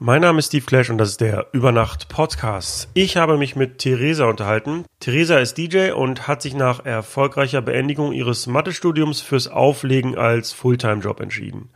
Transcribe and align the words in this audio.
Mein 0.00 0.22
Name 0.22 0.38
ist 0.38 0.46
Steve 0.46 0.64
Clash 0.64 0.90
und 0.90 0.98
das 0.98 1.10
ist 1.10 1.20
der 1.20 1.48
Übernacht 1.50 2.08
Podcast. 2.08 2.88
Ich 2.94 3.16
habe 3.16 3.36
mich 3.36 3.56
mit 3.56 3.78
Theresa 3.78 4.26
unterhalten. 4.26 4.84
Theresa 5.00 5.38
ist 5.38 5.58
DJ 5.58 5.90
und 5.90 6.28
hat 6.28 6.40
sich 6.40 6.54
nach 6.54 6.84
erfolgreicher 6.84 7.62
Beendigung 7.62 8.12
ihres 8.12 8.46
Mathestudiums 8.46 9.20
fürs 9.20 9.48
Auflegen 9.48 10.16
als 10.16 10.52
Fulltime-Job 10.52 11.18
entschieden. 11.18 11.70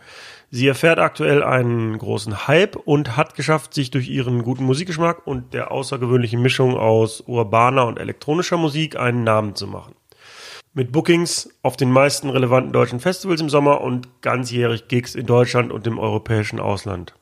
Sie 0.51 0.69
erfährt 0.69 1.01
aktuell 1.01 1.43
einen 1.43 1.99
großen 1.99 2.47
Hype 2.47 2.77
und 2.77 3.17
hat 3.17 3.35
geschafft, 3.35 3.75
sich 3.75 3.91
durch 3.91 4.09
ihren 4.09 4.45
guten 4.45 4.63
Musikgeschmack 4.63 5.27
und 5.27 5.53
der 5.53 5.73
außergewöhnlichen 5.73 6.41
Mischung 6.41 6.77
aus 6.77 7.23
urbaner 7.27 7.87
und 7.87 7.99
elektronischer 7.99 8.57
Musik 8.57 8.95
einen 8.95 9.25
Namen 9.25 9.57
zu 9.57 9.67
machen. 9.67 9.97
Mit 10.75 10.93
Bookings 10.93 11.51
auf 11.63 11.77
den 11.77 11.91
meisten 11.91 12.31
relevanten 12.31 12.73
deutschen 12.73 13.01
Festivals 13.01 13.41
im 13.41 13.49
Sommer 13.49 13.81
und 13.81 14.23
ganzjährig 14.23 14.87
Gigs 14.87 15.17
in 15.17 15.27
Deutschland 15.27 15.73
und 15.73 15.89
im 15.89 15.99
europäischen 15.99 16.61
Ausland. 16.61 17.15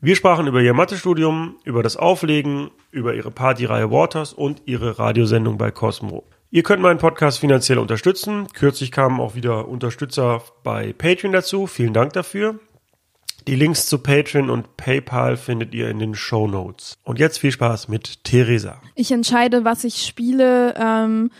Wir 0.00 0.14
sprachen 0.14 0.46
über 0.46 0.60
ihr 0.60 0.74
Mathestudium, 0.74 1.56
über 1.64 1.82
das 1.82 1.96
Auflegen, 1.96 2.70
über 2.92 3.14
ihre 3.14 3.32
Partyreihe 3.32 3.90
Waters 3.90 4.32
und 4.32 4.62
ihre 4.64 5.00
Radiosendung 5.00 5.58
bei 5.58 5.72
Cosmo. 5.72 6.22
Ihr 6.52 6.62
könnt 6.62 6.80
meinen 6.80 7.00
Podcast 7.00 7.40
finanziell 7.40 7.80
unterstützen. 7.80 8.46
Kürzlich 8.54 8.92
kamen 8.92 9.18
auch 9.18 9.34
wieder 9.34 9.66
Unterstützer 9.66 10.42
bei 10.62 10.92
Patreon 10.92 11.32
dazu. 11.32 11.66
Vielen 11.66 11.94
Dank 11.94 12.12
dafür. 12.12 12.60
Die 13.48 13.56
Links 13.56 13.88
zu 13.88 13.98
Patreon 13.98 14.50
und 14.50 14.76
PayPal 14.76 15.36
findet 15.36 15.74
ihr 15.74 15.90
in 15.90 15.98
den 15.98 16.14
Show 16.14 16.46
Notes. 16.46 16.96
Und 17.02 17.18
jetzt 17.18 17.38
viel 17.38 17.50
Spaß 17.50 17.88
mit 17.88 18.22
Theresa. 18.22 18.80
Ich 18.94 19.10
entscheide, 19.10 19.64
was 19.64 19.82
ich 19.82 20.06
spiele. 20.06 20.74
Ähm 20.78 21.30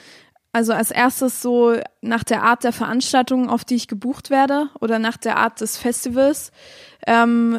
also 0.53 0.73
als 0.73 0.91
erstes 0.91 1.43
so 1.43 1.77
nach 2.01 2.25
der 2.25 2.43
Art 2.43 2.65
der 2.65 2.73
Veranstaltung, 2.73 3.49
auf 3.49 3.65
die 3.65 3.75
ich 3.75 3.87
gebucht 3.87 4.31
werde 4.31 4.71
oder 4.81 4.99
nach 4.99 5.17
der 5.17 5.37
Art 5.37 5.61
des 5.61 5.77
Festivals. 5.77 6.51
Ähm, 7.09 7.59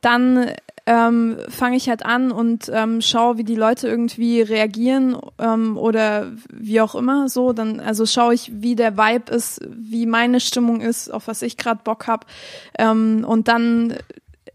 dann 0.00 0.50
ähm, 0.86 1.38
fange 1.48 1.76
ich 1.76 1.88
halt 1.88 2.04
an 2.04 2.32
und 2.32 2.70
ähm, 2.72 3.00
schaue, 3.00 3.36
wie 3.36 3.44
die 3.44 3.54
Leute 3.54 3.86
irgendwie 3.86 4.40
reagieren 4.40 5.16
ähm, 5.38 5.76
oder 5.76 6.32
wie 6.50 6.80
auch 6.80 6.94
immer 6.94 7.28
so. 7.28 7.52
Dann 7.52 7.78
also 7.78 8.06
schaue 8.06 8.34
ich, 8.34 8.50
wie 8.62 8.74
der 8.74 8.96
Vibe 8.96 9.32
ist, 9.32 9.60
wie 9.70 10.06
meine 10.06 10.40
Stimmung 10.40 10.80
ist, 10.80 11.12
auf 11.12 11.28
was 11.28 11.42
ich 11.42 11.56
gerade 11.56 11.80
Bock 11.84 12.06
hab. 12.08 12.26
Ähm, 12.78 13.24
und 13.26 13.48
dann 13.48 13.94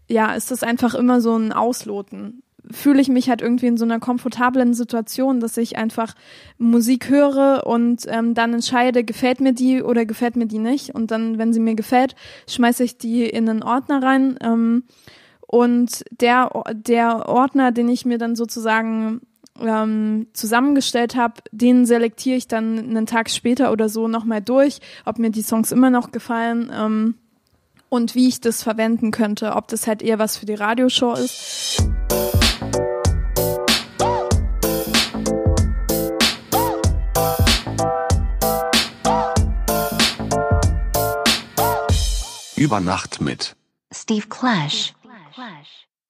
ja, 0.08 0.34
ist 0.34 0.50
das 0.50 0.62
einfach 0.62 0.94
immer 0.94 1.20
so 1.20 1.36
ein 1.36 1.52
Ausloten 1.52 2.43
fühle 2.70 3.00
ich 3.00 3.08
mich 3.08 3.28
halt 3.28 3.42
irgendwie 3.42 3.66
in 3.66 3.76
so 3.76 3.84
einer 3.84 4.00
komfortablen 4.00 4.74
Situation, 4.74 5.40
dass 5.40 5.56
ich 5.56 5.76
einfach 5.76 6.14
Musik 6.58 7.08
höre 7.08 7.66
und 7.66 8.06
ähm, 8.08 8.34
dann 8.34 8.54
entscheide, 8.54 9.04
gefällt 9.04 9.40
mir 9.40 9.52
die 9.52 9.82
oder 9.82 10.06
gefällt 10.06 10.36
mir 10.36 10.46
die 10.46 10.58
nicht. 10.58 10.94
Und 10.94 11.10
dann, 11.10 11.38
wenn 11.38 11.52
sie 11.52 11.60
mir 11.60 11.74
gefällt, 11.74 12.14
schmeiße 12.48 12.84
ich 12.84 12.98
die 12.98 13.24
in 13.24 13.48
einen 13.48 13.62
Ordner 13.62 14.02
rein. 14.02 14.38
Ähm, 14.42 14.84
und 15.46 16.04
der, 16.10 16.50
der 16.72 17.28
Ordner, 17.28 17.70
den 17.70 17.88
ich 17.88 18.04
mir 18.04 18.18
dann 18.18 18.34
sozusagen 18.34 19.20
ähm, 19.60 20.26
zusammengestellt 20.32 21.16
habe, 21.16 21.34
den 21.52 21.86
selektiere 21.86 22.36
ich 22.36 22.48
dann 22.48 22.78
einen 22.78 23.06
Tag 23.06 23.30
später 23.30 23.70
oder 23.70 23.88
so 23.88 24.08
nochmal 24.08 24.40
durch, 24.40 24.80
ob 25.04 25.18
mir 25.18 25.30
die 25.30 25.42
Songs 25.42 25.70
immer 25.70 25.90
noch 25.90 26.12
gefallen. 26.12 26.72
Ähm, 26.74 27.14
und 27.88 28.16
wie 28.16 28.26
ich 28.26 28.40
das 28.40 28.62
verwenden 28.62 29.12
könnte, 29.12 29.54
ob 29.54 29.68
das 29.68 29.86
halt 29.86 30.02
eher 30.02 30.18
was 30.18 30.36
für 30.36 30.46
die 30.46 30.54
Radioshow 30.54 31.12
ist. 31.12 31.84
Über 42.56 42.80
Nacht 42.80 43.20
mit 43.20 43.56
Steve 43.92 44.26
Clash. 44.28 44.94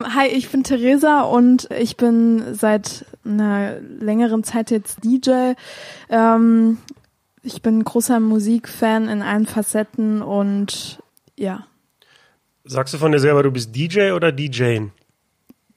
Hi, 0.02 0.26
ich 0.28 0.50
bin 0.50 0.62
Theresa 0.62 1.22
und 1.22 1.70
ich 1.70 1.96
bin 1.96 2.54
seit 2.54 3.06
einer 3.24 3.80
längeren 3.80 4.44
Zeit 4.44 4.70
jetzt 4.70 5.02
DJ. 5.04 5.54
Ähm, 6.10 6.78
ich 7.42 7.62
bin 7.62 7.82
großer 7.82 8.20
Musikfan 8.20 9.08
in 9.08 9.22
allen 9.22 9.46
Facetten 9.46 10.20
und 10.20 10.98
ja. 11.38 11.66
Sagst 12.64 12.92
du 12.92 12.98
von 12.98 13.12
dir 13.12 13.20
selber, 13.20 13.42
du 13.42 13.50
bist 13.50 13.74
DJ 13.74 14.10
oder 14.10 14.30
DJing? 14.30 14.92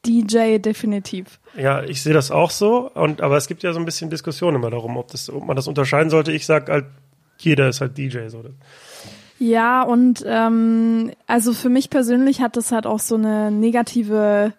DJ 0.06 0.58
definitiv. 0.58 1.40
Ja, 1.56 1.84
ich 1.84 2.02
sehe 2.02 2.14
das 2.14 2.30
auch 2.30 2.52
so. 2.52 2.92
Und 2.92 3.22
aber 3.22 3.38
es 3.38 3.48
gibt 3.48 3.64
ja 3.64 3.72
so 3.72 3.80
ein 3.80 3.86
bisschen 3.86 4.10
Diskussion 4.10 4.56
immer 4.56 4.70
darum, 4.70 4.98
ob, 4.98 5.10
das, 5.12 5.30
ob 5.30 5.46
man 5.46 5.56
das 5.56 5.68
unterscheiden 5.68 6.10
sollte. 6.10 6.34
Ich 6.34 6.46
sag 6.46 6.70
halt, 6.70 6.86
jeder 7.38 7.70
ist 7.70 7.80
halt 7.80 7.98
DJ. 7.98 8.28
So. 8.28 8.44
Ja, 9.40 9.84
und 9.84 10.24
ähm, 10.26 11.12
also 11.28 11.54
für 11.54 11.70
mich 11.70 11.90
persönlich 11.90 12.42
hat 12.42 12.58
das 12.58 12.72
halt 12.72 12.88
auch 12.88 13.00
so 13.00 13.16
eine 13.16 13.52
negative, 13.52 14.54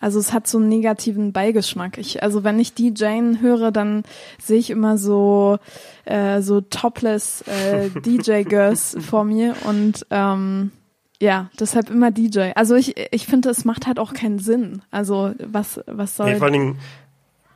also 0.00 0.18
es 0.18 0.32
hat 0.32 0.48
so 0.48 0.58
einen 0.58 0.68
negativen 0.68 1.32
Beigeschmack. 1.32 1.98
Ich, 1.98 2.22
also 2.22 2.42
wenn 2.42 2.58
ich 2.58 2.74
DJen 2.74 3.40
höre, 3.40 3.70
dann 3.70 4.02
sehe 4.42 4.58
ich 4.58 4.70
immer 4.70 4.98
so 4.98 5.58
äh, 6.04 6.42
so 6.42 6.60
topless 6.60 7.42
äh, 7.42 7.90
DJ-Girls 8.00 8.96
vor 9.00 9.24
mir 9.24 9.54
und 9.64 10.04
ähm, 10.10 10.72
ja, 11.20 11.48
deshalb 11.58 11.88
immer 11.88 12.10
DJ. 12.10 12.50
Also 12.56 12.74
ich, 12.74 12.94
ich 13.12 13.26
finde, 13.26 13.48
es 13.50 13.64
macht 13.64 13.86
halt 13.86 13.98
auch 13.98 14.12
keinen 14.12 14.38
Sinn. 14.38 14.82
Also 14.90 15.32
was, 15.38 15.80
was 15.86 16.16
soll. 16.16 16.26
Nee, 16.26 16.36
vor 16.36 16.44
allen 16.44 16.52
Dingen 16.52 16.78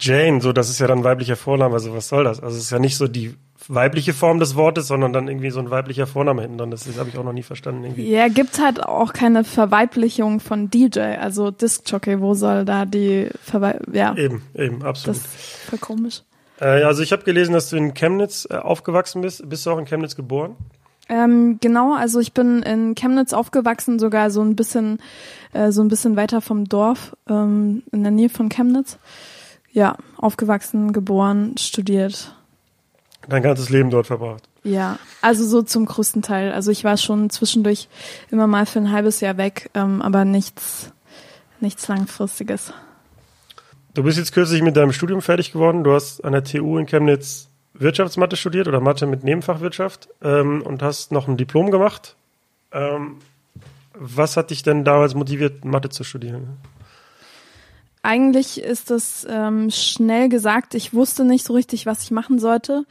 Jane, 0.01 0.41
so 0.41 0.53
das 0.53 0.71
ist 0.71 0.79
ja 0.79 0.87
dann 0.87 1.05
weiblicher 1.05 1.37
Vorname, 1.37 1.75
also 1.75 1.95
was 1.95 2.09
soll 2.09 2.25
das? 2.25 2.41
Also 2.41 2.57
es 2.57 2.65
ist 2.65 2.71
ja 2.71 2.79
nicht 2.79 2.97
so 2.97 3.07
die 3.07 3.35
weibliche 3.69 4.13
Form 4.13 4.39
des 4.39 4.57
Wortes, 4.57 4.89
sondern 4.89 5.13
dann 5.13 5.29
irgendwie 5.29 5.51
so 5.51 5.61
ein 5.61 5.71
weiblicher 5.71 6.07
Vorname 6.07 6.43
hinten 6.43 6.59
dran. 6.59 6.71
Das, 6.71 6.85
das 6.85 6.99
habe 6.99 7.09
ich 7.09 7.19
auch 7.19 7.25
noch 7.25 7.33
nie 7.33 7.43
verstanden. 7.43 7.85
Irgendwie. 7.85 8.11
Ja, 8.11 8.29
gibt 8.29 8.61
halt 8.61 8.83
auch 8.83 9.13
keine 9.13 9.45
Verweiblichung 9.45 10.41
von 10.41 10.71
DJ, 10.71 11.01
also 11.21 11.51
Disc-Jockey, 11.51 12.21
wo 12.21 12.35
soll 12.35 12.65
da 12.65 12.85
die 12.87 13.29
Verweiblichung, 13.43 13.95
ja. 13.95 14.17
Eben, 14.17 14.43
eben, 14.55 14.83
absolut. 14.83 15.17
Das 15.17 15.27
ist 15.27 15.57
voll 15.69 15.79
komisch. 15.79 16.23
Äh, 16.61 16.83
also 16.83 17.03
ich 17.03 17.13
habe 17.13 17.23
gelesen, 17.25 17.53
dass 17.53 17.71
du 17.71 17.77
in 17.77 17.95
Chemnitz 17.95 18.47
äh, 18.51 18.55
aufgewachsen 18.55 19.23
bist. 19.23 19.49
Bist 19.49 19.67
du 19.67 19.71
auch 19.71 19.79
in 19.79 19.87
Chemnitz 19.87 20.17
geboren? 20.17 20.57
Ähm, 21.09 21.59
genau, 21.61 21.95
also 21.95 22.21
ich 22.21 22.33
bin 22.33 22.63
in 22.63 22.95
Chemnitz 22.95 23.33
aufgewachsen, 23.33 23.99
sogar 23.99 24.31
so 24.31 24.43
ein 24.43 24.55
bisschen, 24.55 24.99
äh, 25.53 25.73
so 25.73 25.83
ein 25.83 25.89
bisschen 25.89 26.17
weiter 26.17 26.41
vom 26.41 26.67
Dorf, 26.67 27.17
ähm, 27.29 27.83
in 27.91 28.03
der 28.03 28.13
Nähe 28.13 28.29
von 28.29 28.49
Chemnitz. 28.49 28.99
Ja, 29.73 29.97
aufgewachsen, 30.17 30.93
geboren, 30.93 31.57
studiert 31.59 32.35
dein 33.29 33.43
ganzes 33.43 33.71
Leben 33.71 33.91
dort 33.91 34.07
verbracht. 34.07 34.49
Ja, 34.63 34.99
also 35.23 35.47
so 35.47 35.63
zum 35.63 35.87
größten 35.87 36.23
Teil. 36.23 36.53
Also 36.53 36.71
ich 36.71 36.85
war 36.85 36.97
schon 36.97 37.31
zwischendurch 37.31 37.89
immer 38.31 38.47
mal 38.47 38.67
für 38.67 38.79
ein 38.79 38.93
halbes 38.93 39.21
Jahr 39.21 39.37
weg, 39.37 39.71
ähm, 39.75 40.03
aber 40.03 40.25
nichts, 40.25 40.93
nichts 41.61 41.89
langfristiges. 41.89 42.73
Du 43.95 44.03
bist 44.03 44.19
jetzt 44.19 44.33
kürzlich 44.33 44.63
mit 44.63 44.77
deinem 44.77 44.93
Studium 44.93 45.23
fertig 45.23 45.53
geworden. 45.53 45.83
Du 45.83 45.93
hast 45.93 46.25
an 46.25 46.33
der 46.33 46.45
TU 46.45 46.79
in 46.79 46.87
Chemnitz 46.87 47.49
Wirtschaftsmathe 47.75 48.37
studiert 48.37 48.69
oder 48.69 48.81
Mathe 48.81 49.07
mit 49.07 49.25
Nebenfachwirtschaft 49.25 50.09
ähm, 50.23 50.63
und 50.63 50.83
hast 50.83 51.13
noch 51.13 51.29
ein 51.29 51.37
Diplom 51.37 51.71
gemacht. 51.71 52.15
Ähm, 52.73 53.17
was 53.95 54.37
hat 54.37 54.51
dich 54.51 54.63
denn 54.63 54.85
damals 54.85 55.15
motiviert, 55.15 55.65
Mathe 55.65 55.89
zu 55.89 56.05
studieren? 56.05 56.59
Eigentlich 58.03 58.63
ist 58.63 58.91
es 58.91 59.27
ähm, 59.29 59.71
schnell 59.71 60.29
gesagt. 60.29 60.75
Ich 60.75 60.95
wusste 60.95 61.25
nicht 61.25 61.45
so 61.45 61.53
richtig, 61.53 61.87
was 61.87 62.03
ich 62.03 62.11
machen 62.11 62.39
sollte. 62.39 62.85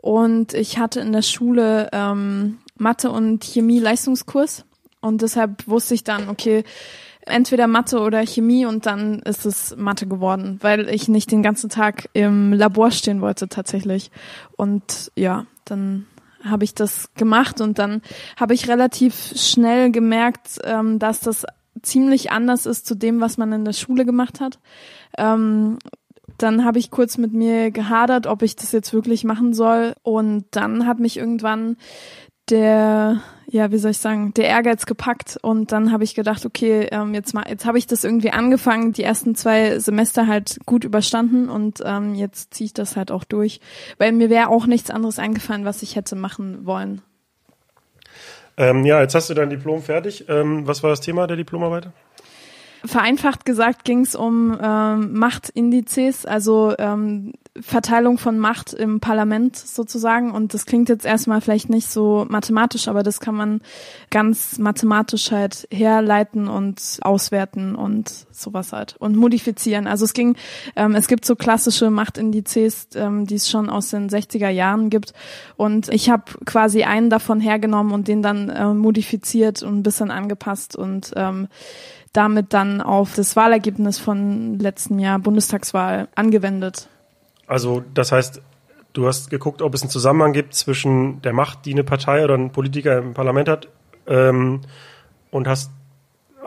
Und 0.00 0.54
ich 0.54 0.78
hatte 0.78 1.00
in 1.00 1.12
der 1.12 1.22
Schule 1.22 1.88
ähm, 1.92 2.58
Mathe 2.76 3.10
und 3.10 3.44
Chemie 3.44 3.80
Leistungskurs. 3.80 4.64
Und 5.00 5.22
deshalb 5.22 5.66
wusste 5.68 5.94
ich 5.94 6.04
dann, 6.04 6.28
okay, 6.28 6.64
entweder 7.28 7.66
Mathe 7.66 8.00
oder 8.00 8.24
Chemie 8.24 8.66
und 8.66 8.86
dann 8.86 9.20
ist 9.20 9.46
es 9.46 9.76
Mathe 9.76 10.06
geworden, 10.06 10.58
weil 10.62 10.88
ich 10.88 11.08
nicht 11.08 11.30
den 11.30 11.42
ganzen 11.42 11.68
Tag 11.68 12.08
im 12.14 12.52
Labor 12.52 12.90
stehen 12.90 13.20
wollte 13.20 13.48
tatsächlich. 13.48 14.10
Und 14.56 15.12
ja, 15.14 15.46
dann 15.64 16.06
habe 16.42 16.64
ich 16.64 16.74
das 16.74 17.10
gemacht 17.14 17.60
und 17.60 17.78
dann 17.78 18.02
habe 18.36 18.54
ich 18.54 18.68
relativ 18.68 19.32
schnell 19.36 19.90
gemerkt, 19.90 20.58
ähm, 20.64 20.98
dass 20.98 21.20
das 21.20 21.44
ziemlich 21.82 22.30
anders 22.30 22.66
ist 22.66 22.86
zu 22.86 22.94
dem, 22.94 23.20
was 23.20 23.38
man 23.38 23.52
in 23.52 23.64
der 23.64 23.72
Schule 23.72 24.04
gemacht 24.04 24.40
hat. 24.40 24.58
Ähm, 25.16 25.78
dann 26.38 26.64
habe 26.64 26.78
ich 26.78 26.90
kurz 26.90 27.18
mit 27.18 27.32
mir 27.32 27.70
gehadert, 27.70 28.26
ob 28.26 28.42
ich 28.42 28.56
das 28.56 28.72
jetzt 28.72 28.92
wirklich 28.92 29.24
machen 29.24 29.54
soll. 29.54 29.94
Und 30.02 30.44
dann 30.52 30.86
hat 30.86 31.00
mich 31.00 31.16
irgendwann 31.16 31.76
der, 32.50 33.20
ja, 33.48 33.72
wie 33.72 33.78
soll 33.78 33.90
ich 33.90 33.98
sagen, 33.98 34.32
der 34.34 34.46
Ehrgeiz 34.46 34.86
gepackt. 34.86 35.38
Und 35.42 35.72
dann 35.72 35.92
habe 35.92 36.04
ich 36.04 36.14
gedacht, 36.14 36.46
okay, 36.46 36.88
ähm, 36.92 37.14
jetzt 37.14 37.34
mal, 37.34 37.44
jetzt 37.48 37.66
habe 37.66 37.78
ich 37.78 37.86
das 37.86 38.04
irgendwie 38.04 38.30
angefangen, 38.30 38.92
die 38.92 39.02
ersten 39.02 39.34
zwei 39.34 39.78
Semester 39.78 40.26
halt 40.26 40.58
gut 40.64 40.84
überstanden 40.84 41.48
und 41.48 41.82
ähm, 41.84 42.14
jetzt 42.14 42.54
ziehe 42.54 42.66
ich 42.66 42.74
das 42.74 42.96
halt 42.96 43.10
auch 43.10 43.24
durch. 43.24 43.60
Weil 43.98 44.12
mir 44.12 44.30
wäre 44.30 44.48
auch 44.48 44.66
nichts 44.66 44.90
anderes 44.90 45.18
eingefallen, 45.18 45.64
was 45.64 45.82
ich 45.82 45.96
hätte 45.96 46.16
machen 46.16 46.64
wollen. 46.66 47.02
Ähm, 48.58 48.84
ja, 48.84 49.00
jetzt 49.00 49.14
hast 49.14 49.30
du 49.30 49.34
dein 49.34 49.50
Diplom 49.50 49.82
fertig. 49.82 50.28
Ähm, 50.28 50.66
was 50.66 50.82
war 50.82 50.90
das 50.90 51.00
Thema 51.00 51.26
der 51.28 51.36
Diplomarbeit? 51.36 51.90
Vereinfacht 52.84 53.44
gesagt 53.44 53.84
ging 53.84 54.00
es 54.00 54.14
um 54.14 54.56
ähm, 54.60 55.12
Machtindizes, 55.14 56.26
also 56.26 56.74
ähm, 56.78 57.32
Verteilung 57.60 58.18
von 58.18 58.38
Macht 58.38 58.72
im 58.72 59.00
Parlament 59.00 59.56
sozusagen. 59.56 60.30
Und 60.30 60.54
das 60.54 60.66
klingt 60.66 60.88
jetzt 60.88 61.04
erstmal 61.04 61.40
vielleicht 61.40 61.70
nicht 61.70 61.88
so 61.88 62.26
mathematisch, 62.28 62.88
aber 62.88 63.02
das 63.02 63.20
kann 63.20 63.34
man 63.34 63.60
ganz 64.10 64.58
mathematisch 64.58 65.30
halt 65.32 65.66
herleiten 65.70 66.48
und 66.48 66.98
auswerten 67.00 67.74
und 67.74 68.26
sowas 68.30 68.72
halt 68.72 68.96
und 68.98 69.16
modifizieren. 69.16 69.86
Also 69.86 70.04
es 70.04 70.12
ging, 70.12 70.36
ähm, 70.76 70.94
es 70.94 71.08
gibt 71.08 71.24
so 71.24 71.36
klassische 71.36 71.90
Machtindizes, 71.90 72.88
ähm, 72.94 73.26
die 73.26 73.34
es 73.34 73.50
schon 73.50 73.70
aus 73.70 73.90
den 73.90 74.08
60er 74.08 74.48
Jahren 74.48 74.90
gibt. 74.90 75.12
Und 75.56 75.88
ich 75.88 76.10
habe 76.10 76.24
quasi 76.44 76.84
einen 76.84 77.10
davon 77.10 77.40
hergenommen 77.40 77.92
und 77.92 78.08
den 78.08 78.22
dann 78.22 78.48
äh, 78.48 78.72
modifiziert 78.72 79.62
und 79.62 79.78
ein 79.78 79.82
bisschen 79.82 80.10
angepasst 80.10 80.76
und 80.76 81.12
ähm, 81.16 81.48
damit 82.18 82.52
dann 82.52 82.80
auf 82.80 83.14
das 83.14 83.36
Wahlergebnis 83.36 84.00
von 84.00 84.58
letzten 84.58 84.98
Jahr 84.98 85.20
Bundestagswahl 85.20 86.08
angewendet. 86.16 86.88
Also 87.46 87.84
das 87.94 88.10
heißt, 88.10 88.42
du 88.92 89.06
hast 89.06 89.30
geguckt, 89.30 89.62
ob 89.62 89.72
es 89.72 89.82
einen 89.82 89.90
Zusammenhang 89.90 90.32
gibt 90.32 90.52
zwischen 90.52 91.22
der 91.22 91.32
Macht, 91.32 91.64
die 91.64 91.72
eine 91.72 91.84
Partei 91.84 92.24
oder 92.24 92.34
ein 92.34 92.50
Politiker 92.50 92.98
im 92.98 93.14
Parlament 93.14 93.48
hat, 93.48 93.68
ähm, 94.08 94.62
und 95.30 95.46
hast 95.46 95.70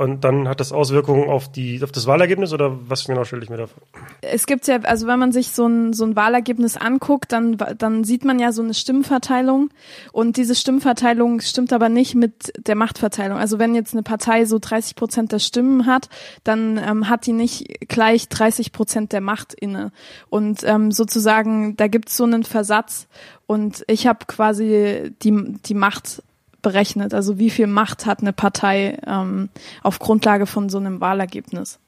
und 0.02 0.24
dann 0.24 0.48
hat 0.48 0.60
das 0.60 0.72
Auswirkungen 0.72 1.30
auf 1.30 1.52
die 1.52 1.84
auf 1.84 1.92
das 1.92 2.08
Wahlergebnis 2.08 2.54
oder 2.54 2.76
was 2.90 3.06
genau 3.06 3.24
stelle 3.24 3.44
ich 3.44 3.50
mir 3.52 3.58
da 3.58 3.68
vor? 3.68 3.84
Es 4.22 4.48
gibt 4.48 4.66
ja, 4.68 4.80
also 4.82 5.06
wenn 5.06 5.20
man 5.20 5.32
sich 5.32 5.52
so 5.52 5.68
ein, 5.68 5.94
so 5.94 6.04
ein 6.06 6.16
Wahlergebnis 6.16 6.76
anguckt, 6.76 7.32
dann, 7.32 7.56
dann 7.78 8.04
sieht 8.04 8.26
man 8.26 8.40
ja 8.40 8.52
so 8.52 8.64
eine 8.64 8.74
Stimmverteilung 8.74 9.70
und 10.12 10.38
diese 10.38 10.56
Stimmverteilung 10.56 11.40
stimmt 11.42 11.72
aber 11.72 11.88
nicht 11.88 12.16
mit 12.16 12.52
der 12.66 12.76
Machtverteilung. 12.76 13.38
Also 13.38 13.60
wenn 13.60 13.76
jetzt 13.76 13.94
eine 13.94 14.02
Partei 14.02 14.46
so 14.46 14.58
30 14.60 14.96
Prozent 14.96 15.32
der 15.32 15.40
Stimmen 15.40 15.86
hat, 15.86 16.10
dann 16.44 16.78
ähm, 16.78 17.08
hat 17.08 17.28
die 17.28 17.34
nicht 17.34 17.88
gleich 17.88 18.28
30 18.28 18.72
Prozent 18.72 19.14
der 19.14 19.22
Macht 19.22 19.54
inne. 19.54 19.92
Und 20.30 20.64
ähm, 20.64 20.92
sozusagen, 20.92 21.78
da 21.78 21.88
gibt 21.88 22.10
es 22.10 22.18
so 22.18 22.24
einen 22.24 22.44
Versatz 22.44 23.08
und 23.46 23.84
ich 23.88 24.08
habe 24.08 24.26
quasi 24.26 25.14
die, 25.22 25.60
die 25.64 25.74
Macht 25.76 26.24
berechnet. 26.62 27.14
Also 27.14 27.38
wie 27.40 27.50
viel 27.50 27.68
Macht 27.68 28.06
hat 28.06 28.22
eine 28.22 28.34
Partei 28.34 28.98
ähm, 29.06 29.50
auf 29.84 30.00
Grundlage 30.00 30.46
von 30.46 30.70
so 30.70 30.78
einem 30.78 31.02
Wahlergebnis. 31.02 31.80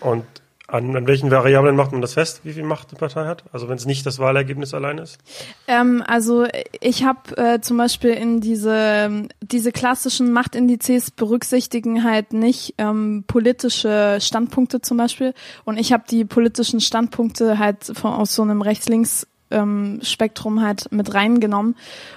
Und 0.00 0.24
an, 0.68 0.96
an 0.96 1.06
welchen 1.06 1.30
Variablen 1.30 1.76
macht 1.76 1.92
man 1.92 2.00
das 2.00 2.14
fest, 2.14 2.40
wie 2.42 2.52
viel 2.52 2.64
Macht 2.64 2.88
eine 2.90 2.98
Partei 2.98 3.26
hat? 3.26 3.44
Also 3.52 3.68
wenn 3.68 3.76
es 3.76 3.86
nicht 3.86 4.04
das 4.04 4.18
Wahlergebnis 4.18 4.74
allein 4.74 4.98
ist? 4.98 5.18
Ähm, 5.68 6.02
also 6.04 6.44
ich 6.80 7.04
habe 7.04 7.36
äh, 7.36 7.60
zum 7.60 7.76
Beispiel 7.76 8.10
in 8.10 8.40
diese 8.40 9.28
diese 9.40 9.70
klassischen 9.70 10.32
Machtindizes 10.32 11.12
berücksichtigen 11.12 12.02
halt 12.02 12.32
nicht 12.32 12.74
ähm, 12.78 13.22
politische 13.28 14.18
Standpunkte 14.20 14.80
zum 14.80 14.96
Beispiel. 14.96 15.34
Und 15.64 15.78
ich 15.78 15.92
habe 15.92 16.02
die 16.10 16.24
politischen 16.24 16.80
Standpunkte 16.80 17.60
halt 17.60 17.84
von, 17.94 18.12
aus 18.12 18.34
so 18.34 18.42
einem 18.42 18.60
Rechts-Links 18.60 19.28
ähm, 19.52 20.00
Spektrum 20.02 20.62
halt 20.62 20.90
mit 20.90 21.14
reingenommen 21.14 21.76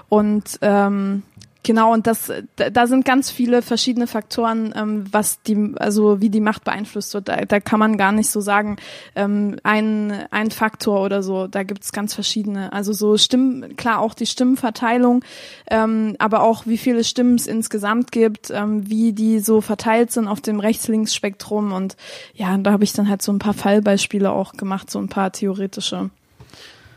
und 0.09 0.57
ähm, 0.61 1.21
Genau, 1.63 1.91
und 1.91 2.07
das, 2.07 2.31
da 2.55 2.87
sind 2.87 3.03
ganz 3.03 3.29
viele 3.29 3.61
verschiedene 3.61 4.07
Faktoren, 4.07 4.73
ähm, 4.77 5.03
was 5.11 5.41
die, 5.41 5.73
also 5.77 6.21
wie 6.21 6.29
die 6.29 6.39
Macht 6.39 6.63
beeinflusst 6.63 7.13
wird. 7.13 7.27
Da, 7.27 7.43
da 7.43 7.59
kann 7.59 7.79
man 7.79 7.97
gar 7.97 8.13
nicht 8.13 8.29
so 8.29 8.39
sagen, 8.39 8.77
ähm, 9.15 9.57
ein, 9.63 10.25
ein 10.31 10.51
Faktor 10.51 11.03
oder 11.03 11.21
so. 11.21 11.47
Da 11.47 11.63
gibt's 11.63 11.91
ganz 11.91 12.13
verschiedene. 12.13 12.71
Also 12.71 12.93
so 12.93 13.17
Stimmen, 13.17 13.75
klar 13.75 13.99
auch 13.99 14.13
die 14.13 14.25
Stimmenverteilung, 14.25 15.25
ähm, 15.69 16.15
aber 16.17 16.43
auch 16.43 16.65
wie 16.65 16.77
viele 16.77 17.03
Stimmen 17.03 17.35
es 17.35 17.45
insgesamt 17.45 18.13
gibt, 18.13 18.51
ähm, 18.51 18.89
wie 18.89 19.11
die 19.11 19.39
so 19.39 19.59
verteilt 19.59 20.13
sind 20.13 20.29
auf 20.29 20.39
dem 20.39 20.61
Rechts-Links-Spektrum. 20.61 21.73
Und 21.73 21.97
ja, 22.33 22.57
da 22.57 22.71
habe 22.71 22.85
ich 22.85 22.93
dann 22.93 23.09
halt 23.09 23.21
so 23.21 23.33
ein 23.33 23.39
paar 23.39 23.53
Fallbeispiele 23.53 24.31
auch 24.31 24.53
gemacht, 24.53 24.89
so 24.89 24.97
ein 24.97 25.09
paar 25.09 25.33
theoretische. 25.33 26.09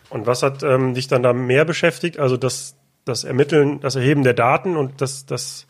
Und 0.08 0.26
was 0.26 0.44
hat 0.44 0.62
ähm, 0.62 0.94
dich 0.94 1.08
dann 1.08 1.24
da 1.24 1.32
mehr 1.32 1.64
beschäftigt? 1.64 2.20
Also 2.20 2.36
das 2.36 2.76
das 3.04 3.24
Ermitteln, 3.24 3.80
das 3.80 3.96
Erheben 3.96 4.22
der 4.22 4.34
Daten 4.34 4.76
und 4.76 5.00
das, 5.00 5.26
das, 5.26 5.66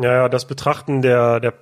ja, 0.00 0.28
das 0.28 0.46
Betrachten 0.46 1.02
der, 1.02 1.40
der 1.40 1.54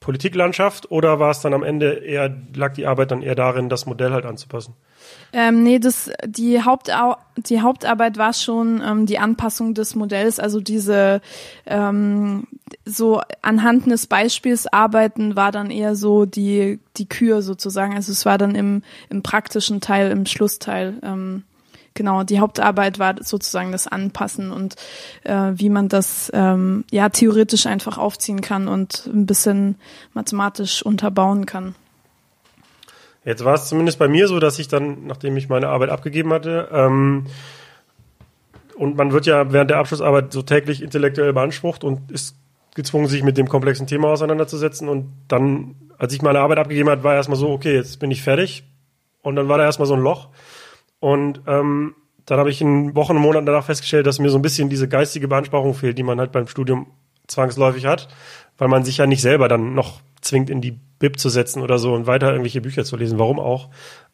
Politiklandschaft 0.00 0.90
oder 0.92 1.18
war 1.18 1.30
es 1.30 1.40
dann 1.40 1.52
am 1.52 1.64
Ende 1.64 1.94
eher, 1.94 2.32
lag 2.54 2.74
die 2.74 2.86
Arbeit 2.86 3.10
dann 3.10 3.22
eher 3.22 3.34
darin, 3.34 3.68
das 3.68 3.86
Modell 3.86 4.12
halt 4.12 4.24
anzupassen? 4.24 4.74
Ähm, 5.32 5.64
nee, 5.64 5.78
das, 5.78 6.10
die, 6.24 6.62
Hauptau 6.62 7.16
die 7.36 7.60
Hauptarbeit 7.60 8.16
war 8.16 8.32
schon 8.32 8.82
ähm, 8.86 9.06
die 9.06 9.18
Anpassung 9.18 9.74
des 9.74 9.94
Modells, 9.94 10.38
also 10.38 10.60
diese 10.60 11.20
ähm, 11.66 12.46
so 12.84 13.20
anhand 13.42 13.90
des 13.90 14.06
Beispiels 14.06 14.66
arbeiten 14.66 15.34
war 15.34 15.50
dann 15.50 15.70
eher 15.70 15.96
so 15.96 16.24
die, 16.24 16.78
die 16.96 17.08
Kür 17.08 17.42
sozusagen. 17.42 17.94
Also 17.94 18.12
es 18.12 18.24
war 18.24 18.38
dann 18.38 18.54
im, 18.54 18.82
im 19.10 19.22
praktischen 19.22 19.80
Teil, 19.80 20.12
im 20.12 20.24
Schlussteil. 20.26 21.00
Ähm, 21.02 21.42
genau, 21.96 22.22
die 22.22 22.38
Hauptarbeit 22.38 23.00
war 23.00 23.16
sozusagen 23.20 23.72
das 23.72 23.88
Anpassen 23.88 24.52
und 24.52 24.76
äh, 25.24 25.52
wie 25.54 25.68
man 25.68 25.88
das 25.88 26.30
ähm, 26.32 26.84
ja 26.90 27.08
theoretisch 27.08 27.66
einfach 27.66 27.98
aufziehen 27.98 28.40
kann 28.40 28.68
und 28.68 29.06
ein 29.06 29.26
bisschen 29.26 29.76
mathematisch 30.14 30.82
unterbauen 30.82 31.46
kann. 31.46 31.74
Jetzt 33.24 33.44
war 33.44 33.54
es 33.54 33.68
zumindest 33.68 33.98
bei 33.98 34.06
mir 34.06 34.28
so, 34.28 34.38
dass 34.38 34.60
ich 34.60 34.68
dann, 34.68 35.06
nachdem 35.06 35.36
ich 35.36 35.48
meine 35.48 35.68
Arbeit 35.68 35.90
abgegeben 35.90 36.32
hatte, 36.32 36.68
ähm, 36.70 37.26
und 38.76 38.96
man 38.96 39.10
wird 39.10 39.26
ja 39.26 39.52
während 39.52 39.70
der 39.70 39.78
Abschlussarbeit 39.78 40.32
so 40.32 40.42
täglich 40.42 40.82
intellektuell 40.82 41.32
beansprucht 41.32 41.82
und 41.82 42.10
ist 42.10 42.36
gezwungen, 42.74 43.08
sich 43.08 43.22
mit 43.22 43.38
dem 43.38 43.48
komplexen 43.48 43.86
Thema 43.86 44.08
auseinanderzusetzen. 44.08 44.88
Und 44.88 45.12
dann, 45.28 45.74
als 45.98 46.12
ich 46.12 46.20
meine 46.20 46.40
Arbeit 46.40 46.58
abgegeben 46.58 46.90
habe, 46.90 47.02
war 47.02 47.14
erstmal 47.14 47.38
so, 47.38 47.50
okay, 47.50 47.74
jetzt 47.74 47.98
bin 47.98 48.10
ich 48.10 48.22
fertig. 48.22 48.64
Und 49.22 49.34
dann 49.36 49.48
war 49.48 49.58
da 49.58 49.64
erstmal 49.64 49.86
so 49.86 49.94
ein 49.94 50.02
Loch. 50.02 50.28
Und 51.00 51.42
ähm, 51.46 51.94
dann 52.24 52.38
habe 52.38 52.50
ich 52.50 52.60
in 52.60 52.94
Wochen 52.94 53.16
und 53.16 53.22
Monaten 53.22 53.46
danach 53.46 53.64
festgestellt, 53.64 54.06
dass 54.06 54.18
mir 54.18 54.30
so 54.30 54.38
ein 54.38 54.42
bisschen 54.42 54.68
diese 54.68 54.88
geistige 54.88 55.28
Beanspruchung 55.28 55.74
fehlt, 55.74 55.96
die 55.96 56.02
man 56.02 56.18
halt 56.18 56.32
beim 56.32 56.48
Studium 56.48 56.86
zwangsläufig 57.26 57.86
hat, 57.86 58.08
weil 58.58 58.68
man 58.68 58.84
sich 58.84 58.98
ja 58.98 59.06
nicht 59.06 59.20
selber 59.20 59.48
dann 59.48 59.74
noch 59.74 60.00
zwingt, 60.20 60.50
in 60.50 60.60
die 60.60 60.78
Bib 60.98 61.18
zu 61.18 61.28
setzen 61.28 61.62
oder 61.62 61.78
so 61.78 61.92
und 61.92 62.06
weiter 62.06 62.30
irgendwelche 62.30 62.60
Bücher 62.60 62.84
zu 62.84 62.96
lesen. 62.96 63.18
Warum 63.18 63.38
auch? 63.38 63.68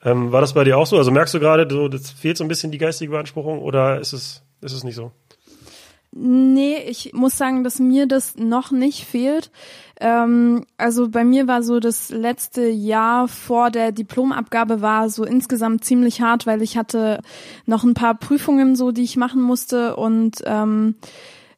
Ähm, 0.05 0.33
war 0.33 0.41
das 0.41 0.55
bei 0.55 0.65
dir 0.65 0.77
auch 0.79 0.87
so? 0.87 0.97
Also 0.99 1.11
merkst 1.11 1.33
du 1.35 1.41
gerade, 1.41 1.67
so, 1.71 1.89
das 1.89 2.11
fehlt 2.11 2.37
so 2.37 2.45
ein 2.45 2.49
bisschen 2.49 2.73
die 2.73 2.79
geistige 2.79 3.13
Beanspruchung 3.13 3.61
oder 3.61 4.01
ist 4.01 4.13
es, 4.13 4.43
ist 4.61 4.73
es 4.73 4.85
nicht 4.85 4.97
so? 4.97 5.13
Nee, 6.15 6.77
ich 6.89 7.15
muss 7.15 7.39
sagen, 7.39 7.65
dass 7.65 7.79
mir 7.79 8.07
das 8.07 8.37
noch 8.37 8.71
nicht 8.71 9.07
fehlt. 9.07 9.51
Ähm, 9.99 10.67
also 10.77 11.09
bei 11.09 11.25
mir 11.25 11.49
war 11.49 11.63
so 11.63 11.81
das 11.81 12.11
letzte 12.11 12.69
Jahr 12.69 13.29
vor 13.29 13.71
der 13.71 13.93
Diplomabgabe 13.93 14.83
war 14.83 15.09
so 15.09 15.25
insgesamt 15.25 15.85
ziemlich 15.85 16.21
hart, 16.21 16.47
weil 16.47 16.61
ich 16.61 16.77
hatte 16.77 17.23
noch 17.65 17.83
ein 17.83 17.95
paar 17.95 18.15
Prüfungen 18.15 18.77
so, 18.77 18.91
die 18.91 19.05
ich 19.05 19.17
machen 19.17 19.41
musste 19.41 19.97
und 19.97 20.43
ähm, 20.45 20.97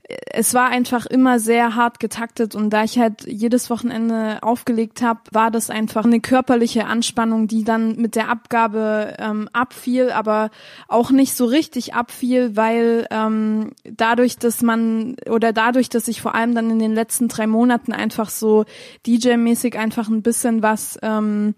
es 0.06 0.52
war 0.52 0.68
einfach 0.68 1.06
immer 1.06 1.38
sehr 1.38 1.74
hart 1.76 1.98
getaktet 1.98 2.54
und 2.54 2.70
da 2.70 2.84
ich 2.84 2.98
halt 2.98 3.26
jedes 3.26 3.70
Wochenende 3.70 4.38
aufgelegt 4.42 5.00
habe, 5.00 5.20
war 5.32 5.50
das 5.50 5.70
einfach 5.70 6.04
eine 6.04 6.20
körperliche 6.20 6.84
Anspannung, 6.86 7.48
die 7.48 7.64
dann 7.64 7.96
mit 7.96 8.14
der 8.14 8.28
Abgabe 8.28 9.14
ähm, 9.18 9.48
abfiel, 9.54 10.10
aber 10.10 10.50
auch 10.88 11.10
nicht 11.10 11.34
so 11.34 11.46
richtig 11.46 11.94
abfiel, 11.94 12.54
weil 12.54 13.06
ähm, 13.10 13.70
dadurch, 13.84 14.36
dass 14.36 14.60
man 14.60 15.16
oder 15.30 15.54
dadurch, 15.54 15.88
dass 15.88 16.06
ich 16.06 16.20
vor 16.20 16.34
allem 16.34 16.54
dann 16.54 16.70
in 16.70 16.78
den 16.78 16.94
letzten 16.94 17.28
drei 17.28 17.46
Monaten 17.46 17.92
einfach 17.94 18.28
so 18.28 18.66
DJ-mäßig 19.06 19.78
einfach 19.78 20.08
ein 20.08 20.22
bisschen 20.22 20.62
was 20.62 20.98
ähm, 21.02 21.54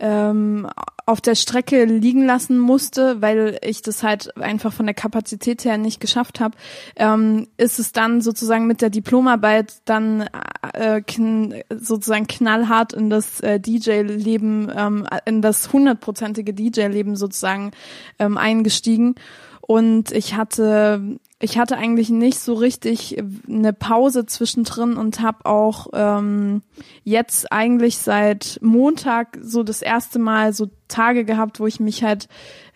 ähm, 0.00 0.68
auf 1.06 1.20
der 1.20 1.36
Strecke 1.36 1.84
liegen 1.84 2.26
lassen 2.26 2.58
musste, 2.58 3.22
weil 3.22 3.58
ich 3.62 3.80
das 3.80 4.02
halt 4.02 4.36
einfach 4.36 4.72
von 4.72 4.86
der 4.86 4.94
Kapazität 4.94 5.64
her 5.64 5.78
nicht 5.78 6.00
geschafft 6.00 6.40
habe, 6.40 6.56
ähm, 6.96 7.46
ist 7.56 7.78
es 7.78 7.92
dann 7.92 8.20
sozusagen 8.20 8.66
mit 8.66 8.82
der 8.82 8.90
Diplomarbeit 8.90 9.74
dann 9.84 10.28
äh, 10.72 11.00
kn 11.02 11.54
sozusagen 11.70 12.26
knallhart 12.26 12.92
in 12.92 13.08
das 13.08 13.40
äh, 13.40 13.60
DJ-Leben, 13.60 14.70
ähm, 14.76 15.06
in 15.24 15.42
das 15.42 15.72
hundertprozentige 15.72 16.52
DJ-Leben 16.52 17.14
sozusagen 17.14 17.70
ähm, 18.18 18.36
eingestiegen. 18.36 19.14
Und 19.60 20.12
ich 20.12 20.34
hatte 20.34 21.18
ich 21.38 21.58
hatte 21.58 21.76
eigentlich 21.76 22.08
nicht 22.08 22.38
so 22.38 22.54
richtig 22.54 23.22
eine 23.46 23.74
Pause 23.74 24.24
zwischendrin 24.24 24.96
und 24.96 25.20
habe 25.20 25.44
auch 25.44 25.88
ähm, 25.92 26.62
jetzt 27.04 27.52
eigentlich 27.52 27.98
seit 27.98 28.58
Montag 28.62 29.38
so 29.42 29.62
das 29.62 29.82
erste 29.82 30.18
Mal 30.18 30.54
so 30.54 30.70
Tage 30.88 31.26
gehabt, 31.26 31.60
wo 31.60 31.66
ich 31.66 31.78
mich 31.78 32.02
halt, 32.02 32.28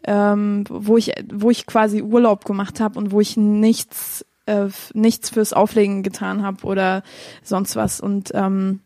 ähm, 0.04 0.64
wo 0.68 0.98
ich, 0.98 1.12
wo 1.32 1.50
ich 1.50 1.64
quasi 1.64 2.02
Urlaub 2.02 2.44
gemacht 2.44 2.80
habe 2.80 2.98
und 2.98 3.12
wo 3.12 3.20
ich 3.22 3.38
nichts, 3.38 4.26
äh, 4.44 4.68
nichts 4.92 5.30
fürs 5.30 5.54
Auflegen 5.54 6.02
getan 6.02 6.42
habe 6.42 6.66
oder 6.66 7.02
sonst 7.42 7.76
was. 7.76 7.98
Und 7.98 8.30
ähm, 8.34 8.80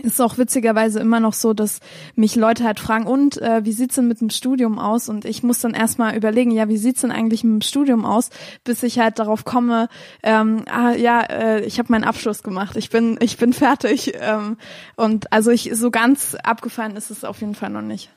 ist 0.00 0.20
auch 0.20 0.38
witzigerweise 0.38 1.00
immer 1.00 1.20
noch 1.20 1.34
so, 1.34 1.52
dass 1.52 1.80
mich 2.14 2.36
Leute 2.36 2.64
halt 2.64 2.80
fragen, 2.80 3.06
und 3.06 3.40
äh, 3.40 3.64
wie 3.64 3.72
sieht's 3.72 3.96
denn 3.96 4.08
mit 4.08 4.20
dem 4.20 4.30
Studium 4.30 4.78
aus? 4.78 5.08
Und 5.08 5.24
ich 5.24 5.42
muss 5.42 5.60
dann 5.60 5.74
erstmal 5.74 6.16
überlegen, 6.16 6.50
ja, 6.50 6.68
wie 6.68 6.76
sieht's 6.76 7.00
denn 7.02 7.10
eigentlich 7.10 7.44
mit 7.44 7.62
dem 7.62 7.66
Studium 7.66 8.04
aus, 8.04 8.30
bis 8.64 8.82
ich 8.82 8.98
halt 8.98 9.18
darauf 9.18 9.44
komme, 9.44 9.88
ähm, 10.22 10.64
ah, 10.70 10.92
ja, 10.92 11.22
äh, 11.22 11.64
ich 11.64 11.78
habe 11.78 11.92
meinen 11.92 12.04
Abschluss 12.04 12.42
gemacht, 12.42 12.76
ich 12.76 12.90
bin, 12.90 13.18
ich 13.20 13.36
bin 13.36 13.52
fertig. 13.52 14.12
Ähm, 14.20 14.56
und 14.96 15.32
also 15.32 15.50
ich 15.50 15.70
so 15.74 15.90
ganz 15.90 16.34
abgefallen 16.34 16.96
ist 16.96 17.10
es 17.10 17.24
auf 17.24 17.40
jeden 17.40 17.54
Fall 17.54 17.70
noch 17.70 17.82
nicht. 17.82 18.10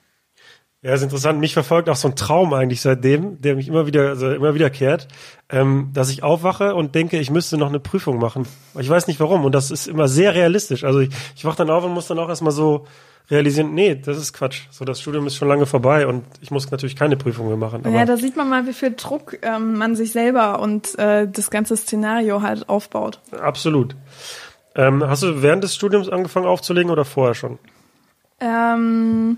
Ja, 0.84 0.94
ist 0.94 1.02
interessant. 1.02 1.40
Mich 1.40 1.54
verfolgt 1.54 1.88
auch 1.88 1.96
so 1.96 2.10
ein 2.10 2.16
Traum 2.18 2.54
eigentlich 2.54 2.82
seitdem, 2.82 3.42
der 3.42 3.56
mich 3.56 3.70
immer 3.70 3.88
wieder, 3.88 4.10
also 4.10 4.30
immer 4.34 4.54
wieder 4.54 4.70
kehrt, 4.70 5.08
ähm, 5.50 5.92
dass 5.94 6.10
ich 6.10 6.24
aufwache 6.24 6.76
und 6.76 6.94
denke, 6.94 7.18
ich 7.20 7.32
müsste 7.32 7.58
noch 7.58 7.70
eine 7.70 7.80
Prüfung 7.80 8.20
machen. 8.20 8.46
Ich 8.78 8.90
weiß 8.90 9.08
nicht 9.08 9.22
warum. 9.22 9.46
Und 9.46 9.56
das 9.56 9.72
ist 9.72 9.88
immer 9.88 10.10
sehr 10.10 10.36
realistisch. 10.36 10.84
Also 10.84 11.00
ich, 11.00 11.10
ich 11.38 11.46
wach 11.46 11.56
dann 11.56 11.70
auf 11.70 11.86
und 11.86 11.94
muss 11.94 12.08
dann 12.08 12.20
auch 12.20 12.28
erstmal 12.28 12.52
so 12.52 12.86
realisieren, 13.32 13.74
nee, 13.74 13.96
das 13.96 14.18
ist 14.18 14.34
Quatsch. 14.34 14.64
So, 14.72 14.84
das 14.84 15.00
Studium 15.00 15.26
ist 15.26 15.38
schon 15.38 15.48
lange 15.48 15.66
vorbei 15.66 16.06
und 16.06 16.26
ich 16.42 16.52
muss 16.52 16.70
natürlich 16.70 16.98
keine 16.98 17.16
Prüfung 17.16 17.48
mehr 17.48 17.56
machen. 17.56 17.84
ja, 17.90 18.04
da 18.04 18.18
sieht 18.18 18.36
man 18.36 18.50
mal, 18.50 18.68
wie 18.68 18.74
viel 18.74 18.94
Druck 18.94 19.38
ähm, 19.42 19.78
man 19.78 19.96
sich 19.96 20.12
selber 20.12 20.60
und 20.60 21.00
äh, 21.00 21.30
das 21.32 21.50
ganze 21.50 21.78
Szenario 21.78 22.42
halt 22.42 22.68
aufbaut. 22.68 23.22
Absolut. 23.32 23.96
Ähm, 24.76 25.02
hast 25.08 25.24
du 25.24 25.42
während 25.42 25.64
des 25.64 25.76
Studiums 25.76 26.10
angefangen 26.10 26.46
aufzulegen 26.46 26.92
oder 26.92 27.06
vorher 27.06 27.36
schon? 27.36 27.58
Ähm 28.42 29.38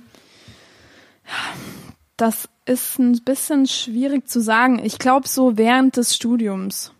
das 2.18 2.50
ist 2.66 3.00
ein 3.00 3.24
bisschen 3.24 3.68
schwierig 3.68 4.28
zu 4.28 4.42
sagen. 4.42 4.80
Ich 4.84 5.00
glaube 5.00 5.28
so 5.28 5.58
während 5.58 5.98
des 5.98 6.16
Studiums. 6.16 6.92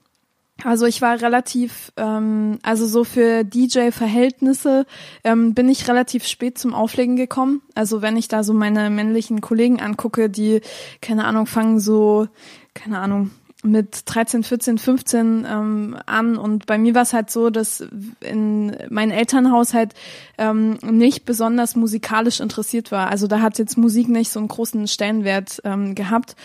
Also 0.64 0.86
ich 0.86 1.02
war 1.02 1.22
relativ, 1.22 1.92
ähm, 1.98 2.60
also 2.64 2.88
so 2.88 3.04
für 3.04 3.44
DJ-Verhältnisse 3.44 4.86
ähm, 5.24 5.54
bin 5.54 5.68
ich 5.68 5.88
relativ 5.90 6.26
spät 6.26 6.58
zum 6.58 6.74
Auflegen 6.74 7.18
gekommen. 7.18 7.62
Also 7.76 8.02
wenn 8.02 8.16
ich 8.16 8.30
da 8.30 8.42
so 8.42 8.54
meine 8.54 8.90
männlichen 8.90 9.42
Kollegen 9.42 9.82
angucke, 9.82 10.30
die, 10.30 10.62
keine 11.02 11.26
Ahnung, 11.26 11.46
fangen 11.46 11.80
so, 11.80 12.30
keine 12.74 13.00
Ahnung, 13.00 13.32
mit 13.66 14.04
13, 14.06 14.44
14, 14.44 14.78
15 14.78 15.48
ähm, 15.50 15.98
an. 16.06 16.38
Und 16.38 16.66
bei 16.66 16.78
mir 16.78 16.96
war 16.96 17.02
es 17.02 17.14
halt 17.14 17.30
so, 17.30 17.50
dass 17.50 17.84
in 18.22 18.76
mein 18.90 19.12
Elternhaus 19.12 19.74
halt 19.74 19.94
ähm, 20.38 20.78
nicht 20.84 21.26
besonders 21.26 21.76
musikalisch 21.76 22.40
interessiert 22.40 22.92
war. 22.92 23.10
Also 23.10 23.28
da 23.28 23.42
hat 23.42 23.58
jetzt 23.58 23.78
Musik 23.78 24.08
nicht 24.08 24.32
so 24.32 24.40
einen 24.40 24.48
großen 24.48 24.88
Stellenwert 24.88 25.62
ähm, 25.66 25.96
gehabt. 25.96 26.36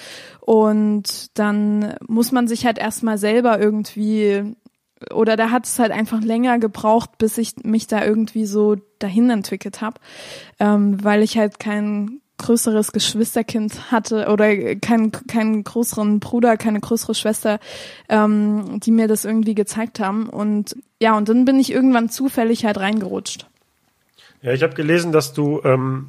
Und 0.41 1.39
dann 1.39 1.95
muss 2.09 2.33
man 2.33 2.49
sich 2.49 2.67
halt 2.67 2.79
erstmal 2.79 3.19
selber 3.19 3.61
irgendwie 3.61 4.55
oder 5.15 5.37
da 5.37 5.51
hat 5.51 5.65
es 5.65 5.79
halt 5.79 5.93
einfach 5.93 6.21
länger 6.21 6.59
gebraucht, 6.59 7.17
bis 7.17 7.39
ich 7.39 7.57
mich 7.65 7.87
da 7.87 8.05
irgendwie 8.05 8.45
so 8.45 8.77
dahin 8.99 9.31
entwickelt 9.31 9.81
habe, 9.81 9.99
ähm, 10.59 11.03
weil 11.03 11.23
ich 11.23 11.39
halt 11.39 11.59
kein 11.59 12.21
größeres 12.41 12.93
Geschwisterkind 12.93 13.93
hatte 13.93 14.29
oder 14.29 14.75
keinen 14.77 15.13
keinen 15.13 15.63
größeren 15.63 16.19
Bruder, 16.19 16.57
keine 16.57 16.81
größere 16.81 17.15
Schwester, 17.15 17.61
ähm, 18.09 18.81
die 18.81 18.91
mir 18.91 19.07
das 19.07 19.25
irgendwie 19.25 19.55
gezeigt 19.55 20.01
haben. 20.01 20.29
Und 20.29 20.77
ja, 21.01 21.17
und 21.17 21.29
dann 21.29 21.45
bin 21.45 21.61
ich 21.61 21.71
irgendwann 21.73 22.09
zufällig 22.09 22.65
halt 22.65 22.79
reingerutscht. 22.79 23.47
Ja, 24.43 24.53
ich 24.53 24.63
habe 24.63 24.75
gelesen, 24.75 25.13
dass 25.13 25.33
du 25.33 25.61
ähm, 25.65 26.09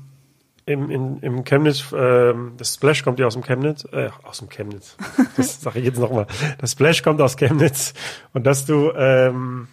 im, 0.66 0.90
in, 0.90 1.20
im 1.20 1.44
Chemnitz, 1.44 1.86
ähm, 1.94 2.54
das 2.58 2.76
Splash 2.76 3.04
kommt 3.04 3.20
ja 3.20 3.28
aus 3.28 3.34
dem 3.34 3.44
Chemnitz, 3.44 3.86
äh, 3.92 4.10
aus 4.24 4.40
dem 4.40 4.50
Chemnitz, 4.50 4.96
das 5.38 5.62
sage 5.62 5.80
ich 5.80 5.86
jetzt 5.86 6.00
nochmal, 6.00 6.28
das 6.60 6.72
Splash 6.72 7.04
kommt 7.04 7.22
aus 7.22 7.36
Chemnitz 7.36 7.94
und 8.34 8.46
dass 8.46 8.66
du 8.66 8.92
ähm, 8.96 9.68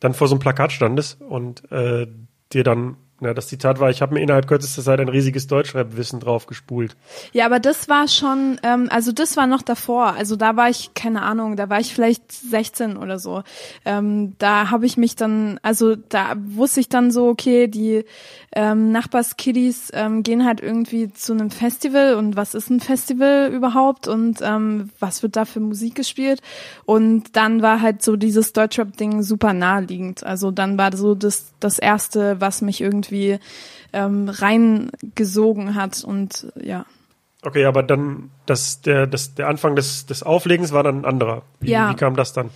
dann 0.00 0.14
vor 0.14 0.28
so 0.28 0.34
einem 0.34 0.40
Plakat 0.40 0.72
standest 0.72 1.20
und 1.20 1.70
äh, 1.72 2.06
dir 2.52 2.64
dann 2.64 2.96
ja, 3.20 3.34
das 3.34 3.48
Zitat 3.48 3.80
war, 3.80 3.90
ich 3.90 4.00
habe 4.00 4.14
mir 4.14 4.20
innerhalb 4.20 4.46
kürzester 4.46 4.82
Zeit 4.82 5.00
ein 5.00 5.08
riesiges 5.08 5.48
Deutschrap-Wissen 5.48 6.20
drauf 6.20 6.46
gespult. 6.46 6.96
Ja, 7.32 7.46
aber 7.46 7.58
das 7.58 7.88
war 7.88 8.06
schon, 8.06 8.60
ähm, 8.62 8.88
also 8.90 9.10
das 9.10 9.36
war 9.36 9.48
noch 9.48 9.62
davor. 9.62 10.14
Also 10.14 10.36
da 10.36 10.54
war 10.54 10.68
ich, 10.68 10.94
keine 10.94 11.22
Ahnung, 11.22 11.56
da 11.56 11.68
war 11.68 11.80
ich 11.80 11.92
vielleicht 11.92 12.30
16 12.30 12.96
oder 12.96 13.18
so. 13.18 13.42
Ähm, 13.84 14.34
da 14.38 14.70
habe 14.70 14.86
ich 14.86 14.96
mich 14.96 15.16
dann, 15.16 15.58
also 15.62 15.96
da 15.96 16.34
wusste 16.36 16.78
ich 16.78 16.88
dann 16.88 17.10
so, 17.10 17.26
okay, 17.28 17.66
die 17.66 18.04
ähm, 18.54 18.92
Nachbarskiddies 18.92 19.90
ähm, 19.94 20.22
gehen 20.22 20.44
halt 20.44 20.60
irgendwie 20.60 21.12
zu 21.12 21.32
einem 21.32 21.50
Festival 21.50 22.14
und 22.14 22.36
was 22.36 22.54
ist 22.54 22.70
ein 22.70 22.80
Festival 22.80 23.50
überhaupt 23.52 24.06
und 24.06 24.38
ähm, 24.42 24.90
was 25.00 25.24
wird 25.24 25.34
da 25.34 25.44
für 25.44 25.60
Musik 25.60 25.96
gespielt? 25.96 26.40
Und 26.84 27.36
dann 27.36 27.62
war 27.62 27.82
halt 27.82 28.02
so 28.02 28.14
dieses 28.14 28.52
Deutschrap-Ding 28.52 29.22
super 29.22 29.52
naheliegend. 29.52 30.24
Also 30.24 30.52
dann 30.52 30.78
war 30.78 30.96
so 30.96 31.16
das, 31.16 31.52
das 31.58 31.80
erste, 31.80 32.40
was 32.40 32.62
mich 32.62 32.80
irgendwie 32.80 33.07
irgendwie 33.08 33.38
ähm, 33.92 34.28
reingesogen 34.28 35.74
hat 35.74 36.04
und 36.04 36.52
ja. 36.60 36.84
Okay, 37.42 37.64
aber 37.66 37.82
dann 37.82 38.30
das, 38.46 38.80
der, 38.80 39.06
das, 39.06 39.34
der 39.34 39.48
Anfang 39.48 39.76
des, 39.76 40.06
des 40.06 40.22
Auflegens 40.24 40.72
war 40.72 40.82
dann 40.82 41.02
ein 41.02 41.04
anderer. 41.04 41.42
Wie, 41.60 41.70
ja. 41.70 41.90
wie 41.90 41.94
kam 41.94 42.16
das 42.16 42.32
dann? 42.32 42.50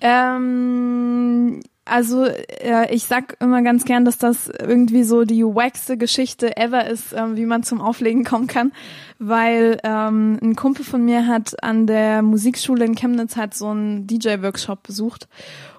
Ähm, 0.00 1.60
also 1.84 2.24
äh, 2.24 2.94
ich 2.94 3.04
sag 3.04 3.36
immer 3.40 3.62
ganz 3.62 3.84
gern, 3.84 4.04
dass 4.04 4.16
das 4.16 4.48
irgendwie 4.48 5.02
so 5.02 5.24
die 5.24 5.42
wackste 5.42 5.96
Geschichte 5.96 6.56
ever 6.56 6.86
ist, 6.86 7.12
ähm, 7.14 7.36
wie 7.36 7.46
man 7.46 7.64
zum 7.64 7.80
Auflegen 7.80 8.24
kommen 8.24 8.46
kann, 8.46 8.72
weil 9.18 9.80
ähm, 9.82 10.38
ein 10.40 10.54
Kumpel 10.54 10.84
von 10.84 11.04
mir 11.04 11.26
hat 11.26 11.60
an 11.64 11.88
der 11.88 12.22
Musikschule 12.22 12.84
in 12.84 12.94
Chemnitz 12.94 13.36
halt 13.36 13.54
so 13.54 13.68
einen 13.68 14.06
DJ-Workshop 14.06 14.84
besucht 14.84 15.28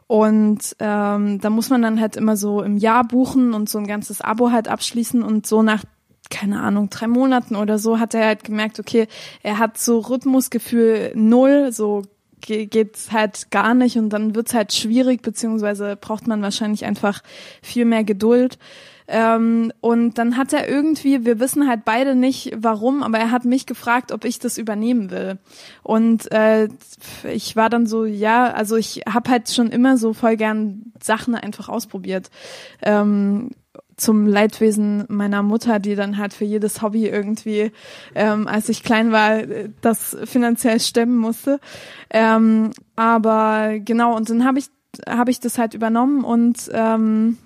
und 0.10 0.76
ähm, 0.80 1.40
da 1.40 1.52
muss 1.52 1.70
man 1.70 1.84
dann 1.84 2.02
halt 2.02 2.16
immer 2.16 2.36
so 2.36 2.64
im 2.64 2.78
Jahr 2.78 3.08
buchen 3.08 3.54
und 3.54 3.70
so 3.70 3.78
ein 3.78 3.86
ganzes 3.86 4.22
Abo 4.22 4.50
halt 4.50 4.68
abschließen 4.68 5.22
und 5.22 5.46
so 5.46 5.62
nach 5.62 5.84
keine 6.32 6.62
Ahnung, 6.62 6.90
drei 6.90 7.06
Monaten 7.06 7.56
oder 7.56 7.78
so 7.78 8.00
hat 8.00 8.16
er 8.16 8.26
halt 8.26 8.44
gemerkt, 8.44 8.80
okay, 8.80 9.08
er 9.44 9.60
hat 9.60 9.78
so 9.78 10.00
Rhythmusgefühl 10.00 11.12
null, 11.14 11.72
so 11.72 12.02
geht's 12.42 13.12
halt 13.12 13.52
gar 13.52 13.76
nicht 13.76 13.98
und 14.00 14.10
dann 14.10 14.34
wird's 14.34 14.56
halt 14.56 14.74
schwierig, 14.74 15.22
beziehungsweise 15.22 15.96
braucht 15.96 16.26
man 16.26 16.42
wahrscheinlich 16.42 16.86
einfach 16.86 17.22
viel 17.62 17.86
mehr 17.86 18.04
Geduld. 18.04 18.58
Ähm, 19.12 19.74
und 19.82 20.20
dann 20.20 20.38
hat 20.38 20.54
er 20.54 20.70
irgendwie, 20.70 21.26
wir 21.26 21.40
wissen 21.40 21.68
halt 21.68 21.84
beide 21.84 22.14
nicht 22.14 22.54
warum, 22.56 23.02
aber 23.02 23.18
er 23.18 23.32
hat 23.32 23.44
mich 23.44 23.66
gefragt, 23.66 24.12
ob 24.12 24.24
ich 24.24 24.38
das 24.38 24.60
übernehmen 24.60 25.10
will. 25.10 25.40
Und 25.82 26.32
äh, 26.32 26.70
ich 27.28 27.56
war 27.56 27.72
dann 27.72 27.88
so, 27.88 28.06
ja, 28.06 28.54
also 28.54 28.76
ich 28.76 29.02
habe 29.12 29.32
halt 29.32 29.50
schon 29.50 29.72
immer 29.72 29.98
so 29.98 30.14
voll 30.14 30.38
gern 30.38 30.94
Sachen 31.02 31.34
einfach 31.34 31.70
ausprobiert. 31.70 32.30
Ähm, 32.84 33.50
zum 33.98 34.28
Leidwesen 34.28 35.06
meiner 35.10 35.42
Mutter, 35.42 35.80
die 35.80 35.96
dann 35.96 36.18
halt 36.18 36.34
für 36.34 36.46
jedes 36.46 36.82
Hobby 36.84 37.08
irgendwie, 37.08 37.72
ähm, 38.14 38.48
als 38.48 38.70
ich 38.70 38.84
klein 38.84 39.12
war, 39.12 39.42
das 39.82 40.16
finanziell 40.26 40.80
stemmen 40.80 41.18
musste. 41.18 41.60
Ähm, 42.12 42.72
aber 42.96 43.80
genau, 43.80 44.16
und 44.16 44.30
dann 44.30 44.46
habe 44.46 44.60
ich 44.60 44.70
habe 45.08 45.32
ich 45.32 45.40
das 45.40 45.58
halt 45.58 45.74
übernommen 45.74 46.24
und 46.24 46.70
ähm, 46.74 47.38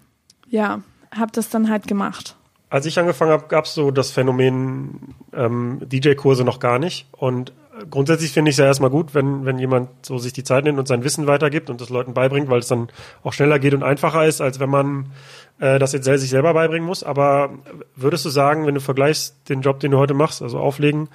ja, 0.48 0.82
habe 1.17 1.32
das 1.32 1.50
dann 1.50 1.70
halt 1.70 1.88
gemacht. 1.88 2.36
Als 2.70 2.86
ich 2.86 2.98
angefangen 2.98 3.32
habe, 3.32 3.48
gab 3.48 3.65
es 3.65 3.74
so 3.75 3.91
das 3.91 4.12
Phänomen 4.12 5.15
ähm, 5.34 5.79
DJ-Kurse 5.84 6.43
noch 6.43 6.60
gar 6.60 6.79
nicht. 6.79 7.08
Und 7.12 7.53
grundsätzlich 7.89 8.32
finde 8.32 8.50
ich 8.50 8.55
es 8.55 8.60
ja 8.60 8.65
erstmal 8.65 8.89
gut, 8.89 9.13
wenn, 9.13 9.46
wenn 9.46 9.60
jemand 9.60 9.89
so 10.05 10.17
sich 10.17 10.34
die 10.34 10.43
Zeit 10.43 10.63
nimmt 10.63 10.79
und 10.79 10.88
sein 10.88 11.03
Wissen 11.03 11.27
weitergibt 11.27 11.70
und 11.70 11.82
das 11.82 11.89
Leuten 11.89 12.13
beibringt, 12.13 12.50
weil 12.50 12.60
es 12.60 12.67
dann 12.67 12.89
auch 13.24 13.34
schneller 13.34 13.60
geht 13.60 13.74
und 13.74 13.84
einfacher 13.84 14.25
ist, 14.25 14.41
als 14.41 14.60
wenn 14.60 14.70
man 14.70 15.12
äh, 15.60 15.79
das 15.79 15.93
jetzt 15.93 16.05
sich 16.05 16.29
selber 16.29 16.53
beibringen 16.53 16.88
muss. 16.88 17.03
Aber 17.03 17.51
würdest 17.96 18.25
du 18.25 18.29
sagen, 18.29 18.65
wenn 18.65 18.75
du 18.75 18.82
vergleichst 18.82 19.50
den 19.50 19.62
Job, 19.62 19.79
den 19.79 19.91
du 19.91 19.98
heute 19.98 20.13
machst, 20.13 20.41
also 20.41 20.60
auflegen, 20.60 21.10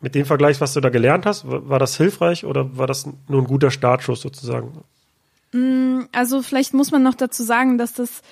mit 0.00 0.14
dem 0.14 0.26
Vergleich, 0.26 0.60
was 0.60 0.74
du 0.74 0.80
da 0.80 0.88
gelernt 0.88 1.26
hast, 1.26 1.44
war 1.46 1.78
das 1.78 1.96
hilfreich 1.96 2.44
oder 2.44 2.76
war 2.76 2.86
das 2.86 3.06
nur 3.28 3.40
ein 3.40 3.46
guter 3.46 3.70
Startschuss 3.70 4.20
sozusagen? 4.20 4.82
Mm, 5.52 6.00
also 6.10 6.42
vielleicht 6.42 6.74
muss 6.74 6.90
man 6.90 7.02
noch 7.02 7.14
dazu 7.14 7.44
sagen, 7.44 7.78
dass 7.78 7.92
das 7.92 8.22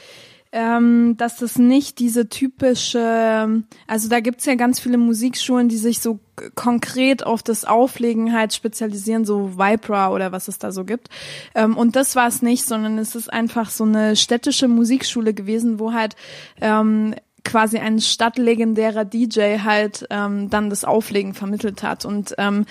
ähm, 0.52 1.16
dass 1.16 1.36
das 1.36 1.58
nicht 1.58 1.98
diese 1.98 2.28
typische, 2.28 3.62
also 3.86 4.08
da 4.08 4.20
gibt's 4.20 4.46
ja 4.46 4.56
ganz 4.56 4.80
viele 4.80 4.98
Musikschulen, 4.98 5.68
die 5.68 5.76
sich 5.76 6.00
so 6.00 6.18
konkret 6.54 7.24
auf 7.24 7.42
das 7.42 7.64
Auflegen 7.64 8.32
halt 8.32 8.52
spezialisieren, 8.54 9.24
so 9.24 9.58
Vibra 9.58 10.10
oder 10.10 10.32
was 10.32 10.48
es 10.48 10.58
da 10.58 10.72
so 10.72 10.84
gibt. 10.84 11.08
Ähm, 11.54 11.76
und 11.76 11.96
das 11.96 12.16
war 12.16 12.26
es 12.26 12.42
nicht, 12.42 12.64
sondern 12.64 12.98
es 12.98 13.14
ist 13.14 13.32
einfach 13.32 13.70
so 13.70 13.84
eine 13.84 14.16
städtische 14.16 14.66
Musikschule 14.66 15.34
gewesen, 15.34 15.78
wo 15.78 15.92
halt 15.92 16.16
ähm, 16.60 17.14
quasi 17.44 17.78
ein 17.78 18.00
stadtlegendärer 18.00 19.04
DJ 19.04 19.58
halt 19.62 20.06
ähm, 20.10 20.50
dann 20.50 20.70
das 20.70 20.84
Auflegen 20.84 21.34
vermittelt 21.34 21.82
hat. 21.82 22.04
Und 22.04 22.34
ähm, 22.38 22.66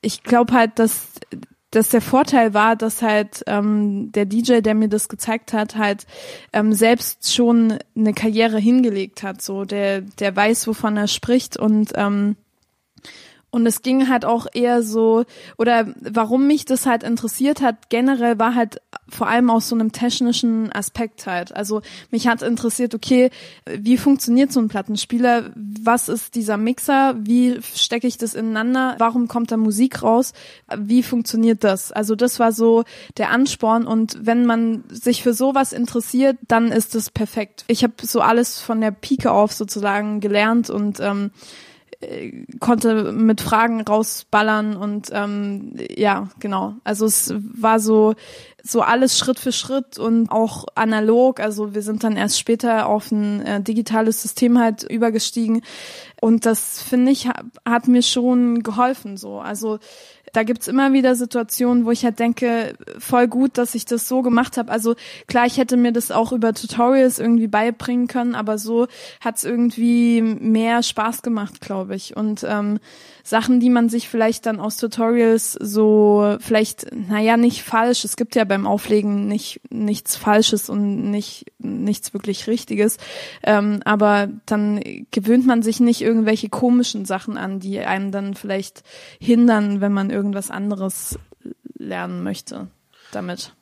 ich 0.00 0.22
glaube 0.22 0.52
halt, 0.52 0.78
dass 0.78 1.08
dass 1.74 1.88
der 1.88 2.00
Vorteil 2.00 2.54
war, 2.54 2.76
dass 2.76 3.02
halt 3.02 3.42
ähm, 3.46 4.12
der 4.12 4.26
DJ, 4.26 4.60
der 4.60 4.74
mir 4.74 4.88
das 4.88 5.08
gezeigt 5.08 5.52
hat, 5.52 5.76
halt 5.76 6.06
ähm, 6.52 6.72
selbst 6.72 7.34
schon 7.34 7.78
eine 7.96 8.12
Karriere 8.12 8.58
hingelegt 8.58 9.22
hat. 9.22 9.42
So, 9.42 9.64
der, 9.64 10.02
der 10.02 10.34
weiß, 10.36 10.66
wovon 10.68 10.96
er 10.96 11.08
spricht 11.08 11.56
und 11.56 11.92
ähm, 11.96 12.36
Und 13.54 13.66
es 13.66 13.82
ging 13.82 14.08
halt 14.08 14.24
auch 14.24 14.48
eher 14.52 14.82
so, 14.82 15.24
oder 15.56 15.86
warum 16.00 16.48
mich 16.48 16.64
das 16.64 16.86
halt 16.86 17.04
interessiert 17.04 17.62
hat, 17.62 17.88
generell 17.88 18.36
war 18.36 18.56
halt 18.56 18.80
vor 19.08 19.28
allem 19.28 19.48
aus 19.48 19.68
so 19.68 19.76
einem 19.76 19.92
technischen 19.92 20.72
Aspekt 20.72 21.28
halt. 21.28 21.54
Also 21.54 21.80
mich 22.10 22.26
hat 22.26 22.42
interessiert, 22.42 22.96
okay, 22.96 23.30
wie 23.64 23.96
funktioniert 23.96 24.50
so 24.50 24.58
ein 24.58 24.66
Plattenspieler? 24.66 25.52
Was 25.54 26.08
ist 26.08 26.34
dieser 26.34 26.56
Mixer? 26.56 27.14
Wie 27.16 27.60
stecke 27.62 28.08
ich 28.08 28.18
das 28.18 28.34
ineinander? 28.34 28.96
Warum 28.98 29.28
kommt 29.28 29.52
da 29.52 29.56
Musik 29.56 30.02
raus? 30.02 30.32
Wie 30.76 31.04
funktioniert 31.04 31.62
das? 31.62 31.92
Also 31.92 32.16
das 32.16 32.40
war 32.40 32.50
so 32.50 32.82
der 33.18 33.30
Ansporn 33.30 33.86
und 33.86 34.18
wenn 34.20 34.46
man 34.46 34.82
sich 34.88 35.22
für 35.22 35.32
sowas 35.32 35.72
interessiert, 35.72 36.38
dann 36.48 36.72
ist 36.72 36.96
das 36.96 37.08
perfekt. 37.08 37.64
Ich 37.68 37.84
habe 37.84 37.94
so 38.02 38.20
alles 38.20 38.58
von 38.58 38.80
der 38.80 38.90
Pike 38.90 39.30
auf 39.30 39.52
sozusagen 39.52 40.18
gelernt 40.18 40.70
und 40.70 40.98
ähm, 40.98 41.30
konnte 42.60 43.12
mit 43.12 43.40
Fragen 43.40 43.80
rausballern 43.80 44.76
und 44.76 45.08
ähm, 45.12 45.76
ja, 45.96 46.28
genau. 46.38 46.74
Also 46.84 47.06
es 47.06 47.34
war 47.36 47.80
so 47.80 48.14
so 48.66 48.80
alles 48.80 49.18
Schritt 49.18 49.38
für 49.38 49.52
Schritt 49.52 49.98
und 49.98 50.30
auch 50.30 50.64
analog. 50.74 51.38
Also 51.38 51.74
wir 51.74 51.82
sind 51.82 52.02
dann 52.02 52.16
erst 52.16 52.38
später 52.38 52.86
auf 52.86 53.12
ein 53.12 53.44
äh, 53.44 53.60
digitales 53.60 54.22
System 54.22 54.58
halt 54.58 54.84
übergestiegen 54.84 55.62
und 56.20 56.46
das 56.46 56.80
finde 56.82 57.12
ich 57.12 57.28
hat 57.66 57.88
mir 57.88 58.02
schon 58.02 58.62
geholfen 58.62 59.18
so. 59.18 59.38
Also 59.38 59.78
da 60.34 60.42
gibt's 60.42 60.68
immer 60.68 60.92
wieder 60.92 61.14
Situationen, 61.14 61.86
wo 61.86 61.92
ich 61.92 62.04
halt 62.04 62.18
denke, 62.18 62.74
voll 62.98 63.28
gut, 63.28 63.56
dass 63.56 63.74
ich 63.74 63.86
das 63.86 64.08
so 64.08 64.20
gemacht 64.20 64.56
habe. 64.56 64.70
Also 64.70 64.96
klar, 65.28 65.46
ich 65.46 65.58
hätte 65.58 65.76
mir 65.76 65.92
das 65.92 66.10
auch 66.10 66.32
über 66.32 66.52
Tutorials 66.52 67.20
irgendwie 67.20 67.46
beibringen 67.46 68.08
können, 68.08 68.34
aber 68.34 68.58
so 68.58 68.88
hat's 69.20 69.44
irgendwie 69.44 70.20
mehr 70.20 70.82
Spaß 70.82 71.22
gemacht, 71.22 71.60
glaube 71.60 71.94
ich. 71.94 72.16
Und 72.16 72.44
ähm, 72.48 72.80
Sachen, 73.26 73.58
die 73.58 73.70
man 73.70 73.88
sich 73.88 74.10
vielleicht 74.10 74.44
dann 74.44 74.60
aus 74.60 74.76
Tutorials 74.76 75.52
so 75.52 76.36
vielleicht, 76.40 76.94
naja, 76.94 77.38
nicht 77.38 77.62
falsch. 77.62 78.04
Es 78.04 78.16
gibt 78.16 78.36
ja 78.36 78.44
beim 78.44 78.66
Auflegen 78.66 79.26
nicht 79.26 79.62
nichts 79.70 80.14
Falsches 80.14 80.68
und 80.68 81.10
nicht 81.10 81.46
nichts 81.58 82.12
wirklich 82.12 82.46
Richtiges. 82.46 82.98
Ähm, 83.42 83.80
aber 83.86 84.28
dann 84.44 84.78
gewöhnt 85.10 85.46
man 85.46 85.62
sich 85.62 85.80
nicht 85.80 86.02
irgendwelche 86.02 86.50
komischen 86.50 87.06
Sachen 87.06 87.38
an, 87.38 87.60
die 87.60 87.80
einem 87.80 88.12
dann 88.12 88.34
vielleicht 88.34 88.82
hindern, 89.18 89.80
wenn 89.80 89.92
man 89.92 90.10
irgendwas 90.10 90.50
anderes 90.50 91.18
lernen 91.78 92.22
möchte 92.22 92.68
damit. 93.10 93.54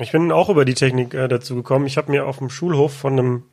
Ich 0.00 0.10
bin 0.10 0.32
auch 0.32 0.48
über 0.48 0.64
die 0.64 0.74
Technik 0.74 1.14
äh, 1.14 1.28
dazu 1.28 1.54
gekommen. 1.54 1.86
Ich 1.86 1.96
habe 1.96 2.10
mir 2.10 2.26
auf 2.26 2.38
dem 2.38 2.50
Schulhof 2.50 2.92
von 2.92 3.12
einem 3.12 3.44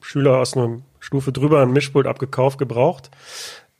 Schüler 0.00 0.38
aus 0.38 0.56
einer 0.56 0.80
Stufe 0.98 1.30
drüber 1.30 1.62
ein 1.62 1.70
Mischpult 1.70 2.08
abgekauft, 2.08 2.58
gebraucht. 2.58 3.12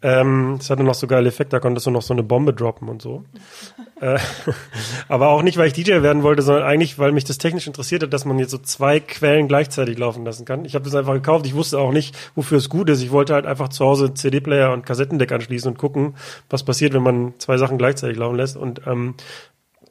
Ähm, 0.03 0.57
das 0.59 0.69
hatte 0.69 0.85
noch 0.85 0.95
so 0.95 1.07
geile 1.07 1.29
Effekte, 1.29 1.57
da 1.57 1.61
konntest 1.61 1.87
du 1.87 1.91
noch 1.91 2.03
so 2.03 2.13
eine 2.13 2.23
Bombe 2.23 2.53
droppen 2.53 2.89
und 2.89 3.01
so. 3.01 3.25
äh, 4.01 4.19
aber 5.09 5.29
auch 5.29 5.43
nicht, 5.43 5.57
weil 5.57 5.69
ich 5.69 5.73
DJ 5.73 6.03
werden 6.03 6.23
wollte, 6.23 6.43
sondern 6.43 6.65
eigentlich, 6.65 6.99
weil 6.99 7.13
mich 7.13 7.25
das 7.25 7.39
technisch 7.39 7.67
interessiert 7.67 8.03
hat, 8.03 8.13
dass 8.13 8.27
man 8.27 8.39
jetzt 8.39 8.51
so 8.51 8.59
zwei 8.59 9.01
Quellen 9.01 9.49
gleichzeitig 9.49 9.97
laufen 9.97 10.25
lassen 10.25 10.45
kann. 10.45 10.67
Ich 10.67 10.75
habe 10.75 10.85
das 10.85 10.95
einfach 10.95 11.15
gekauft. 11.15 11.47
Ich 11.47 11.55
wusste 11.55 11.79
auch 11.79 11.93
nicht, 11.93 12.15
wofür 12.35 12.59
es 12.59 12.69
gut 12.69 12.91
ist. 12.91 13.03
Ich 13.03 13.11
wollte 13.11 13.33
halt 13.33 13.47
einfach 13.47 13.69
zu 13.71 13.87
Hause 13.87 14.13
CD-Player 14.13 14.73
und 14.73 14.85
Kassettendeck 14.85 15.33
anschließen 15.33 15.73
und 15.73 15.79
gucken, 15.79 16.15
was 16.51 16.63
passiert, 16.63 16.93
wenn 16.93 17.03
man 17.03 17.35
zwei 17.39 17.57
Sachen 17.57 17.79
gleichzeitig 17.79 18.19
laufen 18.19 18.37
lässt. 18.37 18.57
Und 18.57 18.83
ähm, 18.87 19.15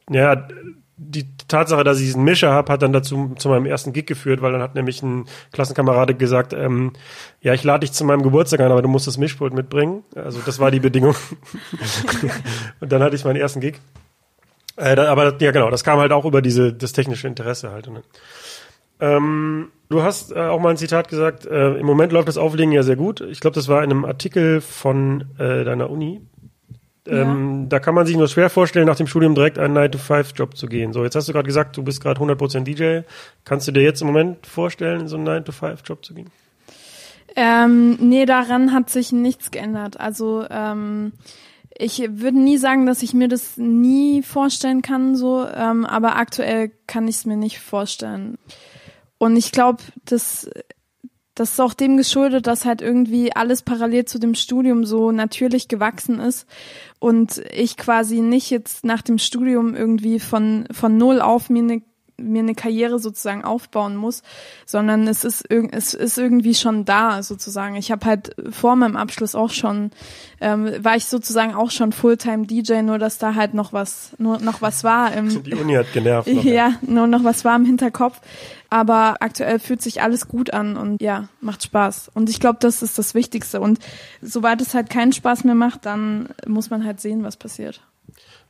ja, 0.09 0.47
die 0.97 1.27
Tatsache, 1.47 1.83
dass 1.83 1.99
ich 1.99 2.05
diesen 2.05 2.23
Mischer 2.23 2.51
habe, 2.51 2.71
hat 2.71 2.81
dann 2.81 2.93
dazu 2.93 3.33
zu 3.37 3.49
meinem 3.49 3.65
ersten 3.65 3.91
Gig 3.91 4.05
geführt, 4.05 4.41
weil 4.41 4.53
dann 4.53 4.61
hat 4.61 4.75
nämlich 4.75 5.03
ein 5.03 5.25
Klassenkamerade 5.51 6.15
gesagt, 6.15 6.53
ähm, 6.53 6.93
ja, 7.41 7.53
ich 7.53 7.63
lade 7.63 7.81
dich 7.81 7.91
zu 7.91 8.05
meinem 8.05 8.23
Geburtstag 8.23 8.61
ein, 8.61 8.71
aber 8.71 8.81
du 8.81 8.87
musst 8.87 9.07
das 9.07 9.17
Mischpult 9.17 9.53
mitbringen. 9.53 10.03
Also 10.15 10.39
das 10.45 10.59
war 10.59 10.71
die 10.71 10.79
Bedingung. 10.79 11.15
und 12.79 12.91
dann 12.91 13.03
hatte 13.03 13.15
ich 13.15 13.25
meinen 13.25 13.35
ersten 13.35 13.59
Gig. 13.59 13.81
Äh, 14.77 14.95
da, 14.95 15.11
aber 15.11 15.35
ja, 15.39 15.51
genau, 15.51 15.69
das 15.69 15.83
kam 15.83 15.99
halt 15.99 16.11
auch 16.11 16.25
über 16.25 16.41
diese 16.41 16.73
das 16.73 16.93
technische 16.93 17.27
Interesse 17.27 17.71
halt. 17.71 17.87
Ne? 17.87 18.01
Ähm, 18.99 19.71
du 19.89 20.03
hast 20.03 20.31
äh, 20.31 20.39
auch 20.39 20.59
mal 20.59 20.69
ein 20.69 20.77
Zitat 20.77 21.09
gesagt, 21.09 21.45
äh, 21.45 21.73
im 21.75 21.85
Moment 21.85 22.13
läuft 22.13 22.27
das 22.27 22.37
Auflegen 22.37 22.71
ja 22.71 22.83
sehr 22.83 22.95
gut. 22.95 23.21
Ich 23.21 23.41
glaube, 23.41 23.55
das 23.55 23.67
war 23.67 23.83
in 23.83 23.91
einem 23.91 24.05
Artikel 24.05 24.61
von 24.61 25.25
äh, 25.37 25.63
deiner 25.65 25.89
Uni, 25.89 26.21
ähm, 27.07 27.61
ja. 27.61 27.67
Da 27.69 27.79
kann 27.79 27.95
man 27.95 28.05
sich 28.05 28.17
nur 28.17 28.27
schwer 28.27 28.49
vorstellen, 28.49 28.87
nach 28.87 28.95
dem 28.95 29.07
Studium 29.07 29.35
direkt 29.35 29.59
einen 29.59 29.77
9-to-5-Job 29.77 30.57
zu 30.57 30.67
gehen. 30.67 30.93
So, 30.93 31.03
jetzt 31.03 31.15
hast 31.15 31.27
du 31.27 31.33
gerade 31.33 31.45
gesagt, 31.45 31.77
du 31.77 31.83
bist 31.83 32.01
gerade 32.01 32.19
100% 32.19 32.63
DJ. 32.63 33.01
Kannst 33.43 33.67
du 33.67 33.71
dir 33.71 33.83
jetzt 33.83 34.01
im 34.01 34.07
Moment 34.07 34.45
vorstellen, 34.47 35.01
in 35.01 35.07
so 35.07 35.17
einen 35.17 35.27
9-to-5-Job 35.27 36.03
zu 36.03 36.13
gehen? 36.13 36.31
Ähm, 37.35 37.97
nee, 37.99 38.25
daran 38.25 38.71
hat 38.71 38.89
sich 38.89 39.11
nichts 39.11 39.51
geändert. 39.51 39.99
Also 39.99 40.45
ähm, 40.49 41.11
ich 41.77 41.99
würde 42.09 42.39
nie 42.39 42.57
sagen, 42.57 42.85
dass 42.85 43.03
ich 43.03 43.13
mir 43.13 43.27
das 43.27 43.57
nie 43.57 44.23
vorstellen 44.23 44.81
kann, 44.81 45.15
so, 45.15 45.45
ähm, 45.45 45.85
aber 45.85 46.15
aktuell 46.15 46.71
kann 46.87 47.07
ich 47.07 47.17
es 47.17 47.25
mir 47.25 47.35
nicht 47.35 47.59
vorstellen. 47.59 48.37
Und 49.17 49.35
ich 49.35 49.51
glaube, 49.51 49.83
das 50.05 50.49
das 51.35 51.51
ist 51.51 51.59
auch 51.59 51.73
dem 51.73 51.97
geschuldet, 51.97 52.47
dass 52.47 52.65
halt 52.65 52.81
irgendwie 52.81 53.35
alles 53.35 53.61
parallel 53.61 54.05
zu 54.05 54.19
dem 54.19 54.35
Studium 54.35 54.85
so 54.85 55.11
natürlich 55.11 55.67
gewachsen 55.67 56.19
ist 56.19 56.47
und 56.99 57.43
ich 57.53 57.75
quasi 57.77 58.21
nicht 58.21 58.49
jetzt 58.49 58.85
nach 58.85 59.01
dem 59.01 59.17
Studium 59.17 59.75
irgendwie 59.75 60.19
von, 60.19 60.65
von 60.71 60.97
null 60.97 61.21
auf 61.21 61.49
mir 61.49 61.63
eine 61.63 61.81
mir 62.17 62.41
eine 62.41 62.55
Karriere 62.55 62.99
sozusagen 62.99 63.43
aufbauen 63.43 63.95
muss, 63.95 64.23
sondern 64.65 65.07
es 65.07 65.23
ist, 65.23 65.43
es 65.49 65.93
ist 65.93 66.17
irgendwie 66.17 66.55
schon 66.55 66.85
da 66.85 67.21
sozusagen. 67.23 67.75
Ich 67.75 67.91
habe 67.91 68.05
halt 68.05 68.35
vor 68.51 68.75
meinem 68.75 68.95
Abschluss 68.95 69.35
auch 69.35 69.49
schon, 69.49 69.91
ähm, 70.39 70.71
war 70.79 70.95
ich 70.95 71.05
sozusagen 71.05 71.53
auch 71.53 71.71
schon 71.71 71.91
Fulltime 71.91 72.45
DJ, 72.45 72.81
nur 72.83 72.99
dass 72.99 73.17
da 73.17 73.35
halt 73.35 73.53
noch 73.53 73.73
was, 73.73 74.13
nur 74.17 74.39
noch 74.39 74.61
was 74.61 74.83
war. 74.83 75.13
Im, 75.13 75.43
Die 75.43 75.55
Uni 75.55 75.73
hat 75.73 75.91
genervt. 75.93 76.31
Noch, 76.31 76.43
ja, 76.45 76.53
ja, 76.53 76.73
nur 76.81 77.07
noch 77.07 77.23
was 77.23 77.43
war 77.43 77.55
im 77.55 77.65
Hinterkopf. 77.65 78.21
Aber 78.75 79.15
aktuell 79.21 79.59
fühlt 79.59 79.81
sich 79.81 80.01
alles 80.01 80.27
gut 80.27 80.51
an 80.51 80.75
und 80.75 81.01
ja, 81.01 81.29
macht 81.39 81.63
Spaß. 81.63 82.11
Und 82.13 82.29
ich 82.29 82.41
glaube, 82.41 82.57
das 82.59 82.81
ist 82.81 82.97
das 82.97 83.15
Wichtigste. 83.15 83.61
Und 83.61 83.79
sobald 84.21 84.59
es 84.59 84.73
halt 84.73 84.89
keinen 84.89 85.13
Spaß 85.13 85.45
mehr 85.45 85.55
macht, 85.55 85.85
dann 85.85 86.27
muss 86.45 86.69
man 86.69 86.83
halt 86.83 86.99
sehen, 86.99 87.23
was 87.23 87.37
passiert. 87.37 87.79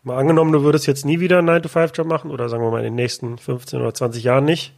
Mal 0.02 0.18
angenommen, 0.18 0.52
du 0.52 0.64
würdest 0.64 0.88
jetzt 0.88 1.06
nie 1.06 1.20
wieder 1.20 1.38
einen 1.38 1.50
9-to-5-Job 1.52 2.08
machen 2.08 2.32
oder 2.32 2.50
sagen 2.50 2.64
wir 2.64 2.72
mal 2.72 2.80
in 2.80 2.86
den 2.86 2.96
nächsten 2.96 3.38
15 3.38 3.80
oder 3.80 3.94
20 3.94 4.24
Jahren 4.24 4.46
nicht. 4.46 4.74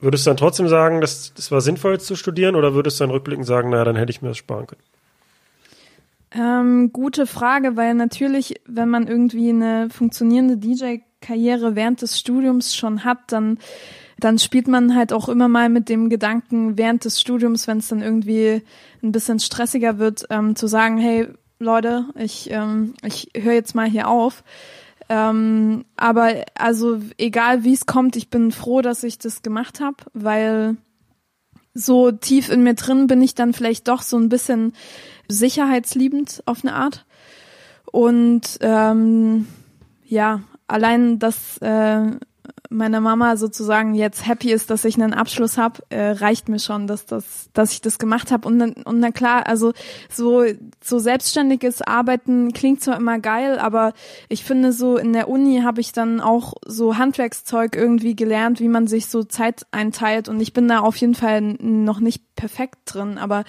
Würdest 0.00 0.24
du 0.24 0.30
dann 0.30 0.38
trotzdem 0.38 0.68
sagen, 0.68 1.02
dass 1.02 1.34
das 1.34 1.50
war 1.50 1.60
sinnvoll 1.60 2.00
zu 2.00 2.16
studieren 2.16 2.56
oder 2.56 2.72
würdest 2.72 2.98
du 2.98 3.04
dann 3.04 3.10
rückblickend 3.10 3.44
sagen, 3.44 3.68
naja, 3.68 3.84
dann 3.84 3.96
hätte 3.96 4.12
ich 4.12 4.22
mir 4.22 4.28
das 4.28 4.38
sparen 4.38 4.66
können? 4.66 4.82
Ähm, 6.34 6.90
gute 6.90 7.26
Frage, 7.26 7.76
weil 7.76 7.92
natürlich, 7.92 8.62
wenn 8.64 8.88
man 8.88 9.08
irgendwie 9.08 9.50
eine 9.50 9.90
funktionierende 9.90 10.56
DJ-Karriere 10.56 11.76
während 11.76 12.00
des 12.00 12.18
Studiums 12.18 12.74
schon 12.74 13.04
hat, 13.04 13.18
dann, 13.28 13.58
dann 14.24 14.38
spielt 14.38 14.68
man 14.68 14.94
halt 14.96 15.12
auch 15.12 15.28
immer 15.28 15.48
mal 15.48 15.68
mit 15.68 15.90
dem 15.90 16.08
Gedanken 16.08 16.78
während 16.78 17.04
des 17.04 17.20
Studiums, 17.20 17.66
wenn 17.66 17.78
es 17.78 17.88
dann 17.88 18.00
irgendwie 18.00 18.62
ein 19.02 19.12
bisschen 19.12 19.38
stressiger 19.38 19.98
wird, 19.98 20.24
ähm, 20.30 20.56
zu 20.56 20.66
sagen, 20.66 20.96
hey, 20.96 21.28
Leute, 21.58 22.06
ich, 22.16 22.50
ähm, 22.50 22.94
ich 23.04 23.28
höre 23.36 23.52
jetzt 23.52 23.74
mal 23.74 23.86
hier 23.86 24.08
auf. 24.08 24.42
Ähm, 25.10 25.84
aber 25.96 26.44
also 26.54 27.00
egal 27.18 27.64
wie 27.64 27.74
es 27.74 27.84
kommt, 27.84 28.16
ich 28.16 28.30
bin 28.30 28.50
froh, 28.50 28.80
dass 28.80 29.04
ich 29.04 29.18
das 29.18 29.42
gemacht 29.42 29.80
habe, 29.80 29.96
weil 30.14 30.76
so 31.74 32.10
tief 32.10 32.48
in 32.48 32.62
mir 32.62 32.74
drin 32.74 33.06
bin 33.06 33.20
ich 33.20 33.34
dann 33.34 33.52
vielleicht 33.52 33.88
doch 33.88 34.00
so 34.00 34.16
ein 34.16 34.30
bisschen 34.30 34.72
sicherheitsliebend 35.28 36.42
auf 36.46 36.64
eine 36.64 36.74
Art. 36.74 37.04
Und 37.92 38.58
ähm, 38.62 39.46
ja, 40.06 40.40
allein 40.66 41.18
das 41.18 41.58
äh, 41.58 42.12
meine 42.70 43.00
Mama 43.00 43.36
sozusagen 43.36 43.94
jetzt 43.94 44.26
happy 44.26 44.50
ist, 44.50 44.70
dass 44.70 44.84
ich 44.84 44.94
einen 44.94 45.12
Abschluss 45.12 45.58
habe, 45.58 45.82
äh, 45.90 46.10
reicht 46.10 46.48
mir 46.48 46.58
schon, 46.58 46.86
dass 46.86 47.06
das, 47.06 47.50
dass 47.52 47.72
ich 47.72 47.80
das 47.80 47.98
gemacht 47.98 48.30
habe. 48.30 48.48
Und, 48.48 48.84
und 48.86 49.00
na 49.00 49.10
klar, 49.10 49.46
also 49.46 49.72
so 50.10 50.44
so 50.82 50.98
selbstständiges 50.98 51.82
Arbeiten 51.82 52.52
klingt 52.52 52.82
zwar 52.82 52.96
immer 52.96 53.18
geil, 53.18 53.58
aber 53.58 53.92
ich 54.28 54.44
finde 54.44 54.72
so 54.72 54.96
in 54.96 55.12
der 55.12 55.28
Uni 55.28 55.60
habe 55.62 55.80
ich 55.80 55.92
dann 55.92 56.20
auch 56.20 56.54
so 56.66 56.96
Handwerkszeug 56.96 57.76
irgendwie 57.76 58.16
gelernt, 58.16 58.60
wie 58.60 58.68
man 58.68 58.86
sich 58.86 59.06
so 59.06 59.24
Zeit 59.24 59.66
einteilt. 59.70 60.28
Und 60.28 60.40
ich 60.40 60.52
bin 60.52 60.66
da 60.68 60.80
auf 60.80 60.96
jeden 60.96 61.14
Fall 61.14 61.40
noch 61.42 62.00
nicht 62.00 62.34
perfekt 62.34 62.78
drin, 62.86 63.18
aber 63.18 63.44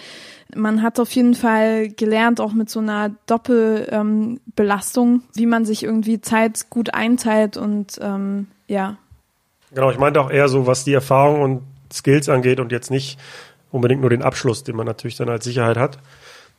man 0.55 0.81
hat 0.81 0.99
auf 0.99 1.11
jeden 1.11 1.35
Fall 1.35 1.89
gelernt, 1.89 2.39
auch 2.39 2.53
mit 2.53 2.69
so 2.69 2.79
einer 2.79 3.09
Doppelbelastung, 3.25 5.13
ähm, 5.13 5.23
wie 5.33 5.45
man 5.45 5.65
sich 5.65 5.83
irgendwie 5.83 6.21
Zeit 6.21 6.69
gut 6.69 6.93
einteilt 6.93 7.57
und 7.57 7.97
ähm, 8.01 8.47
ja, 8.67 8.97
Genau, 9.75 9.91
ich 9.91 9.97
meinte 9.97 10.21
auch 10.21 10.31
eher 10.31 10.47
so, 10.47 10.67
was 10.67 10.85
die 10.85 10.93
Erfahrung 10.93 11.41
und 11.41 11.61
Skills 11.93 12.29
angeht 12.29 12.59
und 12.61 12.71
jetzt 12.71 12.89
nicht 12.89 13.19
unbedingt 13.71 14.01
nur 14.01 14.09
den 14.09 14.21
Abschluss, 14.21 14.63
den 14.63 14.75
man 14.75 14.87
natürlich 14.87 15.17
dann 15.17 15.29
als 15.29 15.43
Sicherheit 15.43 15.77
hat. 15.77 15.99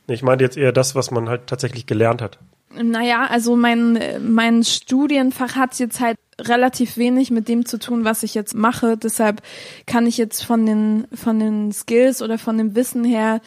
Ich 0.07 0.21
meinte 0.21 0.43
jetzt 0.43 0.55
eher 0.55 0.71
das, 0.71 0.93
was 0.93 1.09
man 1.09 1.27
halt 1.27 1.47
tatsächlich 1.47 1.87
gelernt 1.87 2.21
hat. 2.21 2.37
Naja, 2.79 3.25
also 3.29 3.55
mein, 3.55 3.99
mein 4.21 4.63
Studienfach 4.63 5.55
hat 5.55 5.77
jetzt 5.79 5.99
halt 5.99 6.17
relativ 6.39 6.95
wenig 6.97 7.31
mit 7.31 7.47
dem 7.47 7.65
zu 7.65 7.79
tun, 7.79 8.05
was 8.05 8.21
ich 8.21 8.35
jetzt 8.35 8.53
mache. 8.53 8.97
Deshalb 8.97 9.41
kann 9.87 10.05
ich 10.05 10.17
jetzt 10.17 10.43
von 10.43 10.65
den, 10.65 11.07
von 11.13 11.39
den 11.39 11.71
Skills 11.71 12.21
oder 12.21 12.37
von 12.37 12.57
dem 12.57 12.75
Wissen 12.75 13.03
her 13.03 13.41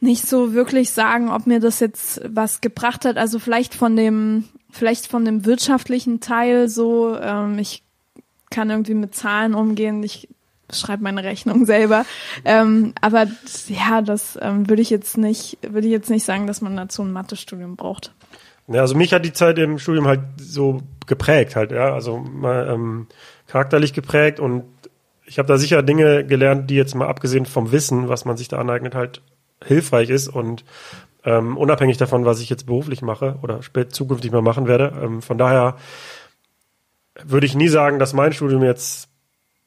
nicht 0.00 0.26
so 0.26 0.54
wirklich 0.54 0.90
sagen, 0.90 1.30
ob 1.30 1.46
mir 1.46 1.60
das 1.60 1.80
jetzt 1.80 2.22
was 2.26 2.62
gebracht 2.62 3.04
hat. 3.04 3.18
Also 3.18 3.38
vielleicht 3.38 3.74
von 3.74 3.94
dem, 3.94 4.44
vielleicht 4.70 5.06
von 5.06 5.26
dem 5.26 5.44
wirtschaftlichen 5.44 6.20
Teil 6.20 6.68
so. 6.68 7.16
Ähm, 7.18 7.58
ich 7.58 7.82
kann 8.50 8.70
irgendwie 8.70 8.94
mit 8.94 9.14
Zahlen 9.14 9.54
umgehen. 9.54 10.02
Ich 10.02 10.28
schreibe 10.72 11.02
meine 11.02 11.24
Rechnung 11.24 11.64
selber. 11.66 12.04
Ähm, 12.44 12.92
aber 13.00 13.26
ja, 13.68 14.02
das 14.02 14.38
ähm, 14.40 14.68
würde 14.68 14.82
ich 14.82 14.90
jetzt 14.90 15.16
nicht, 15.16 15.58
würde 15.62 15.86
ich 15.86 15.92
jetzt 15.92 16.10
nicht 16.10 16.24
sagen, 16.24 16.46
dass 16.46 16.60
man 16.60 16.76
dazu 16.76 17.02
ein 17.02 17.12
Mathestudium 17.12 17.76
braucht. 17.76 18.12
Ja, 18.68 18.80
also 18.80 18.96
mich 18.96 19.12
hat 19.12 19.24
die 19.24 19.32
Zeit 19.32 19.58
im 19.58 19.78
Studium 19.78 20.08
halt 20.08 20.20
so 20.38 20.82
geprägt 21.06 21.54
halt, 21.54 21.70
ja, 21.70 21.94
also 21.94 22.18
mal 22.18 22.68
ähm, 22.68 23.06
charakterlich 23.46 23.92
geprägt 23.92 24.40
und 24.40 24.64
ich 25.24 25.38
habe 25.38 25.46
da 25.46 25.56
sicher 25.56 25.82
Dinge 25.82 26.24
gelernt, 26.24 26.68
die 26.68 26.74
jetzt 26.74 26.94
mal 26.94 27.06
abgesehen 27.06 27.46
vom 27.46 27.70
Wissen, 27.70 28.08
was 28.08 28.24
man 28.24 28.36
sich 28.36 28.48
da 28.48 28.58
aneignet, 28.58 28.96
halt 28.96 29.22
hilfreich 29.64 30.10
ist 30.10 30.28
und 30.28 30.64
ähm, 31.24 31.56
unabhängig 31.56 31.96
davon, 31.96 32.24
was 32.24 32.40
ich 32.40 32.50
jetzt 32.50 32.66
beruflich 32.66 33.02
mache 33.02 33.38
oder 33.42 33.62
spät 33.62 33.94
zukünftig 33.94 34.30
mal 34.32 34.42
machen 34.42 34.66
werde. 34.66 34.92
Ähm, 35.02 35.22
von 35.22 35.38
daher 35.38 35.76
würde 37.24 37.46
ich 37.46 37.54
nie 37.54 37.68
sagen, 37.68 37.98
dass 37.98 38.12
mein 38.12 38.32
Studium 38.32 38.62
jetzt 38.62 39.08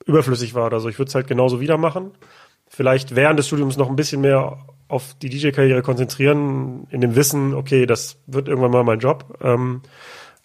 überflüssig 0.06 0.54
war 0.54 0.68
oder 0.68 0.80
so. 0.80 0.90
Ich 0.90 1.00
würde 1.00 1.10
es 1.10 1.16
halt 1.16 1.28
genauso 1.28 1.60
wieder 1.60 1.78
machen. 1.78 2.12
Vielleicht 2.68 3.16
während 3.16 3.40
des 3.40 3.48
Studiums 3.48 3.78
noch 3.78 3.90
ein 3.90 3.96
bisschen 3.96 4.22
mehr 4.22 4.60
auf 4.88 5.16
die 5.22 5.30
DJ-Karriere 5.30 5.82
konzentrieren, 5.82 6.88
in 6.90 7.02
dem 7.02 7.16
Wissen, 7.16 7.54
okay, 7.54 7.86
das 7.86 8.18
wird 8.26 8.48
irgendwann 8.48 8.72
mal 8.72 8.84
mein 8.84 9.00
Job. 9.00 9.38
Ähm, 9.42 9.82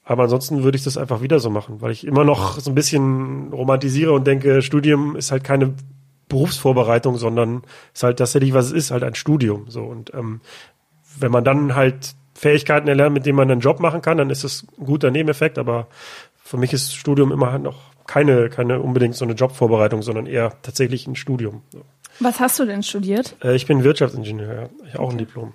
aber 0.04 0.24
ansonsten 0.24 0.62
würde 0.62 0.76
ich 0.76 0.84
das 0.84 0.98
einfach 0.98 1.22
wieder 1.22 1.40
so 1.40 1.48
machen, 1.48 1.80
weil 1.80 1.92
ich 1.92 2.06
immer 2.06 2.24
noch 2.24 2.60
so 2.60 2.70
ein 2.70 2.74
bisschen 2.74 3.52
romantisiere 3.52 4.12
und 4.12 4.26
denke, 4.26 4.60
Studium 4.60 5.16
ist 5.16 5.32
halt 5.32 5.44
keine 5.44 5.74
Berufsvorbereitung, 6.28 7.16
sondern 7.16 7.62
ist 7.94 8.02
halt 8.02 8.18
tatsächlich, 8.18 8.52
was 8.52 8.66
es 8.66 8.72
ist, 8.72 8.90
halt 8.90 9.02
ein 9.02 9.14
Studium. 9.14 9.64
So 9.68 9.82
und 9.82 10.12
ähm, 10.12 10.40
wenn 11.18 11.32
man 11.32 11.44
dann 11.44 11.74
halt 11.74 12.14
Fähigkeiten 12.34 12.88
erlernt, 12.88 13.14
mit 13.14 13.24
denen 13.24 13.36
man 13.36 13.50
einen 13.50 13.60
Job 13.60 13.80
machen 13.80 14.02
kann, 14.02 14.18
dann 14.18 14.30
ist 14.30 14.44
das 14.44 14.66
ein 14.78 14.84
guter 14.84 15.10
Nebeneffekt. 15.10 15.58
Aber 15.58 15.86
für 16.54 16.60
mich 16.60 16.72
ist 16.72 16.94
Studium 16.94 17.32
immer 17.32 17.50
halt 17.50 17.64
noch 17.64 17.74
keine, 18.06 18.48
keine 18.48 18.80
unbedingt 18.80 19.16
so 19.16 19.24
eine 19.24 19.34
Jobvorbereitung, 19.34 20.02
sondern 20.02 20.26
eher 20.26 20.52
tatsächlich 20.62 21.08
ein 21.08 21.16
Studium. 21.16 21.62
Was 22.20 22.38
hast 22.38 22.60
du 22.60 22.64
denn 22.64 22.84
studiert? 22.84 23.34
Äh, 23.42 23.56
ich 23.56 23.66
bin 23.66 23.82
Wirtschaftsingenieur, 23.82 24.54
ja. 24.54 24.68
Ich 24.86 24.94
habe 24.94 25.02
auch 25.02 25.10
ein 25.10 25.18
Diplom. 25.18 25.52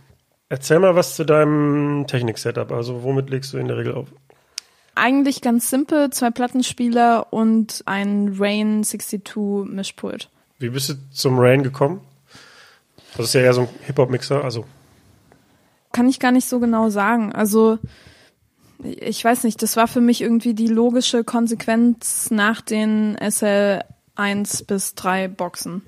Erzähl 0.49 0.77
mal 0.79 0.97
was 0.97 1.15
zu 1.15 1.23
deinem 1.23 2.05
Technik-Setup. 2.05 2.73
Also 2.73 3.03
womit 3.03 3.29
legst 3.29 3.53
du 3.53 3.57
in 3.59 3.69
der 3.69 3.77
Regel 3.77 3.93
auf? 3.93 4.09
Eigentlich 4.93 5.39
ganz 5.39 5.69
simpel, 5.69 6.09
zwei 6.09 6.31
Plattenspieler 6.31 7.31
und 7.31 7.81
ein 7.85 8.35
Rain 8.37 8.83
62 8.83 9.69
Mischpult. 9.73 10.29
Wie 10.57 10.67
bist 10.67 10.89
du 10.89 10.95
zum 11.13 11.39
Rain 11.39 11.63
gekommen? 11.63 12.01
Das 13.15 13.27
ist 13.27 13.35
ja 13.35 13.39
eher 13.39 13.53
so 13.53 13.61
ein 13.61 13.69
Hip-Hop-Mixer, 13.85 14.43
also. 14.43 14.65
Kann 15.93 16.09
ich 16.09 16.19
gar 16.19 16.33
nicht 16.33 16.49
so 16.49 16.59
genau 16.59 16.89
sagen. 16.89 17.31
Also, 17.31 17.79
ich 18.83 19.23
weiß 19.23 19.43
nicht, 19.43 19.61
das 19.61 19.75
war 19.75 19.87
für 19.87 20.01
mich 20.01 20.21
irgendwie 20.21 20.53
die 20.53 20.67
logische 20.67 21.23
Konsequenz 21.23 22.31
nach 22.31 22.61
den 22.61 23.17
SL 23.17 23.81
1 24.15 24.63
bis 24.63 24.95
3 24.95 25.27
Boxen. 25.27 25.81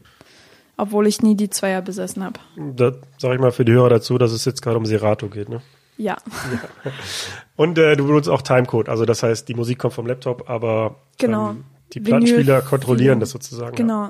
Obwohl 0.77 1.05
ich 1.05 1.21
nie 1.21 1.35
die 1.35 1.49
Zweier 1.49 1.81
besessen 1.81 2.23
habe. 2.23 2.39
Da 2.57 2.93
sage 3.17 3.35
ich 3.35 3.41
mal 3.41 3.51
für 3.51 3.65
die 3.65 3.73
Hörer 3.73 3.89
dazu, 3.89 4.17
dass 4.17 4.31
es 4.31 4.45
jetzt 4.45 4.61
gerade 4.61 4.77
um 4.77 4.85
Serato 4.85 5.27
geht, 5.27 5.47
ne? 5.47 5.61
Ja. 5.97 6.17
ja. 6.51 6.91
Und 7.55 7.77
äh, 7.77 7.95
du 7.95 8.07
benutzt 8.07 8.29
auch 8.29 8.41
Timecode, 8.41 8.89
also 8.89 9.05
das 9.05 9.21
heißt, 9.21 9.47
die 9.47 9.53
Musik 9.53 9.77
kommt 9.77 9.93
vom 9.93 10.07
Laptop, 10.07 10.49
aber 10.49 10.95
genau. 11.19 11.51
ähm, 11.51 11.65
die 11.93 11.99
Plattenspieler 11.99 12.57
Vinyl, 12.57 12.61
kontrollieren 12.69 13.19
das 13.19 13.29
sozusagen. 13.29 13.75
Genau. 13.75 14.09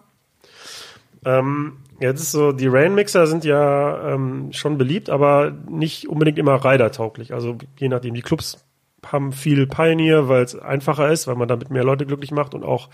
Ja. 1.26 1.40
Ähm, 1.40 1.80
jetzt 2.00 2.22
ist 2.22 2.32
so, 2.32 2.54
die 2.54 2.68
Rain-Mixer 2.68 3.28
sind 3.28 3.44
ja 3.44 4.14
ähm, 4.14 4.54
schon 4.54 4.78
beliebt, 4.78 5.10
aber 5.10 5.52
nicht 5.70 6.08
unbedingt 6.08 6.40
immer 6.40 6.64
rider-tauglich. 6.64 7.34
Also 7.34 7.58
je 7.78 7.90
nachdem, 7.90 8.14
die 8.14 8.22
Clubs 8.22 8.64
haben 9.06 9.34
viel 9.34 9.68
Pioneer, 9.68 10.30
weil 10.30 10.44
es 10.44 10.58
einfacher 10.58 11.10
ist, 11.12 11.28
weil 11.28 11.36
man 11.36 11.48
damit 11.48 11.72
mehr 11.72 11.84
Leute 11.84 12.06
glücklich 12.06 12.32
macht 12.32 12.54
und 12.54 12.64
auch, 12.64 12.90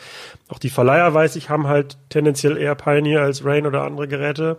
auch 0.48 0.60
die 0.60 0.70
Verleiher, 0.70 1.14
weiß 1.14 1.36
ich, 1.36 1.50
haben 1.50 1.68
halt 1.68 1.98
tendenziell 2.10 2.58
eher 2.58 2.76
Pioneer 2.76 3.22
als 3.22 3.44
Rain 3.44 3.66
oder 3.66 3.84
andere 3.84 4.08
Geräte. 4.08 4.58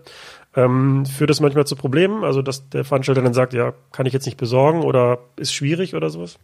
Ähm, 0.58 1.06
führt 1.06 1.30
das 1.30 1.40
manchmal 1.40 1.68
zu 1.68 1.76
Problemen? 1.76 2.24
Also, 2.24 2.42
dass 2.42 2.68
der 2.68 2.84
Veranstalter 2.84 3.22
dann 3.22 3.32
sagt, 3.32 3.52
ja, 3.52 3.74
kann 3.92 4.06
ich 4.06 4.12
jetzt 4.12 4.26
nicht 4.26 4.38
besorgen 4.38 4.82
oder 4.82 5.20
ist 5.36 5.52
schwierig 5.52 5.94
oder 5.94 6.10
sowas? 6.10 6.36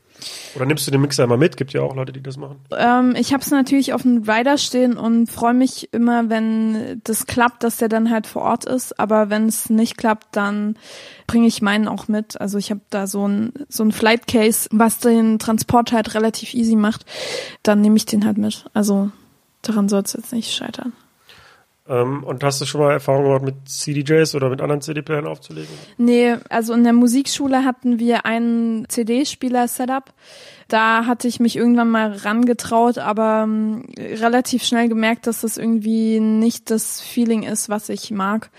Oder 0.55 0.67
nimmst 0.67 0.87
du 0.87 0.93
den 0.93 1.01
Mixer 1.01 1.25
immer 1.25 1.37
mit? 1.37 1.57
Gibt 1.57 1.73
ja 1.73 1.83
auch 1.83 1.97
Leute, 1.97 2.13
die 2.13 2.23
das 2.23 2.37
machen. 2.37 2.61
Ähm, 2.79 3.17
ich 3.19 3.33
habe 3.33 3.43
es 3.43 3.51
natürlich 3.51 3.93
auf 3.93 4.03
dem 4.03 4.23
Rider 4.23 4.57
stehen 4.57 4.97
und 4.97 5.27
freue 5.27 5.55
mich 5.55 5.93
immer, 5.93 6.31
wenn 6.31 7.01
das 7.03 7.27
klappt, 7.27 7.65
dass 7.65 7.79
der 7.79 7.89
dann 7.89 8.09
halt 8.09 8.29
vor 8.29 8.43
Ort 8.43 8.67
ist. 8.67 9.01
Aber 9.01 9.31
wenn 9.31 9.47
es 9.47 9.69
nicht 9.69 9.97
klappt, 9.97 10.29
dann 10.37 10.77
bringe 11.27 11.49
ich 11.49 11.61
meinen 11.61 11.89
auch 11.89 12.07
mit. 12.07 12.41
Also 12.41 12.57
ich 12.57 12.71
habe 12.71 12.83
da 12.91 13.09
so 13.09 13.27
ein 13.27 13.53
so 13.69 13.83
ein 13.83 13.91
Flight 13.91 14.29
Case, 14.29 14.69
was 14.71 14.99
den 14.99 15.41
Transport 15.41 15.91
halt 15.91 16.15
relativ 16.15 16.55
easy 16.55 16.77
macht. 16.77 17.05
Dann 17.65 17.81
nehme 17.81 17.97
ich 17.97 18.07
den 18.07 18.25
halt 18.25 18.39
mit. 18.39 18.67
Also 18.75 19.11
daran 19.63 19.89
soll 19.89 20.03
es 20.03 20.13
jetzt 20.13 20.33
nicht 20.33 20.55
scheitern. 20.55 20.93
Ähm, 21.87 22.25
und 22.25 22.43
hast 22.43 22.61
du 22.61 22.65
schon 22.65 22.81
mal 22.81 22.93
Erfahrung 22.93 23.25
gemacht 23.25 23.43
mit 23.43 23.69
CDJs 23.69 24.35
oder 24.35 24.49
mit 24.49 24.63
anderen 24.63 24.81
CD-Playern 24.81 25.27
aufzulegen? 25.27 25.69
Nee, 25.99 26.37
also 26.49 26.73
in 26.73 26.83
der 26.83 26.95
Musikschule 26.95 27.65
hatten 27.65 27.99
wir 27.99 28.25
einen 28.25 28.89
CD-Spieler-Setup. 28.89 30.13
Da 30.69 31.05
hatte 31.05 31.29
ich 31.29 31.41
mich 31.41 31.57
irgendwann 31.57 31.91
mal 31.91 32.13
rangetraut, 32.13 32.97
aber 32.97 33.43
ähm, 33.45 33.85
relativ 33.99 34.65
schnell 34.65 34.89
gemerkt, 34.89 35.27
dass 35.27 35.43
das 35.43 35.59
irgendwie 35.59 36.21
nicht 36.21 36.71
das 36.71 37.03
Feeling 37.03 37.43
ist, 37.43 37.69
was 37.69 37.91
ich 37.91 38.11
mag. 38.11 38.51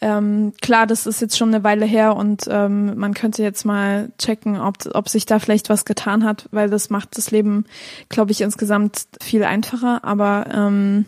Ähm, 0.00 0.52
klar, 0.60 0.86
das 0.86 1.06
ist 1.06 1.20
jetzt 1.20 1.36
schon 1.36 1.54
eine 1.54 1.64
Weile 1.64 1.84
her 1.84 2.16
und 2.16 2.44
ähm, 2.50 2.98
man 2.98 3.14
könnte 3.14 3.42
jetzt 3.42 3.64
mal 3.64 4.10
checken, 4.18 4.60
ob, 4.60 4.74
ob 4.92 5.08
sich 5.08 5.24
da 5.26 5.38
vielleicht 5.38 5.68
was 5.68 5.84
getan 5.84 6.24
hat, 6.24 6.48
weil 6.50 6.68
das 6.68 6.90
macht 6.90 7.16
das 7.16 7.30
Leben, 7.30 7.64
glaube 8.08 8.32
ich, 8.32 8.40
insgesamt 8.40 9.06
viel 9.22 9.44
einfacher. 9.44 10.04
Aber 10.04 10.46
ähm, 10.52 11.06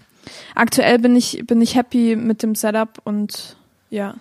aktuell 0.54 0.98
bin 0.98 1.16
ich, 1.16 1.44
bin 1.46 1.60
ich 1.60 1.74
happy 1.74 2.16
mit 2.16 2.42
dem 2.42 2.54
Setup 2.54 3.00
und 3.04 3.56
ja. 3.90 4.14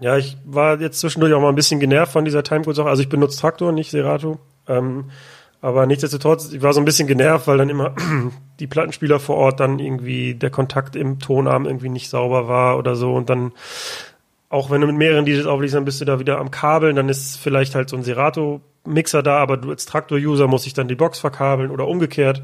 Ja, 0.00 0.16
ich 0.16 0.36
war 0.44 0.80
jetzt 0.80 1.00
zwischendurch 1.00 1.32
auch 1.32 1.40
mal 1.40 1.48
ein 1.48 1.54
bisschen 1.54 1.80
genervt 1.80 2.12
von 2.12 2.24
dieser 2.24 2.42
Timecode-Sache. 2.42 2.88
Also 2.88 3.02
ich 3.02 3.08
benutze 3.08 3.38
Traktor, 3.38 3.72
nicht 3.72 3.90
Serato. 3.90 4.38
Ähm, 4.68 5.10
aber 5.64 5.86
nichtsdestotrotz, 5.86 6.52
ich 6.52 6.60
war 6.60 6.74
so 6.74 6.80
ein 6.80 6.84
bisschen 6.84 7.08
genervt, 7.08 7.46
weil 7.46 7.56
dann 7.56 7.70
immer 7.70 7.94
die 8.60 8.66
Plattenspieler 8.66 9.18
vor 9.18 9.36
Ort 9.36 9.60
dann 9.60 9.78
irgendwie 9.78 10.34
der 10.34 10.50
Kontakt 10.50 10.94
im 10.94 11.20
Tonarm 11.20 11.64
irgendwie 11.64 11.88
nicht 11.88 12.10
sauber 12.10 12.48
war 12.48 12.76
oder 12.76 12.96
so. 12.96 13.14
Und 13.14 13.30
dann, 13.30 13.52
auch 14.50 14.70
wenn 14.70 14.82
du 14.82 14.86
mit 14.86 14.96
mehreren 14.96 15.24
DJs 15.24 15.46
auflegst, 15.46 15.74
dann 15.74 15.86
bist 15.86 16.02
du 16.02 16.04
da 16.04 16.20
wieder 16.20 16.38
am 16.38 16.50
Kabeln, 16.50 16.96
dann 16.96 17.08
ist 17.08 17.38
vielleicht 17.38 17.74
halt 17.74 17.88
so 17.88 17.96
ein 17.96 18.02
Serato-Mixer 18.02 19.22
da, 19.22 19.38
aber 19.38 19.56
du 19.56 19.70
als 19.70 19.86
Traktor-User 19.86 20.48
musst 20.48 20.66
dich 20.66 20.74
dann 20.74 20.88
die 20.88 20.96
Box 20.96 21.18
verkabeln 21.18 21.70
oder 21.70 21.88
umgekehrt. 21.88 22.42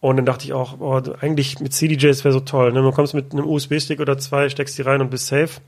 Und 0.00 0.16
dann 0.16 0.26
dachte 0.26 0.44
ich 0.44 0.52
auch, 0.52 0.78
oh, 0.80 1.00
eigentlich 1.20 1.58
mit 1.60 1.72
CDJs 1.72 2.24
wäre 2.24 2.32
so 2.32 2.40
toll. 2.40 2.72
Ne? 2.72 2.82
Man 2.82 2.92
kommst 2.92 3.14
mit 3.14 3.32
einem 3.32 3.46
USB-Stick 3.46 4.00
oder 4.00 4.18
zwei, 4.18 4.48
steckst 4.48 4.76
die 4.78 4.82
rein 4.82 5.00
und 5.00 5.10
bist 5.10 5.26
safe. 5.26 5.60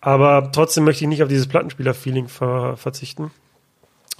Aber 0.00 0.50
trotzdem 0.52 0.84
möchte 0.84 1.04
ich 1.04 1.08
nicht 1.08 1.22
auf 1.22 1.28
dieses 1.28 1.46
Plattenspieler-Feeling 1.46 2.28
ver 2.28 2.76
verzichten. 2.76 3.30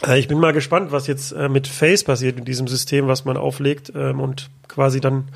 Äh, 0.04 0.18
ich 0.18 0.28
bin 0.28 0.38
mal 0.38 0.52
gespannt, 0.52 0.92
was 0.92 1.06
jetzt 1.06 1.32
äh, 1.32 1.48
mit 1.48 1.66
Face 1.66 2.04
passiert, 2.04 2.36
mit 2.36 2.48
diesem 2.48 2.68
System, 2.68 3.08
was 3.08 3.24
man 3.24 3.36
auflegt 3.36 3.92
ähm, 3.94 4.20
und 4.20 4.50
quasi 4.68 5.00
dann 5.00 5.28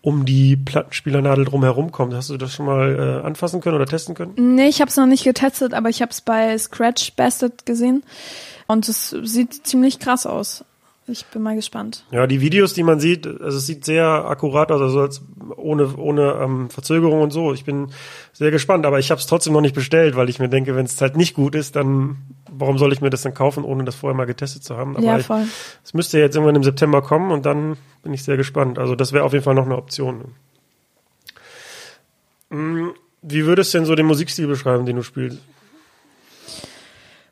um 0.00 0.24
die 0.24 0.56
Plattenspielernadel 0.56 1.44
drumherum 1.44 1.90
kommt. 1.90 2.14
Hast 2.14 2.30
du 2.30 2.36
das 2.36 2.54
schon 2.54 2.66
mal 2.66 3.20
äh, 3.22 3.26
anfassen 3.26 3.60
können 3.60 3.76
oder 3.76 3.86
testen 3.86 4.14
können? 4.14 4.34
Nee, 4.36 4.68
ich 4.68 4.80
habe 4.80 4.88
es 4.88 4.96
noch 4.96 5.06
nicht 5.06 5.24
getestet, 5.24 5.74
aber 5.74 5.88
ich 5.88 6.00
habe 6.00 6.12
es 6.12 6.20
bei 6.20 6.56
Scratch 6.56 7.14
Bastard 7.14 7.66
gesehen 7.66 8.04
und 8.66 8.88
es 8.88 9.10
sieht 9.10 9.66
ziemlich 9.66 9.98
krass 9.98 10.26
aus. 10.26 10.64
Ich 11.08 11.24
bin 11.26 11.42
mal 11.42 11.56
gespannt. 11.56 12.04
Ja, 12.10 12.26
die 12.26 12.40
Videos, 12.40 12.74
die 12.74 12.82
man 12.82 13.00
sieht, 13.00 13.26
also 13.26 13.56
es 13.56 13.66
sieht 13.66 13.84
sehr 13.84 14.06
akkurat 14.06 14.70
aus, 14.70 14.80
also 14.80 15.00
als 15.00 15.22
ohne 15.56 15.96
ohne 15.96 16.38
ähm, 16.40 16.70
Verzögerung 16.70 17.22
und 17.22 17.30
so. 17.30 17.54
Ich 17.54 17.64
bin 17.64 17.90
sehr 18.32 18.50
gespannt, 18.50 18.84
aber 18.84 18.98
ich 18.98 19.10
habe 19.10 19.18
es 19.18 19.26
trotzdem 19.26 19.54
noch 19.54 19.62
nicht 19.62 19.74
bestellt, 19.74 20.16
weil 20.16 20.28
ich 20.28 20.38
mir 20.38 20.48
denke, 20.48 20.76
wenn 20.76 20.84
es 20.84 21.00
halt 21.00 21.16
nicht 21.16 21.34
gut 21.34 21.54
ist, 21.54 21.76
dann 21.76 22.18
warum 22.50 22.78
soll 22.78 22.92
ich 22.92 23.00
mir 23.00 23.10
das 23.10 23.22
dann 23.22 23.34
kaufen, 23.34 23.64
ohne 23.64 23.84
das 23.84 23.94
vorher 23.94 24.16
mal 24.16 24.26
getestet 24.26 24.64
zu 24.64 24.76
haben? 24.76 24.96
Aber 24.96 25.04
ja, 25.04 25.18
voll. 25.18 25.46
es 25.84 25.94
müsste 25.94 26.18
jetzt 26.18 26.34
irgendwann 26.34 26.56
im 26.56 26.64
September 26.64 27.02
kommen 27.02 27.30
und 27.30 27.46
dann 27.46 27.76
bin 28.02 28.12
ich 28.12 28.22
sehr 28.22 28.36
gespannt. 28.36 28.78
Also 28.78 28.94
das 28.94 29.12
wäre 29.12 29.24
auf 29.24 29.32
jeden 29.32 29.44
Fall 29.44 29.54
noch 29.54 29.66
eine 29.66 29.76
Option. 29.76 30.34
Hm, 32.50 32.92
wie 33.22 33.46
würdest 33.46 33.72
du 33.72 33.78
denn 33.78 33.86
so 33.86 33.94
den 33.94 34.06
Musikstil 34.06 34.46
beschreiben, 34.46 34.86
den 34.86 34.96
du 34.96 35.02
spielst? 35.02 35.38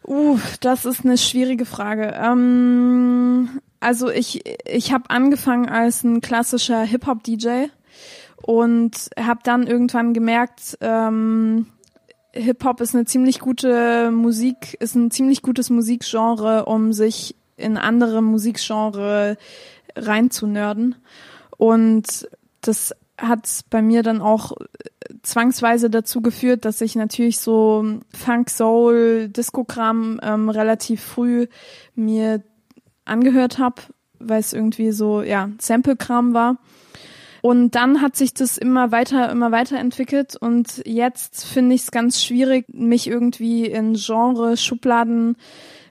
Uh, 0.06 0.38
das 0.60 0.84
ist 0.84 1.04
eine 1.04 1.18
schwierige 1.18 1.66
Frage. 1.66 2.14
Ähm, 2.16 3.60
also 3.86 4.10
ich, 4.10 4.42
ich 4.66 4.92
habe 4.92 5.10
angefangen 5.10 5.68
als 5.68 6.02
ein 6.02 6.20
klassischer 6.20 6.82
Hip-Hop-DJ 6.82 7.66
und 8.42 9.10
habe 9.16 9.38
dann 9.44 9.68
irgendwann 9.68 10.12
gemerkt, 10.12 10.76
ähm, 10.80 11.68
Hip-Hop 12.32 12.80
ist 12.80 12.96
eine 12.96 13.04
ziemlich 13.04 13.38
gute 13.38 14.10
Musik, 14.10 14.76
ist 14.80 14.96
ein 14.96 15.12
ziemlich 15.12 15.40
gutes 15.40 15.70
Musikgenre, 15.70 16.64
um 16.64 16.92
sich 16.92 17.36
in 17.56 17.76
andere 17.76 18.22
Musikgenre 18.22 19.36
reinzunörden. 19.94 20.96
Und 21.56 22.28
das 22.62 22.92
hat 23.18 23.60
bei 23.70 23.82
mir 23.82 24.02
dann 24.02 24.20
auch 24.20 24.50
zwangsweise 25.22 25.90
dazu 25.90 26.22
geführt, 26.22 26.64
dass 26.64 26.80
ich 26.80 26.96
natürlich 26.96 27.38
so 27.38 28.00
Funk, 28.12 28.50
Soul, 28.50 29.28
Discogramm 29.28 30.18
ähm, 30.24 30.48
relativ 30.48 31.02
früh 31.02 31.46
mir 31.94 32.42
angehört 33.06 33.58
habe, 33.58 33.82
weil 34.18 34.40
es 34.40 34.52
irgendwie 34.52 34.92
so 34.92 35.22
ja 35.22 35.50
Sample-Kram 35.58 36.34
war. 36.34 36.58
Und 37.42 37.76
dann 37.76 38.02
hat 38.02 38.16
sich 38.16 38.34
das 38.34 38.58
immer 38.58 38.90
weiter, 38.90 39.30
immer 39.30 39.52
weiter 39.52 39.78
entwickelt 39.78 40.34
und 40.34 40.82
jetzt 40.84 41.44
finde 41.44 41.76
ich 41.76 41.82
es 41.82 41.90
ganz 41.92 42.22
schwierig, 42.22 42.66
mich 42.72 43.06
irgendwie 43.06 43.66
in 43.66 43.94
Genre, 43.94 44.56
Schubladen 44.56 45.36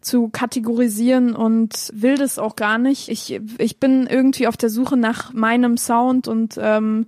zu 0.01 0.27
kategorisieren 0.29 1.35
und 1.35 1.89
will 1.93 2.15
das 2.15 2.39
auch 2.39 2.55
gar 2.55 2.77
nicht. 2.77 3.09
Ich, 3.09 3.39
ich 3.57 3.79
bin 3.79 4.05
irgendwie 4.05 4.47
auf 4.47 4.57
der 4.57 4.69
Suche 4.69 4.97
nach 4.97 5.33
meinem 5.33 5.77
Sound 5.77 6.27
und 6.27 6.59
ähm, 6.61 7.05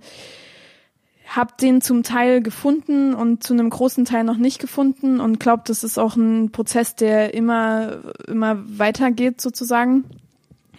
habe 1.28 1.52
den 1.60 1.80
zum 1.82 2.02
Teil 2.02 2.42
gefunden 2.42 3.14
und 3.14 3.44
zu 3.44 3.52
einem 3.52 3.68
großen 3.68 4.04
Teil 4.06 4.24
noch 4.24 4.38
nicht 4.38 4.58
gefunden 4.58 5.20
und 5.20 5.38
glaube, 5.38 5.62
das 5.66 5.84
ist 5.84 5.98
auch 5.98 6.16
ein 6.16 6.50
Prozess, 6.50 6.94
der 6.96 7.34
immer 7.34 7.98
immer 8.26 8.56
weitergeht 8.66 9.40
sozusagen. 9.40 10.04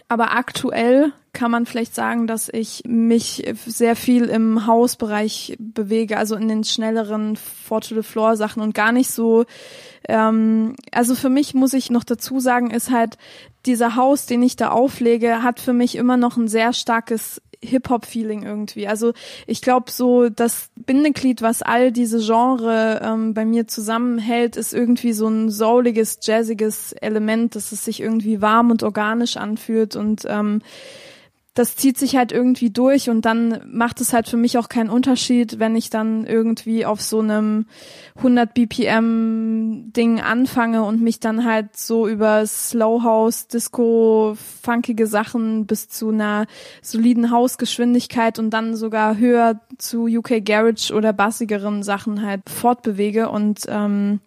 Aber 0.08 0.32
aktuell 0.32 1.12
kann 1.32 1.52
man 1.52 1.66
vielleicht 1.66 1.94
sagen, 1.94 2.26
dass 2.26 2.48
ich 2.48 2.82
mich 2.84 3.54
sehr 3.64 3.94
viel 3.94 4.24
im 4.24 4.66
Hausbereich 4.66 5.56
bewege, 5.60 6.18
also 6.18 6.34
in 6.34 6.48
den 6.48 6.64
schnelleren 6.64 7.36
Four 7.36 7.82
to 7.82 7.94
the 7.94 8.02
Floor 8.02 8.36
Sachen 8.36 8.60
und 8.60 8.74
gar 8.74 8.90
nicht 8.90 9.12
so. 9.12 9.44
Ähm, 10.08 10.74
also 10.90 11.14
für 11.14 11.28
mich 11.28 11.54
muss 11.54 11.74
ich 11.74 11.90
noch 11.90 12.02
dazu 12.02 12.40
sagen, 12.40 12.72
ist 12.72 12.90
halt 12.90 13.18
dieser 13.66 13.94
Haus, 13.94 14.26
den 14.26 14.42
ich 14.42 14.56
da 14.56 14.70
auflege, 14.70 15.44
hat 15.44 15.60
für 15.60 15.72
mich 15.72 15.94
immer 15.94 16.16
noch 16.16 16.36
ein 16.36 16.48
sehr 16.48 16.72
starkes 16.72 17.40
Hip-Hop-Feeling 17.62 18.42
irgendwie. 18.42 18.88
Also 18.88 19.12
ich 19.46 19.60
glaube, 19.60 19.90
so 19.90 20.28
das 20.28 20.70
Bindeglied, 20.76 21.42
was 21.42 21.62
all 21.62 21.92
diese 21.92 22.20
Genre 22.20 23.00
ähm, 23.02 23.34
bei 23.34 23.44
mir 23.44 23.66
zusammenhält, 23.66 24.56
ist 24.56 24.72
irgendwie 24.72 25.12
so 25.12 25.28
ein 25.28 25.50
souliges, 25.50 26.18
jazziges 26.22 26.92
Element, 26.92 27.54
dass 27.56 27.72
es 27.72 27.84
sich 27.84 28.00
irgendwie 28.00 28.40
warm 28.40 28.70
und 28.70 28.82
organisch 28.82 29.36
anfühlt 29.36 29.96
und 29.96 30.24
ähm, 30.26 30.62
das 31.54 31.74
zieht 31.74 31.98
sich 31.98 32.14
halt 32.14 32.30
irgendwie 32.30 32.70
durch 32.70 33.10
und 33.10 33.24
dann 33.24 33.60
macht 33.66 34.00
es 34.00 34.12
halt 34.12 34.28
für 34.28 34.36
mich 34.36 34.56
auch 34.56 34.68
keinen 34.68 34.88
Unterschied, 34.88 35.58
wenn 35.58 35.74
ich 35.74 35.90
dann 35.90 36.24
irgendwie 36.24 36.86
auf 36.86 37.02
so 37.02 37.18
einem 37.18 37.66
100 38.16 38.54
BPM 38.54 39.92
Ding 39.92 40.20
anfange 40.20 40.84
und 40.84 41.02
mich 41.02 41.18
dann 41.18 41.44
halt 41.44 41.76
so 41.76 42.06
über 42.06 42.46
Slow 42.46 43.02
House, 43.02 43.48
Disco, 43.48 44.36
funkige 44.62 45.08
Sachen 45.08 45.66
bis 45.66 45.88
zu 45.88 46.10
einer 46.10 46.46
soliden 46.82 47.32
Hausgeschwindigkeit 47.32 48.38
und 48.38 48.50
dann 48.50 48.76
sogar 48.76 49.18
höher 49.18 49.60
zu 49.76 50.06
UK 50.06 50.44
Garage 50.44 50.94
oder 50.94 51.12
bassigeren 51.12 51.82
Sachen 51.82 52.24
halt 52.24 52.48
fortbewege 52.48 53.28
und 53.28 53.62
ähm, 53.68 54.20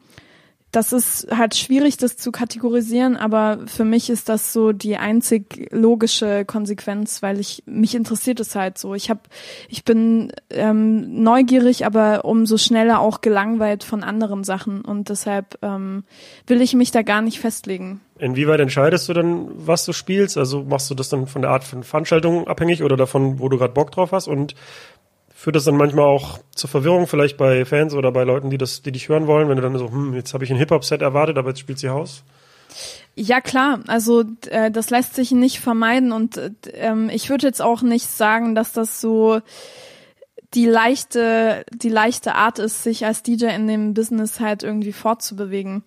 das 0.74 0.92
ist 0.92 1.28
halt 1.30 1.56
schwierig, 1.56 1.98
das 1.98 2.18
zu 2.18 2.32
kategorisieren, 2.32 3.16
aber 3.16 3.60
für 3.68 3.86
mich 3.86 4.10
ist 4.10 4.28
das 4.28 4.52
so 4.52 4.72
die 4.72 4.98
einzig 4.98 5.70
logische 5.72 6.46
Konsequenz, 6.46 7.22
weil 7.22 7.40
ich 7.40 7.62
mich 7.68 7.94
interessiert 7.94 8.40
es 8.40 8.56
halt 8.56 8.80
so. 8.80 8.96
Ich 8.96 9.12
habe, 9.12 9.22
ich 9.70 9.86
bin 9.86 10.32
ähm, 10.50 11.22
neugierig, 11.22 11.86
aber 11.86 12.26
umso 12.26 12.58
schneller 12.58 13.02
auch 13.02 13.22
gelangweilt 13.22 13.84
von 13.84 14.04
anderen 14.04 14.44
Sachen 14.44 14.82
und 14.82 15.10
deshalb 15.10 15.60
ähm, 15.62 16.06
will 16.48 16.60
ich 16.60 16.74
mich 16.74 16.90
da 16.90 17.04
gar 17.04 17.22
nicht 17.22 17.40
festlegen. 17.40 18.02
Inwieweit 18.18 18.60
entscheidest 18.60 19.10
du 19.10 19.14
dann, 19.14 19.50
was 19.54 19.86
du 19.86 19.94
spielst? 19.94 20.38
Also 20.38 20.64
machst 20.64 20.90
du 20.90 20.96
das 20.96 21.10
dann 21.10 21.28
von 21.28 21.42
der 21.42 21.52
Art 21.52 21.64
von 21.64 21.84
Veranstaltung 21.84 22.48
abhängig 22.48 22.82
oder 22.82 22.98
davon, 22.98 23.40
wo 23.40 23.50
du 23.50 23.58
gerade 23.58 23.74
Bock 23.74 23.92
drauf 23.92 24.12
hast? 24.12 24.28
Und 24.28 24.56
führt 25.44 25.58
das 25.58 25.66
dann 25.66 25.76
manchmal 25.76 26.06
auch 26.06 26.40
zur 26.56 26.70
Verwirrung 26.70 27.06
vielleicht 27.06 27.36
bei 27.36 27.66
Fans 27.66 27.94
oder 27.94 28.14
bei 28.14 28.24
Leuten, 28.24 28.50
die 28.50 28.58
das, 28.58 28.82
die 28.82 28.94
dich 28.94 29.10
hören 29.10 29.28
wollen, 29.28 29.50
wenn 29.50 29.58
du 29.58 29.62
dann 29.62 29.78
so, 29.78 29.92
hm, 29.92 30.14
jetzt 30.14 30.34
habe 30.34 30.46
ich 30.46 30.52
ein 30.52 30.56
Hip-Hop-Set 30.56 31.02
erwartet, 31.02 31.38
aber 31.38 31.50
jetzt 31.50 31.60
spielt 31.60 31.80
sie 31.80 31.90
Haus? 31.90 32.24
Ja 33.16 33.42
klar, 33.42 33.82
also 33.88 34.24
äh, 34.50 34.72
das 34.72 34.90
lässt 34.90 35.16
sich 35.16 35.32
nicht 35.32 35.60
vermeiden 35.60 36.14
und 36.14 36.40
ähm, 36.76 37.10
ich 37.10 37.30
würde 37.30 37.46
jetzt 37.46 37.62
auch 37.62 37.82
nicht 37.82 38.08
sagen, 38.08 38.56
dass 38.56 38.72
das 38.72 39.02
so 39.02 39.42
die 40.54 40.66
leichte, 40.66 41.66
die 41.74 41.90
leichte 41.90 42.36
Art 42.36 42.60
ist, 42.60 42.82
sich 42.82 43.06
als 43.06 43.22
DJ 43.22 43.48
in 43.48 43.68
dem 43.68 43.94
Business 43.94 44.40
halt 44.40 44.64
irgendwie 44.64 44.94
fortzubewegen. 44.94 45.84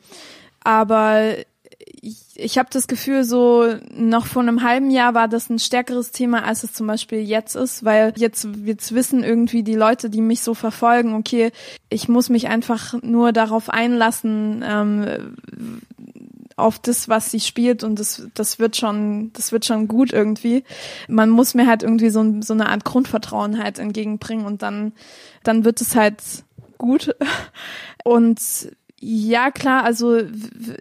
Aber 0.62 1.35
ich, 2.02 2.59
habe 2.59 2.68
das 2.70 2.87
Gefühl, 2.87 3.24
so 3.24 3.74
noch 3.90 4.26
vor 4.26 4.42
einem 4.42 4.62
halben 4.62 4.90
Jahr 4.90 5.14
war 5.14 5.28
das 5.28 5.50
ein 5.50 5.59
stärkeres 5.59 6.11
Thema, 6.12 6.44
als 6.44 6.62
es 6.62 6.72
zum 6.72 6.87
Beispiel 6.87 7.20
jetzt 7.20 7.56
ist, 7.56 7.85
weil 7.85 8.12
jetzt, 8.16 8.46
jetzt 8.64 8.94
wissen 8.94 9.24
irgendwie 9.24 9.62
die 9.62 9.74
Leute, 9.74 10.11
die 10.11 10.20
mich 10.20 10.40
so 10.42 10.54
verfolgen, 10.54 11.14
okay, 11.14 11.52
ich 11.88 12.09
muss 12.09 12.28
mich 12.28 12.48
einfach 12.48 12.94
nur 13.02 13.32
darauf 13.32 13.70
einlassen, 13.70 14.64
ähm, 14.66 15.06
auf 16.56 16.78
das, 16.78 17.09
was 17.09 17.30
sie 17.30 17.40
spielt 17.40 17.85
und 17.85 17.98
das, 17.98 18.26
das 18.35 18.59
wird 18.59 18.76
schon, 18.76 19.30
das 19.35 19.52
wird 19.52 19.66
schon 19.66 19.88
gut 19.88 20.12
irgendwie. 20.12 20.64
Man 21.06 21.28
muss 21.28 21.54
mir 21.54 21.66
halt 21.66 21.82
irgendwie 21.82 22.09
so, 22.09 22.40
so 22.40 22.54
eine 22.54 22.70
Art 22.70 22.85
Grundvertrauen 22.85 23.62
halt 23.62 23.78
entgegenbringen 23.78 24.46
und 24.46 24.62
dann, 24.62 24.92
dann 25.42 25.64
wird 25.64 25.80
es 25.82 25.94
halt 25.94 26.22
gut. 26.78 27.14
Und 28.04 28.40
ja, 29.00 29.50
klar, 29.50 29.85
also 29.85 30.20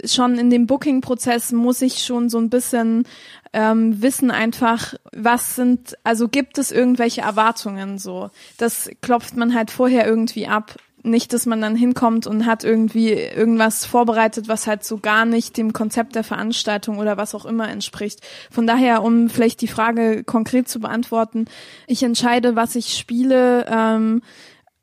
schon 0.05 0.37
in 0.37 0.49
dem 0.49 0.67
Booking-Prozess 0.67 1.51
muss 1.51 1.81
ich 1.81 2.03
schon 2.03 2.29
so 2.29 2.37
ein 2.37 2.49
bisschen 2.49 3.03
ähm, 3.51 4.01
wissen 4.01 4.31
einfach, 4.31 4.93
was 5.11 5.55
sind, 5.55 5.97
also 6.03 6.29
gibt 6.29 6.57
es 6.57 6.71
irgendwelche 6.71 7.21
Erwartungen 7.21 7.97
so. 7.97 8.29
Das 8.57 8.89
klopft 9.01 9.35
man 9.35 9.53
halt 9.53 9.69
vorher 9.69 10.07
irgendwie 10.07 10.47
ab. 10.47 10.75
Nicht, 11.03 11.33
dass 11.33 11.45
man 11.45 11.61
dann 11.61 11.75
hinkommt 11.75 12.25
und 12.25 12.47
hat 12.47 12.63
irgendwie 12.63 13.11
irgendwas 13.11 13.85
vorbereitet, 13.85 14.47
was 14.47 14.65
halt 14.65 14.83
so 14.83 14.97
gar 14.97 15.25
nicht 15.25 15.55
dem 15.55 15.71
Konzept 15.71 16.15
der 16.15 16.23
Veranstaltung 16.23 16.97
oder 16.97 17.15
was 17.15 17.35
auch 17.35 17.45
immer 17.45 17.69
entspricht. 17.69 18.21
Von 18.49 18.65
daher, 18.65 19.03
um 19.03 19.29
vielleicht 19.29 19.61
die 19.61 19.67
Frage 19.67 20.23
konkret 20.23 20.67
zu 20.67 20.79
beantworten, 20.79 21.45
ich 21.85 22.01
entscheide, 22.01 22.55
was 22.55 22.75
ich 22.75 22.97
spiele. 22.97 23.67
Ähm, 23.69 24.21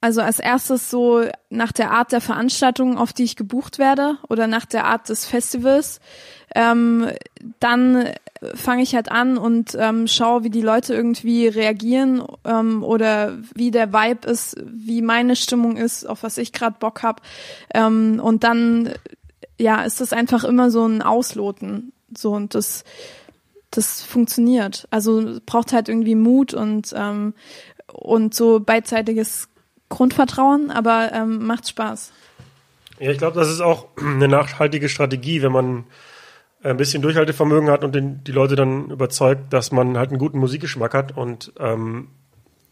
also 0.02 0.20
als 0.20 0.40
erstes 0.40 0.90
so 0.90 1.22
nach 1.48 1.70
der 1.70 1.92
Art 1.92 2.10
der 2.10 2.20
Veranstaltung, 2.20 2.98
auf 2.98 3.12
die 3.12 3.22
ich 3.22 3.36
gebucht 3.36 3.78
werde 3.78 4.18
oder 4.28 4.48
nach 4.48 4.66
der 4.66 4.84
Art 4.84 5.08
des 5.08 5.24
Festivals. 5.24 6.00
Ähm, 6.56 7.08
dann 7.60 8.08
fange 8.54 8.82
ich 8.82 8.96
halt 8.96 9.12
an 9.12 9.38
und 9.38 9.76
ähm, 9.78 10.08
schaue, 10.08 10.42
wie 10.42 10.50
die 10.50 10.60
Leute 10.60 10.92
irgendwie 10.92 11.46
reagieren 11.46 12.24
ähm, 12.44 12.82
oder 12.82 13.38
wie 13.54 13.70
der 13.70 13.92
Vibe 13.92 14.28
ist, 14.28 14.56
wie 14.66 15.02
meine 15.02 15.36
Stimmung 15.36 15.76
ist, 15.76 16.04
auf 16.04 16.24
was 16.24 16.36
ich 16.36 16.52
gerade 16.52 16.76
Bock 16.80 17.04
hab. 17.04 17.22
Ähm, 17.72 18.20
und 18.22 18.42
dann 18.42 18.90
ja, 19.56 19.84
ist 19.84 20.00
das 20.00 20.12
einfach 20.12 20.42
immer 20.42 20.72
so 20.72 20.84
ein 20.84 21.00
Ausloten. 21.00 21.92
So 22.14 22.32
und 22.32 22.56
das 22.56 22.82
das 23.70 24.02
funktioniert. 24.02 24.86
Also 24.90 25.38
braucht 25.46 25.72
halt 25.72 25.88
irgendwie 25.88 26.16
Mut 26.16 26.52
und 26.52 26.92
ähm, 26.94 27.34
und 27.92 28.34
so 28.34 28.60
beidseitiges 28.60 29.48
Grundvertrauen, 29.92 30.70
aber 30.70 31.10
ähm, 31.12 31.46
macht 31.46 31.68
Spaß. 31.68 32.12
Ja, 32.98 33.10
ich 33.10 33.18
glaube, 33.18 33.38
das 33.38 33.50
ist 33.50 33.60
auch 33.60 33.86
eine 33.96 34.28
nachhaltige 34.28 34.88
Strategie, 34.88 35.42
wenn 35.42 35.52
man 35.52 35.84
ein 36.62 36.76
bisschen 36.76 37.02
Durchhaltevermögen 37.02 37.70
hat 37.70 37.84
und 37.84 37.94
den, 37.94 38.22
die 38.24 38.32
Leute 38.32 38.54
dann 38.54 38.90
überzeugt, 38.90 39.52
dass 39.52 39.72
man 39.72 39.98
halt 39.98 40.10
einen 40.10 40.18
guten 40.18 40.38
Musikgeschmack 40.38 40.94
hat 40.94 41.16
und 41.16 41.52
ähm, 41.58 42.08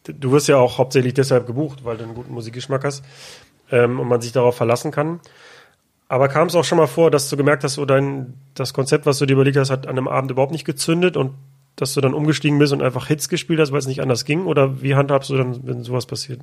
du 0.05 0.33
wirst 0.33 0.49
ja 0.49 0.57
auch 0.57 0.79
hauptsächlich 0.79 1.15
deshalb 1.15 1.47
gebucht, 1.47 1.85
weil 1.85 1.97
du 1.97 2.05
einen 2.05 2.15
guten 2.15 2.33
Musikgeschmack 2.33 2.85
hast 2.85 3.05
ähm, 3.71 3.99
und 3.99 4.09
man 4.09 4.21
sich 4.21 4.33
darauf 4.33 4.57
verlassen 4.57 4.93
kann. 4.93 5.21
Aber 6.09 6.29
kam 6.29 6.49
es 6.49 6.55
auch 6.55 6.65
schon 6.65 6.79
mal 6.79 6.87
vor, 6.87 7.11
dass 7.11 7.29
du 7.29 7.37
gemerkt 7.37 7.65
hast, 7.65 7.75
so 7.75 7.85
dein, 7.85 8.35
das 8.55 8.73
Konzept, 8.73 9.07
was 9.07 9.19
du 9.19 9.27
dir 9.27 9.35
überlegt 9.35 9.57
hast, 9.57 9.71
hat 9.71 9.87
an 9.87 9.99
einem 9.99 10.09
Abend 10.09 10.31
überhaupt 10.31 10.53
nicht 10.53 10.65
gezündet 10.65 11.17
und 11.17 11.35
dass 11.81 11.95
du 11.95 12.01
dann 12.01 12.15
umgestiegen 12.15 12.59
bist 12.59 12.73
und 12.73 12.83
einfach 12.83 13.07
Hits 13.07 13.29
gespielt 13.29 13.61
hast, 13.61 13.73
weil 13.73 13.79
es 13.79 13.87
nicht 13.87 14.01
anders 14.01 14.25
ging? 14.25 14.47
Oder 14.47 14.83
wie 14.83 14.95
handhabst 14.95 15.31
du 15.31 15.37
dann, 15.37 15.67
wenn 15.67 15.83
sowas 15.83 16.07
passiert? 16.07 16.41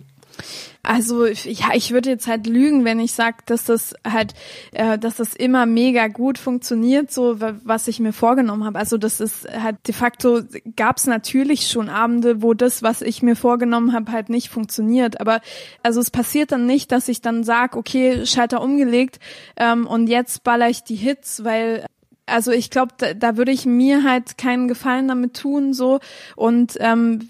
Also 0.83 1.25
ja, 1.25 1.69
ich 1.73 1.91
würde 1.91 2.09
jetzt 2.09 2.27
halt 2.27 2.47
lügen, 2.47 2.85
wenn 2.85 2.99
ich 2.99 3.11
sage, 3.11 3.37
dass 3.45 3.65
das 3.65 3.93
halt, 4.07 4.33
äh, 4.71 4.97
dass 4.97 5.17
das 5.17 5.33
immer 5.33 5.65
mega 5.65 6.07
gut 6.07 6.37
funktioniert, 6.37 7.11
so 7.11 7.39
was 7.39 7.87
ich 7.87 7.99
mir 7.99 8.13
vorgenommen 8.13 8.63
habe. 8.63 8.79
Also 8.79 8.97
das 8.97 9.19
ist 9.19 9.47
halt 9.51 9.75
de 9.85 9.93
facto 9.93 10.41
gab 10.75 10.97
es 10.97 11.05
natürlich 11.05 11.67
schon 11.67 11.89
Abende, 11.89 12.41
wo 12.41 12.53
das, 12.53 12.83
was 12.83 13.01
ich 13.01 13.21
mir 13.21 13.35
vorgenommen 13.35 13.93
habe, 13.93 14.11
halt 14.11 14.29
nicht 14.29 14.49
funktioniert. 14.49 15.19
Aber 15.19 15.41
also 15.83 15.99
es 15.99 16.09
passiert 16.11 16.51
dann 16.51 16.65
nicht, 16.65 16.91
dass 16.91 17.09
ich 17.09 17.21
dann 17.21 17.43
sage, 17.43 17.77
okay, 17.77 18.25
Schalter 18.25 18.61
umgelegt 18.61 19.19
ähm, 19.57 19.87
und 19.87 20.07
jetzt 20.07 20.43
baller 20.43 20.69
ich 20.69 20.83
die 20.83 20.95
Hits, 20.95 21.43
weil 21.43 21.85
also 22.27 22.51
ich 22.51 22.69
glaube, 22.69 22.93
da, 22.97 23.13
da 23.13 23.37
würde 23.37 23.51
ich 23.51 23.65
mir 23.65 24.03
halt 24.03 24.37
keinen 24.37 24.67
Gefallen 24.67 25.07
damit 25.07 25.35
tun, 25.35 25.73
so 25.73 25.99
und 26.35 26.77
ähm, 26.79 27.29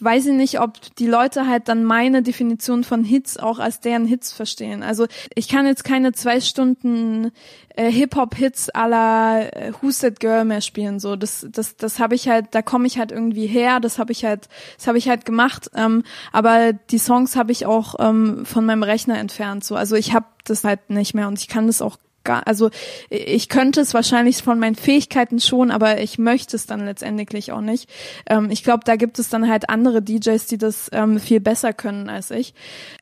weiß 0.00 0.26
ich 0.26 0.32
nicht, 0.32 0.60
ob 0.60 0.72
die 0.96 1.06
Leute 1.06 1.46
halt 1.46 1.68
dann 1.68 1.84
meine 1.84 2.22
Definition 2.22 2.82
von 2.82 3.04
Hits 3.04 3.36
auch 3.36 3.58
als 3.58 3.80
deren 3.80 4.06
Hits 4.06 4.32
verstehen. 4.32 4.82
Also 4.82 5.06
ich 5.34 5.48
kann 5.48 5.66
jetzt 5.66 5.84
keine 5.84 6.12
zwei 6.12 6.40
Stunden 6.40 7.30
äh, 7.76 7.90
Hip-Hop-Hits 7.90 8.70
la 8.74 9.40
äh, 9.40 9.72
Who's 9.80 9.98
That 9.98 10.18
Girl 10.18 10.44
mehr 10.44 10.60
spielen. 10.60 10.98
So, 10.98 11.14
das, 11.14 11.46
das, 11.50 11.76
das 11.76 11.98
habe 11.98 12.14
ich 12.14 12.28
halt, 12.28 12.46
da 12.52 12.62
komme 12.62 12.86
ich 12.86 12.98
halt 12.98 13.12
irgendwie 13.12 13.46
her, 13.46 13.80
das 13.80 13.98
habe 13.98 14.12
ich 14.12 14.24
halt, 14.24 14.48
das 14.76 14.86
habe 14.86 14.98
ich 14.98 15.08
halt 15.08 15.24
gemacht. 15.24 15.70
Ähm, 15.74 16.02
aber 16.32 16.72
die 16.72 16.98
Songs 16.98 17.36
habe 17.36 17.52
ich 17.52 17.66
auch 17.66 17.96
ähm, 17.98 18.44
von 18.46 18.64
meinem 18.64 18.82
Rechner 18.82 19.18
entfernt. 19.18 19.62
So, 19.62 19.76
also 19.76 19.94
ich 19.94 20.14
habe 20.14 20.26
das 20.44 20.64
halt 20.64 20.90
nicht 20.90 21.14
mehr 21.14 21.28
und 21.28 21.38
ich 21.38 21.48
kann 21.48 21.66
das 21.66 21.82
auch 21.82 21.98
gar, 22.26 22.46
also 22.46 22.70
ich 23.08 23.48
könnte 23.48 23.80
es 23.80 23.94
wahrscheinlich 23.94 24.42
von 24.42 24.58
meinen 24.58 24.74
Fähigkeiten 24.74 25.40
schon, 25.40 25.70
aber 25.70 26.00
ich 26.02 26.18
möchte 26.18 26.56
es 26.56 26.66
dann 26.66 26.84
letztendlich 26.84 27.52
auch 27.52 27.62
nicht. 27.62 27.88
Ähm, 28.28 28.50
ich 28.50 28.62
glaube, 28.62 28.84
da 28.84 28.96
gibt 28.96 29.18
es 29.18 29.30
dann 29.30 29.48
halt 29.48 29.70
andere 29.70 30.02
DJs, 30.02 30.44
die 30.46 30.58
das 30.58 30.90
ähm, 30.92 31.18
viel 31.18 31.40
besser 31.40 31.72
können 31.72 32.10
als 32.10 32.30
ich. 32.30 32.52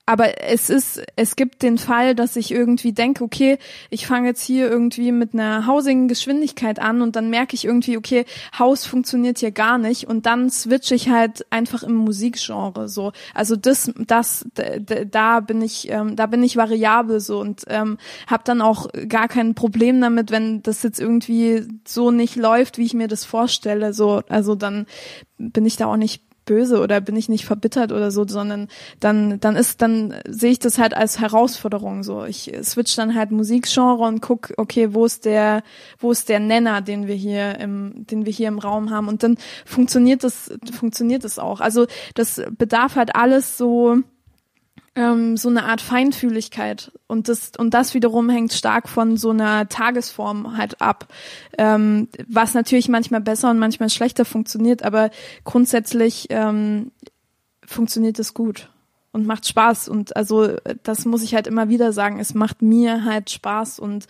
Aber 0.07 0.43
es 0.43 0.69
ist, 0.69 1.03
es 1.17 1.35
gibt 1.35 1.63
den 1.63 1.79
Fall, 1.79 2.15
dass 2.15 2.37
ich 2.37 2.51
irgendwie 2.51 2.93
denke, 2.93 3.25
okay, 3.25 3.57
ich 3.89 4.07
fange 4.07 4.29
jetzt 4.29 4.43
hier 4.43 4.69
irgendwie 4.69 5.13
mit 5.13 5.33
einer 5.33 5.67
hausigen 5.67 6.09
Geschwindigkeit 6.09 6.79
an 6.79 7.01
und 7.01 7.17
dann 7.17 7.31
merke 7.31 7.55
ich 7.55 7.65
irgendwie, 7.65 7.97
okay, 7.97 8.27
Haus 8.59 8.85
funktioniert 8.85 9.39
hier 9.39 9.51
gar 9.51 9.79
nicht 9.79 10.07
und 10.07 10.27
dann 10.27 10.51
switche 10.51 10.95
ich 10.95 11.09
halt 11.09 11.51
einfach 11.51 11.83
im 11.83 11.95
Musikgenre 11.95 12.87
so. 12.87 13.13
Also 13.33 13.57
das, 13.57 13.93
das, 13.97 14.47
da 15.11 15.41
bin 15.41 15.63
ich, 15.63 15.91
ähm, 15.91 16.17
da 16.17 16.27
bin 16.27 16.43
ich 16.43 16.59
variabel 16.59 17.21
so 17.21 17.41
und 17.41 17.63
ähm, 17.69 17.97
habe 18.27 18.43
dann 18.45 18.61
auch 18.61 18.89
gar 19.09 19.29
kein 19.29 19.55
Problem 19.55 20.03
damit, 20.03 20.31
wenn 20.31 20.63
das 20.63 20.83
jetzt 20.83 21.01
irgendwie 21.01 21.67
so 21.87 22.11
nicht 22.11 22.37
läuft, 22.37 22.77
wie 22.77 22.85
ich 22.85 22.93
mir 22.93 23.09
das 23.09 23.25
vorstelle. 23.25 23.95
So, 23.95 24.23
also 24.29 24.55
dann 24.55 24.85
bin 25.39 25.65
ich 25.65 25.77
da 25.77 25.87
auch 25.87 25.97
nicht 25.97 26.23
böse 26.45 26.81
oder 26.81 27.01
bin 27.01 27.17
ich 27.17 27.29
nicht 27.29 27.45
verbittert 27.45 27.93
oder 27.93 28.11
so, 28.11 28.27
sondern 28.27 28.69
dann, 29.01 29.41
dann 29.41 29.57
ist, 29.57 29.83
dann 29.83 30.15
sehe 30.27 30.53
ich 30.53 30.59
das 30.59 30.79
halt 30.79 30.95
als 30.95 31.21
Herausforderung 31.21 32.03
so. 32.03 32.25
Ich 32.25 32.53
switch 32.63 32.95
dann 32.97 33.15
halt 33.15 33.31
Musikgenre 33.31 34.05
und 34.05 34.21
guck, 34.21 34.53
okay, 34.57 34.95
wo 34.95 35.05
ist 35.05 35.25
der, 35.25 35.63
wo 35.99 36.11
ist 36.11 36.29
der 36.29 36.41
Nenner, 36.41 36.81
den 36.81 37.07
wir 37.07 37.15
hier 37.15 37.59
im, 37.59 38.07
den 38.07 38.27
wir 38.27 38.33
hier 38.33 38.49
im 38.49 38.59
Raum 38.59 38.91
haben 38.91 39.09
und 39.09 39.23
dann 39.23 39.37
funktioniert 39.65 40.25
das, 40.25 40.51
funktioniert 40.73 41.25
das 41.25 41.39
auch. 41.39 41.61
Also 41.61 41.87
das 42.15 42.43
bedarf 42.57 42.97
halt 42.97 43.17
alles 43.17 43.57
so, 43.57 44.03
ähm, 44.97 45.37
so 45.37 45.49
eine 45.49 45.65
Art 45.65 45.81
Feinfühligkeit. 45.81 46.93
Und 47.07 47.29
das 47.29 47.53
und 47.59 47.75
das 47.75 47.95
wiederum 47.95 48.29
hängt 48.31 48.53
stark 48.53 48.89
von 48.89 49.17
so 49.17 49.31
einer 49.31 49.69
Tagesform 49.69 50.57
halt 50.57 50.81
ab, 50.81 51.09
ähm, 51.59 52.09
was 52.29 52.55
natürlich 52.55 52.89
manchmal 52.89 53.21
besser 53.21 53.51
und 53.51 53.59
manchmal 53.59 53.91
schlechter 53.91 54.25
funktioniert, 54.25 54.83
aber 54.83 55.11
grundsätzlich 55.45 56.27
ähm, 56.31 56.93
funktioniert 57.67 58.19
es 58.19 58.35
gut 58.35 58.69
und 59.15 59.27
macht 59.27 59.47
Spaß. 59.47 59.89
Und 59.89 60.17
also 60.17 60.57
das 60.83 61.05
muss 61.07 61.23
ich 61.23 61.35
halt 61.35 61.47
immer 61.47 61.69
wieder 61.69 61.93
sagen, 61.93 62.19
es 62.19 62.35
macht 62.35 62.61
mir 62.63 63.05
halt 63.05 63.31
Spaß 63.31 63.79
und 63.79 64.07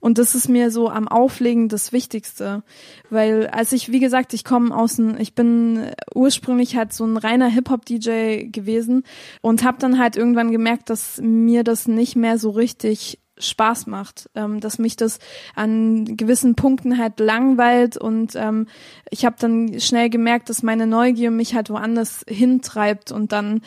und 0.00 0.18
das 0.18 0.34
ist 0.34 0.48
mir 0.48 0.70
so 0.70 0.90
am 0.90 1.06
Auflegen 1.08 1.68
das 1.68 1.92
Wichtigste, 1.92 2.62
weil 3.08 3.46
als 3.46 3.72
ich 3.72 3.90
wie 3.92 4.00
gesagt, 4.00 4.34
ich 4.34 4.44
komme 4.44 4.76
aus 4.76 4.98
ein, 4.98 5.18
ich 5.20 5.34
bin 5.34 5.92
ursprünglich 6.14 6.76
halt 6.76 6.92
so 6.92 7.04
ein 7.06 7.16
reiner 7.16 7.48
Hip 7.48 7.70
Hop 7.70 7.86
DJ 7.86 8.48
gewesen 8.50 9.04
und 9.40 9.64
habe 9.64 9.78
dann 9.78 9.98
halt 9.98 10.16
irgendwann 10.16 10.50
gemerkt, 10.50 10.90
dass 10.90 11.20
mir 11.22 11.62
das 11.62 11.86
nicht 11.86 12.16
mehr 12.16 12.38
so 12.38 12.50
richtig 12.50 13.20
Spaß 13.38 13.86
macht, 13.86 14.30
ähm, 14.34 14.60
dass 14.60 14.78
mich 14.78 14.96
das 14.96 15.18
an 15.54 16.16
gewissen 16.16 16.54
Punkten 16.54 16.98
halt 16.98 17.20
langweilt 17.20 17.96
und 17.96 18.34
ähm, 18.36 18.66
ich 19.10 19.24
habe 19.24 19.36
dann 19.38 19.80
schnell 19.80 20.10
gemerkt, 20.10 20.48
dass 20.48 20.62
meine 20.62 20.86
Neugier 20.86 21.30
mich 21.30 21.54
halt 21.54 21.70
woanders 21.70 22.24
hintreibt 22.28 23.12
und 23.12 23.32
dann 23.32 23.62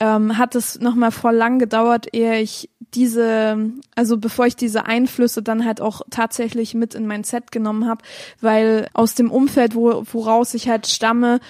ähm, 0.00 0.38
hat 0.38 0.54
es 0.54 0.80
nochmal 0.80 1.10
voll 1.10 1.34
lang 1.34 1.58
gedauert, 1.58 2.08
ehe 2.12 2.40
ich 2.40 2.70
diese, 2.94 3.70
also 3.94 4.16
bevor 4.16 4.46
ich 4.46 4.56
diese 4.56 4.86
Einflüsse 4.86 5.42
dann 5.42 5.64
halt 5.64 5.80
auch 5.80 6.02
tatsächlich 6.10 6.74
mit 6.74 6.94
in 6.94 7.06
mein 7.06 7.24
Set 7.24 7.52
genommen 7.52 7.88
habe, 7.88 8.02
weil 8.40 8.88
aus 8.92 9.14
dem 9.14 9.30
Umfeld, 9.30 9.74
wo, 9.74 10.04
woraus 10.12 10.54
ich 10.54 10.68
halt 10.68 10.86
stamme, 10.86 11.40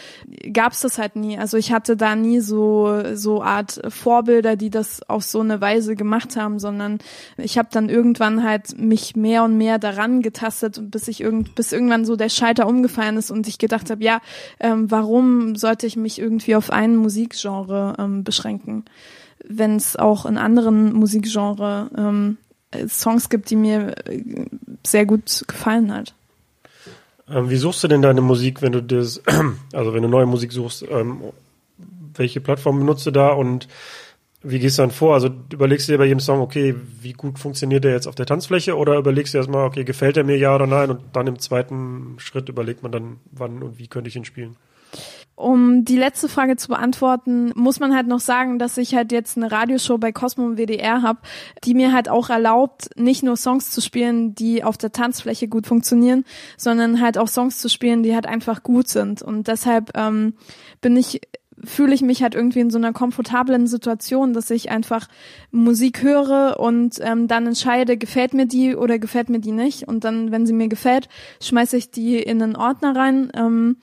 gab's 0.52 0.80
das 0.80 0.98
halt 0.98 1.16
nie. 1.16 1.38
Also 1.38 1.56
ich 1.56 1.72
hatte 1.72 1.96
da 1.96 2.16
nie 2.16 2.40
so 2.40 3.02
so 3.14 3.42
Art 3.42 3.80
Vorbilder, 3.88 4.56
die 4.56 4.70
das 4.70 5.08
auf 5.08 5.22
so 5.24 5.40
eine 5.40 5.60
Weise 5.60 5.96
gemacht 5.96 6.36
haben, 6.36 6.58
sondern 6.58 6.98
ich 7.36 7.58
habe 7.58 7.68
dann 7.70 7.88
irgendwann 7.88 8.44
halt 8.44 8.78
mich 8.78 9.16
mehr 9.16 9.44
und 9.44 9.56
mehr 9.56 9.78
daran 9.78 10.22
getastet, 10.22 10.90
bis 10.90 11.08
ich 11.08 11.20
irgend 11.20 11.54
bis 11.54 11.72
irgendwann 11.72 12.04
so 12.04 12.16
der 12.16 12.28
Scheiter 12.28 12.66
umgefallen 12.66 13.16
ist 13.16 13.30
und 13.30 13.48
ich 13.48 13.58
gedacht 13.58 13.90
habe, 13.90 14.04
ja, 14.04 14.20
ähm, 14.58 14.90
warum 14.90 15.56
sollte 15.56 15.86
ich 15.86 15.96
mich 15.96 16.18
irgendwie 16.18 16.54
auf 16.56 16.70
einen 16.70 16.96
Musikgenre 16.96 17.94
ähm, 17.98 18.24
beschränken? 18.24 18.84
Wenn 19.48 19.76
es 19.76 19.96
auch 19.96 20.26
in 20.26 20.38
anderen 20.38 20.92
Musikgenre 20.92 21.90
ähm, 21.96 22.36
Songs 22.88 23.28
gibt, 23.28 23.50
die 23.50 23.56
mir 23.56 23.94
äh, 24.06 24.22
sehr 24.86 25.06
gut 25.06 25.44
gefallen 25.46 25.92
hat. 25.92 26.14
Ähm, 27.28 27.50
wie 27.50 27.56
suchst 27.56 27.82
du 27.84 27.88
denn 27.88 28.02
deine 28.02 28.20
Musik, 28.20 28.62
wenn 28.62 28.72
du 28.72 28.82
das, 28.82 29.22
also 29.72 29.94
wenn 29.94 30.02
du 30.02 30.08
neue 30.08 30.26
Musik 30.26 30.52
suchst, 30.52 30.84
ähm, 30.90 31.22
welche 32.14 32.40
Plattform 32.40 32.78
benutzt 32.78 33.06
du 33.06 33.10
da 33.10 33.28
und 33.28 33.68
wie 34.42 34.58
gehst 34.58 34.78
du 34.78 34.82
dann 34.82 34.90
vor? 34.90 35.14
Also 35.14 35.30
überlegst 35.52 35.86
du 35.86 35.92
dir 35.92 35.98
bei 35.98 36.06
jedem 36.06 36.20
Song, 36.20 36.40
okay, 36.40 36.74
wie 37.00 37.12
gut 37.12 37.38
funktioniert 37.38 37.84
der 37.84 37.92
jetzt 37.92 38.06
auf 38.06 38.14
der 38.14 38.26
Tanzfläche 38.26 38.76
oder 38.76 38.96
überlegst 38.96 39.34
du 39.34 39.38
erstmal, 39.38 39.66
okay, 39.66 39.84
gefällt 39.84 40.16
er 40.16 40.24
mir 40.24 40.38
ja 40.38 40.54
oder 40.54 40.66
nein 40.66 40.90
und 40.90 41.00
dann 41.12 41.26
im 41.26 41.38
zweiten 41.38 42.14
Schritt 42.18 42.48
überlegt 42.48 42.82
man 42.82 42.90
dann, 42.90 43.16
wann 43.32 43.62
und 43.62 43.78
wie 43.78 43.86
könnte 43.86 44.08
ich 44.08 44.16
ihn 44.16 44.24
spielen? 44.24 44.56
Um 45.40 45.84
die 45.84 45.96
letzte 45.96 46.28
Frage 46.28 46.56
zu 46.56 46.68
beantworten, 46.68 47.52
muss 47.54 47.80
man 47.80 47.94
halt 47.94 48.06
noch 48.06 48.20
sagen, 48.20 48.58
dass 48.58 48.76
ich 48.76 48.94
halt 48.94 49.10
jetzt 49.10 49.36
eine 49.36 49.50
Radioshow 49.50 49.96
bei 49.96 50.12
Cosmo 50.12 50.44
und 50.44 50.58
WDR 50.58 51.02
habe, 51.02 51.20
die 51.64 51.74
mir 51.74 51.92
halt 51.92 52.08
auch 52.08 52.28
erlaubt, 52.28 52.90
nicht 52.96 53.22
nur 53.22 53.36
Songs 53.36 53.70
zu 53.70 53.80
spielen, 53.80 54.34
die 54.34 54.62
auf 54.62 54.76
der 54.76 54.92
Tanzfläche 54.92 55.48
gut 55.48 55.66
funktionieren, 55.66 56.24
sondern 56.56 57.00
halt 57.00 57.16
auch 57.16 57.28
Songs 57.28 57.58
zu 57.58 57.68
spielen, 57.68 58.02
die 58.02 58.14
halt 58.14 58.26
einfach 58.26 58.62
gut 58.62 58.88
sind. 58.88 59.22
Und 59.22 59.48
deshalb 59.48 59.96
ähm, 59.96 60.34
bin 60.80 60.96
ich 60.96 61.20
fühle 61.64 61.94
ich 61.94 62.02
mich 62.02 62.22
halt 62.22 62.34
irgendwie 62.34 62.60
in 62.60 62.70
so 62.70 62.78
einer 62.78 62.92
komfortablen 62.92 63.66
Situation, 63.66 64.32
dass 64.32 64.50
ich 64.50 64.70
einfach 64.70 65.08
Musik 65.50 66.02
höre 66.02 66.58
und 66.58 66.96
ähm, 67.00 67.28
dann 67.28 67.46
entscheide, 67.46 67.96
gefällt 67.96 68.34
mir 68.34 68.46
die 68.46 68.74
oder 68.76 68.98
gefällt 68.98 69.28
mir 69.28 69.40
die 69.40 69.52
nicht. 69.52 69.86
Und 69.86 70.04
dann, 70.04 70.30
wenn 70.32 70.46
sie 70.46 70.52
mir 70.52 70.68
gefällt, 70.68 71.08
schmeiße 71.42 71.76
ich 71.76 71.90
die 71.90 72.18
in 72.18 72.42
einen 72.42 72.56
Ordner 72.56 72.96
rein. 72.96 73.30
Ähm, 73.34 73.76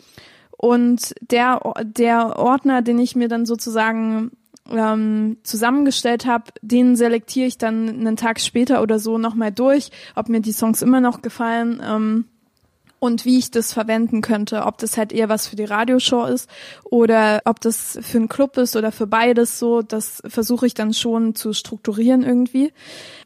und 0.57 1.13
der, 1.21 1.61
der 1.83 2.37
Ordner, 2.37 2.81
den 2.81 2.99
ich 2.99 3.15
mir 3.15 3.27
dann 3.27 3.45
sozusagen 3.45 4.31
ähm, 4.71 5.37
zusammengestellt 5.43 6.25
habe, 6.25 6.45
den 6.61 6.95
selektiere 6.95 7.47
ich 7.47 7.57
dann 7.57 7.89
einen 7.89 8.17
Tag 8.17 8.39
später 8.39 8.81
oder 8.81 8.99
so 8.99 9.17
nochmal 9.17 9.51
durch, 9.51 9.91
ob 10.15 10.29
mir 10.29 10.41
die 10.41 10.51
Songs 10.51 10.81
immer 10.81 10.99
noch 10.99 11.21
gefallen 11.21 11.81
ähm, 11.85 12.25
und 12.99 13.25
wie 13.25 13.37
ich 13.37 13.51
das 13.51 13.73
verwenden 13.73 14.21
könnte, 14.21 14.65
ob 14.65 14.79
das 14.79 14.97
halt 14.97 15.13
eher 15.13 15.29
was 15.29 15.47
für 15.47 15.55
die 15.55 15.65
Radioshow 15.65 16.25
ist 16.25 16.49
oder 16.83 17.41
ob 17.45 17.61
das 17.61 17.99
für 18.01 18.17
einen 18.17 18.27
Club 18.27 18.57
ist 18.57 18.75
oder 18.75 18.91
für 18.91 19.07
beides 19.07 19.59
so, 19.59 19.83
das 19.83 20.23
versuche 20.27 20.65
ich 20.65 20.73
dann 20.73 20.93
schon 20.93 21.35
zu 21.35 21.53
strukturieren 21.53 22.23
irgendwie 22.23 22.73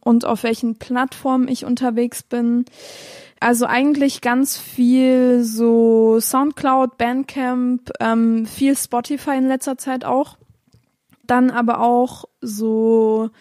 und 0.01 0.25
auf 0.25 0.43
welchen 0.43 0.75
Plattformen 0.75 1.47
ich 1.47 1.63
unterwegs 1.63 2.23
bin. 2.23 2.65
Also 3.41 3.65
eigentlich 3.65 4.21
ganz 4.21 4.55
viel 4.55 5.43
so 5.43 6.19
Soundcloud, 6.19 6.99
Bandcamp, 6.99 7.89
ähm, 7.99 8.45
viel 8.45 8.77
Spotify 8.77 9.35
in 9.35 9.47
letzter 9.47 9.79
Zeit 9.79 10.05
auch. 10.05 10.37
Dann 11.25 11.49
aber 11.49 11.79
auch 11.81 12.25
so 12.39 13.31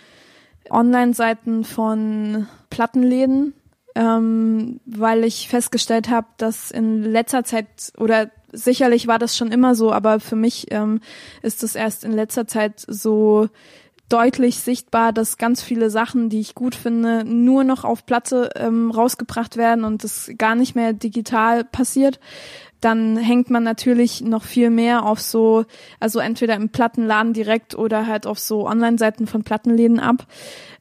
Online-Seiten 0.70 1.64
von 1.64 2.48
Plattenläden, 2.70 3.52
ähm, 3.94 4.80
weil 4.86 5.22
ich 5.22 5.50
festgestellt 5.50 6.08
habe, 6.08 6.28
dass 6.38 6.70
in 6.70 7.02
letzter 7.02 7.44
Zeit 7.44 7.66
oder 7.98 8.30
sicherlich 8.52 9.06
war 9.06 9.18
das 9.18 9.36
schon 9.36 9.52
immer 9.52 9.74
so, 9.74 9.92
aber 9.92 10.18
für 10.18 10.36
mich 10.36 10.72
ähm, 10.72 11.02
ist 11.42 11.62
es 11.62 11.74
erst 11.74 12.04
in 12.04 12.12
letzter 12.12 12.46
Zeit 12.46 12.82
so 12.86 13.50
deutlich 14.10 14.58
sichtbar, 14.58 15.12
dass 15.12 15.38
ganz 15.38 15.62
viele 15.62 15.88
Sachen, 15.88 16.28
die 16.28 16.40
ich 16.40 16.54
gut 16.54 16.74
finde, 16.74 17.24
nur 17.24 17.64
noch 17.64 17.84
auf 17.84 18.04
Platte 18.04 18.50
ähm, 18.56 18.90
rausgebracht 18.90 19.56
werden 19.56 19.84
und 19.84 20.04
das 20.04 20.30
gar 20.36 20.54
nicht 20.54 20.74
mehr 20.74 20.92
digital 20.92 21.64
passiert. 21.64 22.20
Dann 22.80 23.16
hängt 23.16 23.50
man 23.50 23.62
natürlich 23.62 24.22
noch 24.22 24.42
viel 24.42 24.70
mehr 24.70 25.04
auf 25.04 25.20
so, 25.20 25.64
also 26.00 26.18
entweder 26.18 26.56
im 26.56 26.70
Plattenladen 26.70 27.34
direkt 27.34 27.74
oder 27.74 28.06
halt 28.06 28.26
auf 28.26 28.38
so 28.38 28.66
Online-Seiten 28.66 29.26
von 29.26 29.44
Plattenläden 29.44 30.00
ab. 30.00 30.26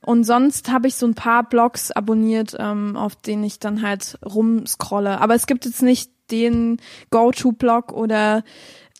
Und 0.02 0.24
sonst 0.24 0.72
habe 0.72 0.88
ich 0.88 0.96
so 0.96 1.06
ein 1.06 1.13
paar 1.13 1.44
Blogs 1.44 1.92
abonniert, 1.92 2.56
ähm, 2.58 2.96
auf 2.96 3.15
denen 3.18 3.44
ich 3.44 3.60
dann 3.60 3.82
halt 3.82 4.18
rumscrolle. 4.26 5.20
Aber 5.20 5.36
es 5.36 5.46
gibt 5.46 5.65
jetzt 5.65 5.84
nicht 5.84 6.10
den 6.32 6.78
Go-To-Blog 7.10 7.92
oder 7.92 8.44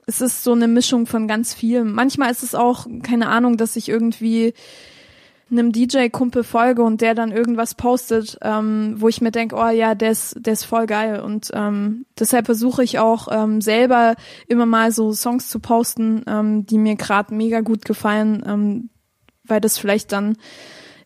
es 0.10 0.22
ist 0.22 0.44
so 0.44 0.54
eine 0.54 0.68
Mischung 0.68 1.06
von 1.06 1.28
ganz 1.28 1.54
viel. 1.54 1.84
Manchmal 1.84 2.32
ist 2.32 2.42
es 2.42 2.56
auch, 2.56 2.88
keine 3.04 3.30
Ahnung, 3.30 3.58
dass 3.58 3.76
ich 3.76 3.88
irgendwie 3.88 4.56
einem 5.52 5.72
DJ-Kumpel 5.72 6.44
folge 6.44 6.82
und 6.82 7.02
der 7.02 7.14
dann 7.14 7.32
irgendwas 7.32 7.76
postet, 7.76 8.38
ähm, 8.42 8.96
wo 8.98 9.08
ich 9.08 9.22
mir 9.22 9.32
denke, 9.32 9.56
oh 9.56 9.70
ja, 9.70 9.94
der 9.94 10.12
ist, 10.12 10.36
der 10.40 10.54
ist 10.54 10.64
voll 10.64 10.88
geil. 10.88 11.20
Und 11.20 11.52
ähm, 11.54 12.06
deshalb 12.20 12.48
versuche 12.48 12.84
ich 12.84 12.98
auch 12.98 13.28
ähm, 13.32 13.62
selber 13.62 14.16
immer 14.48 14.66
mal 14.66 14.92
so 14.92 15.14
Songs 15.14 15.50
zu 15.50 15.60
posten, 15.60 16.24
ähm, 16.28 16.66
die 16.66 16.80
mir 16.80 16.96
gerade 16.96 17.34
mega 17.34 17.62
gut 17.62 17.86
gefallen, 17.86 18.44
ähm, 18.48 18.90
weil 19.44 19.62
das 19.62 19.78
vielleicht 19.78 20.12
dann 20.12 20.38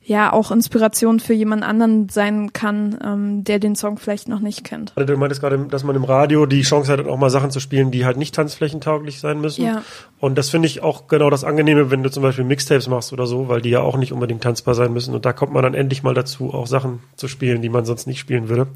ja 0.05 0.33
auch 0.33 0.51
Inspiration 0.51 1.19
für 1.19 1.33
jemand 1.33 1.63
anderen 1.63 2.09
sein 2.09 2.51
kann, 2.51 2.97
ähm, 3.03 3.43
der 3.43 3.59
den 3.59 3.75
Song 3.75 3.97
vielleicht 3.97 4.27
noch 4.27 4.39
nicht 4.39 4.63
kennt. 4.63 4.93
Du 4.95 5.17
meintest 5.17 5.41
gerade, 5.41 5.57
dass 5.67 5.83
man 5.83 5.95
im 5.95 6.03
Radio 6.03 6.45
die 6.45 6.61
Chance 6.61 6.91
hat, 6.91 7.05
auch 7.05 7.17
mal 7.17 7.29
Sachen 7.29 7.51
zu 7.51 7.59
spielen, 7.59 7.91
die 7.91 8.05
halt 8.05 8.17
nicht 8.17 8.35
tanzflächentauglich 8.35 9.19
sein 9.19 9.39
müssen. 9.39 9.65
Ja. 9.65 9.83
Und 10.19 10.37
das 10.37 10.49
finde 10.49 10.67
ich 10.67 10.83
auch 10.83 11.07
genau 11.07 11.29
das 11.29 11.43
Angenehme, 11.43 11.89
wenn 11.89 12.03
du 12.03 12.11
zum 12.11 12.21
Beispiel 12.23 12.43
Mixtapes 12.43 12.87
machst 12.87 13.13
oder 13.13 13.25
so, 13.27 13.47
weil 13.47 13.61
die 13.61 13.69
ja 13.69 13.81
auch 13.81 13.97
nicht 13.97 14.11
unbedingt 14.11 14.43
tanzbar 14.43 14.75
sein 14.75 14.91
müssen. 14.91 15.15
Und 15.15 15.25
da 15.25 15.31
kommt 15.31 15.53
man 15.53 15.63
dann 15.63 15.73
endlich 15.73 16.03
mal 16.03 16.13
dazu, 16.13 16.53
auch 16.53 16.67
Sachen 16.67 16.99
zu 17.15 17.27
spielen, 17.29 17.61
die 17.61 17.69
man 17.69 17.85
sonst 17.85 18.05
nicht 18.05 18.19
spielen 18.19 18.49
würde. 18.49 18.67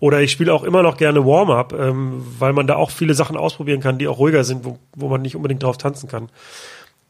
Oder 0.00 0.20
ich 0.20 0.32
spiele 0.32 0.52
auch 0.52 0.64
immer 0.64 0.82
noch 0.82 0.96
gerne 0.96 1.24
Warm-Up, 1.24 1.74
ähm, 1.78 2.24
weil 2.38 2.52
man 2.52 2.66
da 2.66 2.74
auch 2.76 2.90
viele 2.90 3.14
Sachen 3.14 3.36
ausprobieren 3.36 3.80
kann, 3.80 3.98
die 3.98 4.08
auch 4.08 4.18
ruhiger 4.18 4.42
sind, 4.42 4.64
wo, 4.64 4.78
wo 4.96 5.08
man 5.08 5.22
nicht 5.22 5.36
unbedingt 5.36 5.62
drauf 5.62 5.78
tanzen 5.78 6.08
kann. 6.08 6.28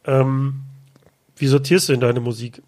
Ähm, 0.04 0.60
wie 1.36 1.46
sortierst 1.46 1.88
du 1.88 1.94
in 1.94 2.00
deine 2.00 2.20
Musik? 2.20 2.62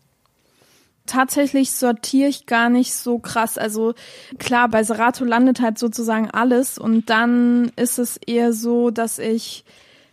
Tatsächlich 1.07 1.73
sortiere 1.73 2.29
ich 2.29 2.47
gar 2.47 2.71
nicht 2.71 2.95
so 2.95 3.19
krass. 3.19 3.59
Also 3.59 3.95
klar, 4.39 4.69
bei 4.69 4.83
Serato 4.83 5.25
landet 5.25 5.61
halt 5.61 5.79
sozusagen 5.79 6.31
alles 6.31 6.79
und 6.79 7.11
dann 7.11 7.73
ist 7.77 7.99
es 7.99 8.17
eher 8.17 8.53
so, 8.53 8.91
dass 8.91 9.19
ich 9.19 9.65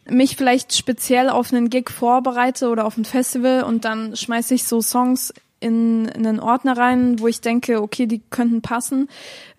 mich 0.09 0.35
vielleicht 0.35 0.75
speziell 0.75 1.29
auf 1.29 1.53
einen 1.53 1.69
Gig 1.69 1.89
vorbereite 1.89 2.69
oder 2.69 2.85
auf 2.85 2.97
ein 2.97 3.05
Festival 3.05 3.63
und 3.63 3.85
dann 3.85 4.15
schmeiße 4.15 4.55
ich 4.55 4.65
so 4.65 4.81
Songs 4.81 5.33
in, 5.61 6.07
in 6.07 6.25
einen 6.27 6.39
Ordner 6.39 6.75
rein, 6.75 7.19
wo 7.19 7.27
ich 7.27 7.39
denke, 7.39 7.81
okay, 7.81 8.07
die 8.07 8.19
könnten 8.19 8.61
passen. 8.61 9.07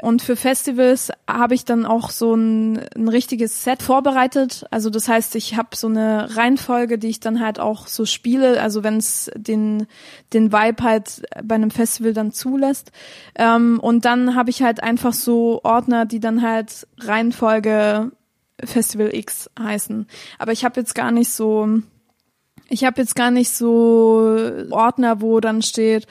Und 0.01 0.21
für 0.21 0.37
Festivals 0.37 1.13
habe 1.29 1.55
ich 1.55 1.65
dann 1.65 1.87
auch 1.87 2.11
so 2.11 2.35
ein, 2.35 2.81
ein 2.95 3.09
richtiges 3.09 3.63
Set 3.63 3.83
vorbereitet. 3.83 4.67
Also 4.71 4.91
das 4.91 5.09
heißt, 5.09 5.37
ich 5.37 5.57
habe 5.57 5.77
so 5.77 5.87
eine 5.87 6.37
Reihenfolge, 6.37 6.99
die 6.99 7.09
ich 7.09 7.21
dann 7.21 7.41
halt 7.41 7.61
auch 7.61 7.87
so 7.87 8.05
spiele. 8.05 8.61
Also 8.61 8.83
wenn 8.83 8.97
es 8.97 9.31
den, 9.37 9.87
den 10.33 10.53
Vibe 10.53 10.83
halt 10.83 11.23
bei 11.43 11.55
einem 11.55 11.71
Festival 11.71 12.13
dann 12.13 12.33
zulässt. 12.33 12.91
Ähm, 13.37 13.79
und 13.81 14.05
dann 14.05 14.35
habe 14.35 14.51
ich 14.51 14.63
halt 14.63 14.83
einfach 14.83 15.13
so 15.13 15.61
Ordner, 15.63 16.05
die 16.05 16.21
dann 16.21 16.43
halt 16.43 16.87
Reihenfolge 16.99 18.11
Festival 18.65 19.15
X 19.15 19.51
heißen. 19.59 20.07
Aber 20.39 20.53
ich 20.53 20.65
habe 20.65 20.81
jetzt 20.81 20.95
gar 20.95 21.13
nicht 21.13 21.31
so 21.31 21.81
ich 22.73 22.85
habe 22.85 23.03
jetzt 23.03 23.15
gar 23.15 23.31
nicht 23.31 23.51
so 23.51 24.39
Ordner, 24.71 25.21
wo 25.21 25.41
dann 25.41 25.61
steht 25.61 26.07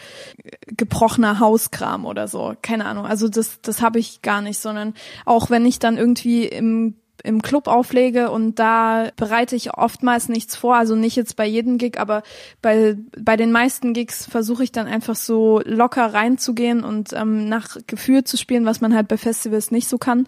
gebrochener 0.67 1.39
Hauskram 1.39 2.05
oder 2.05 2.27
so. 2.27 2.53
Keine 2.61 2.85
Ahnung. 2.85 3.05
Also 3.07 3.29
das, 3.29 3.61
das 3.61 3.81
habe 3.81 3.97
ich 3.97 4.21
gar 4.21 4.41
nicht, 4.41 4.59
sondern 4.59 4.93
auch 5.25 5.49
wenn 5.49 5.65
ich 5.65 5.79
dann 5.79 5.97
irgendwie 5.97 6.45
im 6.45 7.00
im 7.23 7.41
Club 7.41 7.67
auflege 7.67 8.31
und 8.31 8.59
da 8.59 9.09
bereite 9.15 9.55
ich 9.55 9.73
oftmals 9.73 10.29
nichts 10.29 10.55
vor, 10.55 10.75
also 10.75 10.95
nicht 10.95 11.15
jetzt 11.15 11.35
bei 11.35 11.45
jedem 11.45 11.77
Gig, 11.77 11.99
aber 11.99 12.23
bei, 12.61 12.97
bei 13.17 13.37
den 13.37 13.51
meisten 13.51 13.93
Gigs 13.93 14.25
versuche 14.25 14.63
ich 14.63 14.71
dann 14.71 14.87
einfach 14.87 15.15
so 15.15 15.61
locker 15.65 16.13
reinzugehen 16.13 16.83
und 16.83 17.13
ähm, 17.13 17.47
nach 17.47 17.77
Gefühl 17.87 18.23
zu 18.23 18.37
spielen, 18.37 18.65
was 18.65 18.81
man 18.81 18.95
halt 18.95 19.07
bei 19.07 19.17
Festivals 19.17 19.71
nicht 19.71 19.87
so 19.87 19.97
kann. 19.97 20.27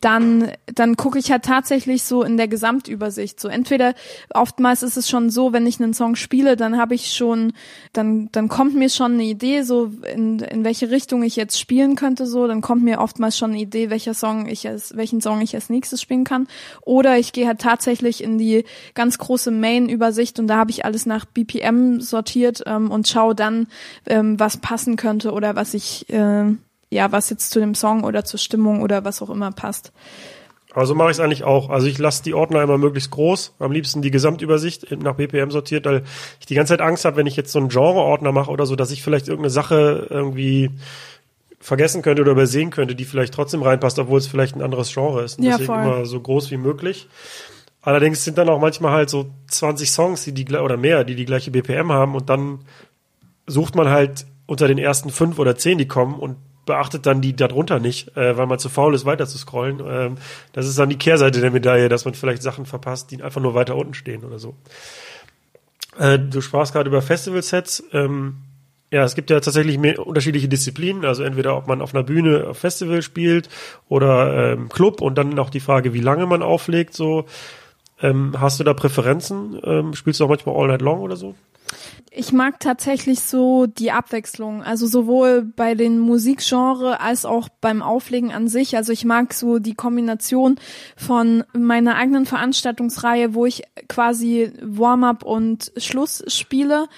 Dann, 0.00 0.52
dann 0.66 0.96
gucke 0.96 1.18
ich 1.18 1.30
halt 1.30 1.44
tatsächlich 1.44 2.02
so 2.02 2.22
in 2.22 2.36
der 2.36 2.48
Gesamtübersicht. 2.48 3.38
So 3.38 3.48
entweder 3.48 3.94
oftmals 4.32 4.82
ist 4.82 4.96
es 4.96 5.08
schon 5.08 5.30
so, 5.30 5.52
wenn 5.52 5.66
ich 5.66 5.80
einen 5.80 5.94
Song 5.94 6.16
spiele, 6.16 6.56
dann 6.56 6.78
habe 6.78 6.94
ich 6.94 7.12
schon, 7.12 7.52
dann, 7.92 8.28
dann 8.32 8.48
kommt 8.48 8.74
mir 8.74 8.88
schon 8.88 9.14
eine 9.14 9.24
Idee, 9.24 9.62
so 9.62 9.92
in, 10.12 10.38
in 10.38 10.64
welche 10.64 10.90
Richtung 10.90 11.22
ich 11.22 11.36
jetzt 11.36 11.58
spielen 11.58 11.96
könnte, 11.96 12.26
so, 12.26 12.46
dann 12.46 12.60
kommt 12.60 12.82
mir 12.82 13.00
oftmals 13.00 13.36
schon 13.36 13.50
eine 13.50 13.60
Idee, 13.60 13.90
welcher 13.90 14.14
Song 14.14 14.46
ich 14.46 14.68
als, 14.68 14.96
welchen 14.96 15.20
Song 15.20 15.40
ich 15.40 15.54
als 15.54 15.68
nächstes 15.70 16.00
spielen 16.00 16.21
spielen 16.22 16.24
kann. 16.24 16.48
Oder 16.82 17.18
ich 17.18 17.32
gehe 17.32 17.46
halt 17.46 17.60
tatsächlich 17.60 18.22
in 18.22 18.38
die 18.38 18.64
ganz 18.94 19.18
große 19.18 19.50
Main-Übersicht 19.50 20.38
und 20.38 20.46
da 20.46 20.56
habe 20.56 20.70
ich 20.70 20.84
alles 20.84 21.06
nach 21.06 21.24
BPM 21.24 22.00
sortiert 22.00 22.62
ähm, 22.66 22.90
und 22.90 23.08
schaue 23.08 23.34
dann, 23.34 23.66
ähm, 24.06 24.38
was 24.38 24.56
passen 24.58 24.96
könnte 24.96 25.32
oder 25.32 25.56
was 25.56 25.74
ich, 25.74 26.08
äh, 26.10 26.44
ja, 26.90 27.12
was 27.12 27.30
jetzt 27.30 27.50
zu 27.50 27.60
dem 27.60 27.74
Song 27.74 28.04
oder 28.04 28.24
zur 28.24 28.38
Stimmung 28.38 28.82
oder 28.82 29.04
was 29.04 29.22
auch 29.22 29.30
immer 29.30 29.50
passt. 29.52 29.92
Aber 30.74 30.86
so 30.86 30.94
mache 30.94 31.10
ich 31.10 31.18
es 31.18 31.20
eigentlich 31.20 31.44
auch. 31.44 31.68
Also 31.68 31.86
ich 31.86 31.98
lasse 31.98 32.22
die 32.22 32.32
Ordner 32.32 32.62
immer 32.62 32.78
möglichst 32.78 33.10
groß, 33.10 33.56
am 33.58 33.72
liebsten 33.72 34.00
die 34.00 34.10
Gesamtübersicht 34.10 34.90
nach 35.02 35.16
BPM 35.16 35.50
sortiert, 35.50 35.84
weil 35.84 36.02
ich 36.40 36.46
die 36.46 36.54
ganze 36.54 36.72
Zeit 36.72 36.80
Angst 36.80 37.04
habe, 37.04 37.16
wenn 37.16 37.26
ich 37.26 37.36
jetzt 37.36 37.52
so 37.52 37.58
einen 37.58 37.68
Genre-Ordner 37.68 38.32
mache 38.32 38.50
oder 38.50 38.64
so, 38.64 38.74
dass 38.74 38.90
ich 38.90 39.02
vielleicht 39.02 39.28
irgendeine 39.28 39.50
Sache 39.50 40.06
irgendwie 40.08 40.70
vergessen 41.62 42.02
könnte 42.02 42.22
oder 42.22 42.32
übersehen 42.32 42.70
könnte, 42.70 42.94
die 42.94 43.04
vielleicht 43.04 43.32
trotzdem 43.32 43.62
reinpasst, 43.62 43.98
obwohl 43.98 44.18
es 44.18 44.26
vielleicht 44.26 44.56
ein 44.56 44.62
anderes 44.62 44.92
Genre 44.92 45.22
ist. 45.22 45.38
Und 45.38 45.44
ja, 45.44 45.52
deswegen 45.52 45.66
voll. 45.66 45.82
immer 45.82 46.06
so 46.06 46.20
groß 46.20 46.50
wie 46.50 46.56
möglich. 46.56 47.08
Allerdings 47.80 48.24
sind 48.24 48.36
dann 48.36 48.48
auch 48.48 48.60
manchmal 48.60 48.92
halt 48.92 49.10
so 49.10 49.30
20 49.48 49.90
Songs, 49.90 50.24
die 50.24 50.32
die 50.32 50.46
oder 50.54 50.76
mehr, 50.76 51.04
die 51.04 51.14
die 51.14 51.24
gleiche 51.24 51.50
BPM 51.50 51.92
haben 51.92 52.14
und 52.14 52.28
dann 52.28 52.60
sucht 53.46 53.74
man 53.74 53.88
halt 53.88 54.26
unter 54.46 54.68
den 54.68 54.78
ersten 54.78 55.10
fünf 55.10 55.38
oder 55.38 55.56
zehn, 55.56 55.78
die 55.78 55.88
kommen 55.88 56.14
und 56.14 56.36
beachtet 56.66 57.06
dann 57.06 57.20
die 57.20 57.34
darunter 57.34 57.80
nicht, 57.80 58.16
äh, 58.16 58.36
weil 58.36 58.46
man 58.46 58.58
zu 58.58 58.68
faul 58.68 58.94
ist, 58.94 59.04
weiter 59.04 59.26
zu 59.26 59.38
scrollen. 59.38 59.80
Ähm, 59.84 60.16
das 60.52 60.66
ist 60.66 60.78
dann 60.78 60.90
die 60.90 60.98
Kehrseite 60.98 61.40
der 61.40 61.50
Medaille, 61.50 61.88
dass 61.88 62.04
man 62.04 62.14
vielleicht 62.14 62.42
Sachen 62.42 62.66
verpasst, 62.66 63.10
die 63.10 63.22
einfach 63.22 63.40
nur 63.40 63.54
weiter 63.54 63.76
unten 63.76 63.94
stehen 63.94 64.24
oder 64.24 64.38
so. 64.38 64.54
Äh, 65.98 66.18
du 66.18 66.40
sprachst 66.40 66.72
gerade 66.72 66.88
über 66.88 67.02
Festival-Sets. 67.02 67.84
Ähm, 67.92 68.36
ja, 68.92 69.04
es 69.04 69.14
gibt 69.14 69.30
ja 69.30 69.40
tatsächlich 69.40 69.78
mehr 69.78 70.06
unterschiedliche 70.06 70.48
Disziplinen, 70.48 71.06
also 71.06 71.22
entweder 71.22 71.56
ob 71.56 71.66
man 71.66 71.80
auf 71.80 71.94
einer 71.94 72.04
Bühne 72.04 72.46
auf 72.48 72.58
Festival 72.58 73.00
spielt 73.00 73.48
oder 73.88 74.52
ähm, 74.52 74.68
Club 74.68 75.00
und 75.00 75.16
dann 75.16 75.30
noch 75.30 75.48
die 75.48 75.60
Frage, 75.60 75.94
wie 75.94 76.00
lange 76.00 76.26
man 76.26 76.42
auflegt. 76.42 76.92
So, 76.92 77.24
ähm, 78.02 78.36
hast 78.38 78.60
du 78.60 78.64
da 78.64 78.74
Präferenzen? 78.74 79.58
Ähm, 79.64 79.94
spielst 79.94 80.20
du 80.20 80.24
auch 80.24 80.28
manchmal 80.28 80.56
All 80.56 80.68
Night 80.68 80.82
Long 80.82 81.00
oder 81.00 81.16
so? 81.16 81.34
Ich 82.10 82.34
mag 82.34 82.60
tatsächlich 82.60 83.20
so 83.20 83.64
die 83.66 83.92
Abwechslung, 83.92 84.62
also 84.62 84.86
sowohl 84.86 85.40
bei 85.40 85.74
den 85.74 85.98
Musikgenre 85.98 87.00
als 87.00 87.24
auch 87.24 87.48
beim 87.62 87.80
Auflegen 87.80 88.30
an 88.30 88.46
sich. 88.46 88.76
Also 88.76 88.92
ich 88.92 89.06
mag 89.06 89.32
so 89.32 89.58
die 89.58 89.72
Kombination 89.72 90.56
von 90.98 91.44
meiner 91.54 91.96
eigenen 91.96 92.26
Veranstaltungsreihe, 92.26 93.32
wo 93.32 93.46
ich 93.46 93.62
quasi 93.88 94.52
Warm-up 94.60 95.24
und 95.24 95.72
Schluss 95.78 96.22
spiele 96.26 96.88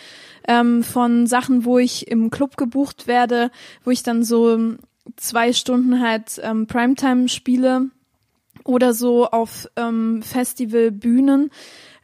ähm, 0.47 0.83
von 0.83 1.27
Sachen, 1.27 1.65
wo 1.65 1.79
ich 1.79 2.09
im 2.09 2.31
Club 2.31 2.57
gebucht 2.57 3.07
werde, 3.07 3.51
wo 3.85 3.91
ich 3.91 4.03
dann 4.03 4.25
so 4.25 4.77
zwei 5.17 5.53
Stunden 5.53 6.01
halt 6.01 6.41
ähm, 6.43 6.67
Primetime 6.67 7.29
spiele 7.29 7.91
oder 8.65 8.95
so 8.95 9.27
auf 9.27 9.69
ähm, 9.77 10.23
Festivalbühnen. 10.23 11.51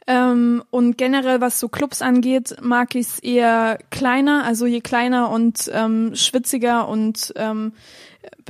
Ähm, 0.07 0.63
und 0.71 0.97
generell, 0.97 1.41
was 1.41 1.59
so 1.59 1.69
Clubs 1.69 2.01
angeht, 2.01 2.55
mag 2.61 2.95
ich 2.95 3.07
es 3.07 3.19
eher 3.19 3.77
kleiner, 3.91 4.43
also 4.43 4.65
je 4.65 4.81
kleiner 4.81 5.29
und 5.29 5.69
ähm, 5.73 6.15
schwitziger 6.15 6.87
und 6.87 7.33
ähm, 7.35 7.73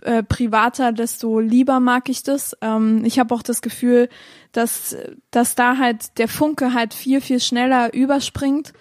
äh, 0.02 0.24
privater, 0.24 0.92
desto 0.92 1.40
lieber 1.40 1.80
mag 1.80 2.10
ich 2.10 2.24
das. 2.24 2.58
Ähm, 2.62 3.04
ich 3.06 3.20
habe 3.20 3.34
auch 3.34 3.44
das 3.44 3.62
Gefühl, 3.62 4.10
dass, 4.52 4.98
dass 5.30 5.56
da 5.56 5.78
halt 5.78 6.18
der 6.18 6.28
Funke 6.28 6.74
halt 6.74 6.94
viel, 6.94 7.22
viel 7.22 7.40
schneller 7.40 7.94
überspringt, 7.94 8.74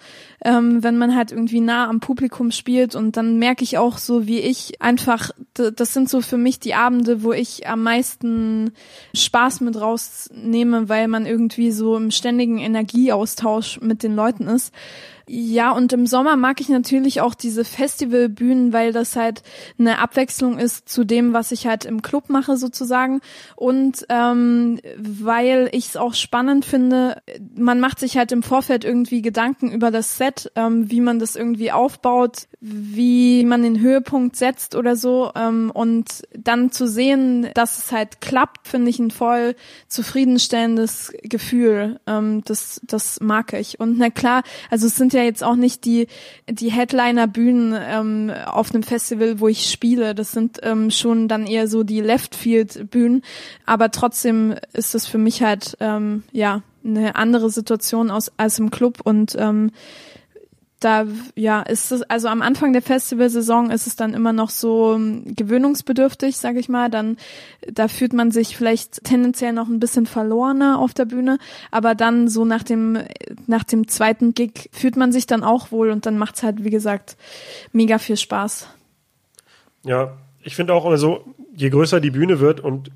ähm, 0.43 0.83
wenn 0.83 0.97
man 0.97 1.15
halt 1.15 1.31
irgendwie 1.31 1.61
nah 1.61 1.87
am 1.87 1.99
Publikum 1.99 2.51
spielt. 2.51 2.95
Und 2.95 3.15
dann 3.15 3.37
merke 3.37 3.63
ich 3.63 3.77
auch 3.77 3.97
so, 3.97 4.27
wie 4.27 4.39
ich 4.39 4.81
einfach, 4.81 5.31
das 5.53 5.93
sind 5.93 6.09
so 6.09 6.21
für 6.21 6.37
mich 6.37 6.59
die 6.59 6.73
Abende, 6.73 7.23
wo 7.23 7.31
ich 7.31 7.67
am 7.67 7.83
meisten 7.83 8.73
Spaß 9.15 9.61
mit 9.61 9.79
rausnehme, 9.79 10.89
weil 10.89 11.07
man 11.07 11.25
irgendwie 11.25 11.71
so 11.71 11.95
im 11.95 12.11
ständigen 12.11 12.57
Energieaustausch 12.57 13.79
mit 13.81 14.03
den 14.03 14.15
Leuten 14.15 14.47
ist. 14.47 14.73
Ja, 15.33 15.71
und 15.71 15.93
im 15.93 16.07
Sommer 16.07 16.35
mag 16.35 16.59
ich 16.59 16.67
natürlich 16.67 17.21
auch 17.21 17.33
diese 17.35 17.63
Festivalbühnen, 17.63 18.73
weil 18.73 18.91
das 18.91 19.15
halt 19.15 19.43
eine 19.79 19.99
Abwechslung 19.99 20.59
ist 20.59 20.89
zu 20.89 21.05
dem, 21.05 21.31
was 21.31 21.53
ich 21.53 21.67
halt 21.67 21.85
im 21.85 22.01
Club 22.01 22.29
mache 22.29 22.57
sozusagen. 22.57 23.21
Und 23.55 24.05
ähm, 24.09 24.81
weil 24.97 25.69
ich 25.71 25.87
es 25.87 25.95
auch 25.95 26.15
spannend 26.15 26.65
finde, 26.65 27.21
man 27.55 27.79
macht 27.79 27.99
sich 27.99 28.17
halt 28.17 28.33
im 28.33 28.43
Vorfeld 28.43 28.83
irgendwie 28.83 29.21
Gedanken 29.21 29.71
über 29.71 29.89
das 29.89 30.17
Set, 30.17 30.51
ähm, 30.57 30.91
wie 30.91 30.99
man 30.99 31.17
das 31.17 31.37
irgendwie 31.37 31.71
aufbaut, 31.71 32.49
wie 32.59 33.45
man 33.45 33.63
den 33.63 33.79
Höhepunkt 33.79 34.35
setzt 34.35 34.75
oder 34.75 34.97
so. 34.97 35.31
Ähm, 35.33 35.71
und 35.73 36.23
dann 36.37 36.73
zu 36.73 36.89
sehen, 36.89 37.47
dass 37.53 37.77
es 37.77 37.93
halt 37.93 38.19
klappt, 38.19 38.67
finde 38.67 38.89
ich 38.89 38.99
ein 38.99 39.11
voll 39.11 39.55
zufriedenstellendes 39.87 41.13
Gefühl. 41.23 42.01
Ähm, 42.05 42.41
das, 42.43 42.81
das 42.83 43.21
mag 43.21 43.53
ich. 43.53 43.79
Und 43.79 43.97
na 43.97 44.09
klar, 44.09 44.43
also 44.69 44.87
es 44.87 44.97
sind 44.97 45.13
ja 45.13 45.20
ja 45.21 45.25
jetzt 45.27 45.43
auch 45.43 45.55
nicht 45.55 45.85
die, 45.85 46.07
die 46.49 46.71
Headliner-Bühnen 46.71 47.77
ähm, 47.79 48.31
auf 48.45 48.73
einem 48.73 48.83
Festival, 48.83 49.39
wo 49.39 49.47
ich 49.47 49.69
spiele. 49.69 50.15
Das 50.15 50.31
sind 50.31 50.59
ähm, 50.63 50.91
schon 50.91 51.27
dann 51.27 51.47
eher 51.47 51.67
so 51.67 51.83
die 51.83 52.01
Left-Field-Bühnen. 52.01 53.23
Aber 53.65 53.91
trotzdem 53.91 54.55
ist 54.73 54.93
das 54.93 55.07
für 55.07 55.17
mich 55.17 55.43
halt, 55.43 55.77
ähm, 55.79 56.23
ja, 56.31 56.61
eine 56.83 57.15
andere 57.15 57.49
Situation 57.49 58.09
aus, 58.09 58.31
als 58.37 58.57
im 58.57 58.71
Club 58.71 59.01
und 59.03 59.35
ähm, 59.37 59.71
da 60.81 61.05
ja 61.35 61.61
ist 61.61 61.91
es 61.91 62.01
also 62.03 62.27
am 62.27 62.41
Anfang 62.41 62.73
der 62.73 62.81
Festivalsaison 62.81 63.71
ist 63.71 63.87
es 63.87 63.95
dann 63.95 64.13
immer 64.13 64.33
noch 64.33 64.49
so 64.49 64.95
ähm, 64.95 65.23
gewöhnungsbedürftig, 65.35 66.37
sage 66.37 66.59
ich 66.59 66.67
mal. 66.67 66.89
Dann 66.89 67.17
da 67.71 67.87
fühlt 67.87 68.13
man 68.13 68.31
sich 68.31 68.57
vielleicht 68.57 69.03
tendenziell 69.03 69.53
noch 69.53 69.69
ein 69.69 69.79
bisschen 69.79 70.05
verlorener 70.05 70.79
auf 70.79 70.93
der 70.93 71.05
Bühne, 71.05 71.37
aber 71.69 71.95
dann 71.95 72.27
so 72.27 72.43
nach 72.43 72.63
dem 72.63 72.97
nach 73.47 73.63
dem 73.63 73.87
zweiten 73.87 74.33
Gig 74.33 74.69
fühlt 74.73 74.97
man 74.97 75.11
sich 75.11 75.27
dann 75.27 75.43
auch 75.43 75.71
wohl 75.71 75.91
und 75.91 76.05
dann 76.05 76.17
macht's 76.17 76.43
halt 76.43 76.63
wie 76.63 76.71
gesagt 76.71 77.15
mega 77.71 77.97
viel 77.99 78.17
Spaß. 78.17 78.67
Ja, 79.83 80.17
ich 80.43 80.55
finde 80.55 80.73
auch 80.73 80.85
immer 80.85 80.97
so, 80.97 81.23
je 81.55 81.69
größer 81.69 82.01
die 82.01 82.11
Bühne 82.11 82.39
wird 82.39 82.59
und 82.59 82.91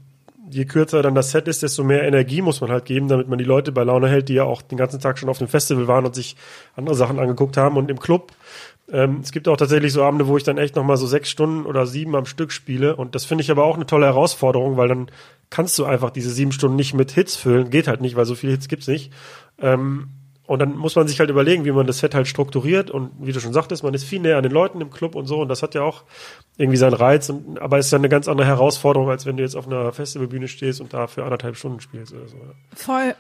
je 0.50 0.66
kürzer 0.66 1.02
dann 1.02 1.16
das 1.16 1.32
Set 1.32 1.48
ist, 1.48 1.64
desto 1.64 1.84
mehr 1.84 2.04
Energie 2.04 2.42
muss 2.42 2.62
man 2.62 2.72
halt 2.72 2.86
geben, 2.86 3.08
damit 3.08 3.28
man 3.28 3.38
die 3.38 3.46
Leute 3.46 3.72
bei 3.72 3.84
Laune 3.84 4.08
hält, 4.08 4.30
die 4.30 4.34
ja 4.36 4.44
auch 4.44 4.62
den 4.62 4.78
ganzen 4.78 5.00
Tag 5.00 5.18
schon 5.18 5.30
auf 5.30 5.38
dem 5.38 5.48
Festival 5.48 5.88
waren 5.88 6.06
und 6.06 6.16
sich 6.16 6.36
andere 6.76 6.96
Sachen 6.96 7.20
angeguckt 7.20 7.58
haben. 7.58 7.78
Und 7.78 7.90
im 7.90 8.00
Club, 8.00 8.32
ähm, 8.92 9.20
es 9.24 9.32
gibt 9.32 9.48
auch 9.48 9.58
tatsächlich 9.58 9.94
so 9.94 10.04
Abende, 10.04 10.28
wo 10.28 10.38
ich 10.38 10.44
dann 10.44 10.58
echt 10.58 10.76
nochmal 10.76 10.98
so 10.98 11.08
sechs 11.08 11.30
Stunden 11.30 11.66
oder 11.66 11.86
sieben 11.86 12.16
am 12.16 12.26
Stück 12.26 12.52
spiele. 12.52 12.96
Und 12.96 13.16
das 13.16 13.26
finde 13.26 13.44
ich 13.44 13.52
aber 13.52 13.64
auch 13.64 13.76
eine 13.76 13.86
tolle 13.86 14.06
Herausforderung, 14.06 14.78
weil 14.78 14.88
dann 14.88 15.12
kannst 15.50 15.78
du 15.80 15.86
einfach 15.86 16.12
diese 16.12 16.30
sieben 16.30 16.52
Stunden 16.52 16.76
nicht 16.76 16.94
mit 16.94 17.12
Hits 17.12 17.36
füllen. 17.36 17.70
Geht 17.70 17.88
halt 17.88 18.02
nicht, 18.02 18.16
weil 18.16 18.26
so 18.26 18.36
viele 18.36 18.54
Hits 18.54 18.68
gibt's 18.68 18.88
nicht. 18.88 19.12
Ähm, 19.60 20.10
und 20.48 20.60
dann 20.60 20.76
muss 20.76 20.96
man 20.96 21.08
sich 21.08 21.20
halt 21.20 21.30
überlegen, 21.30 21.66
wie 21.66 21.72
man 21.72 21.88
das 21.88 22.00
Set 22.00 22.14
halt 22.14 22.28
strukturiert. 22.28 22.92
Und 22.92 23.12
wie 23.20 23.32
du 23.32 23.40
schon 23.40 23.54
sagtest, 23.54 23.84
man 23.84 23.94
ist 23.94 24.04
viel 24.04 24.20
näher 24.20 24.38
an 24.38 24.44
den 24.44 24.52
Leuten 24.52 24.80
im 24.80 24.92
Club 24.92 25.16
und 25.16 25.26
so. 25.26 25.42
Und 25.42 25.50
das 25.50 25.64
hat 25.64 25.74
ja 25.74 25.82
auch 25.82 26.04
irgendwie 26.58 26.78
seinen 26.78 26.94
Reiz. 26.94 27.30
Und, 27.30 27.60
aber 27.60 27.80
es 27.80 27.88
ist 27.88 27.92
ja 27.92 27.98
eine 27.98 28.10
ganz 28.10 28.28
andere 28.28 28.46
Herausforderung, 28.48 29.10
als 29.10 29.26
wenn 29.26 29.38
du 29.38 29.44
jetzt 29.44 29.56
auf 29.56 29.66
einer 29.66 29.92
Festivalbühne 29.92 30.48
stehst 30.48 30.82
und 30.82 30.94
da 30.94 31.08
für 31.08 31.24
anderthalb 31.24 31.56
Stunden 31.56 31.80
spielst 31.80 32.14
oder 32.14 32.28
so. 32.28 32.38
Voll. 32.76 33.16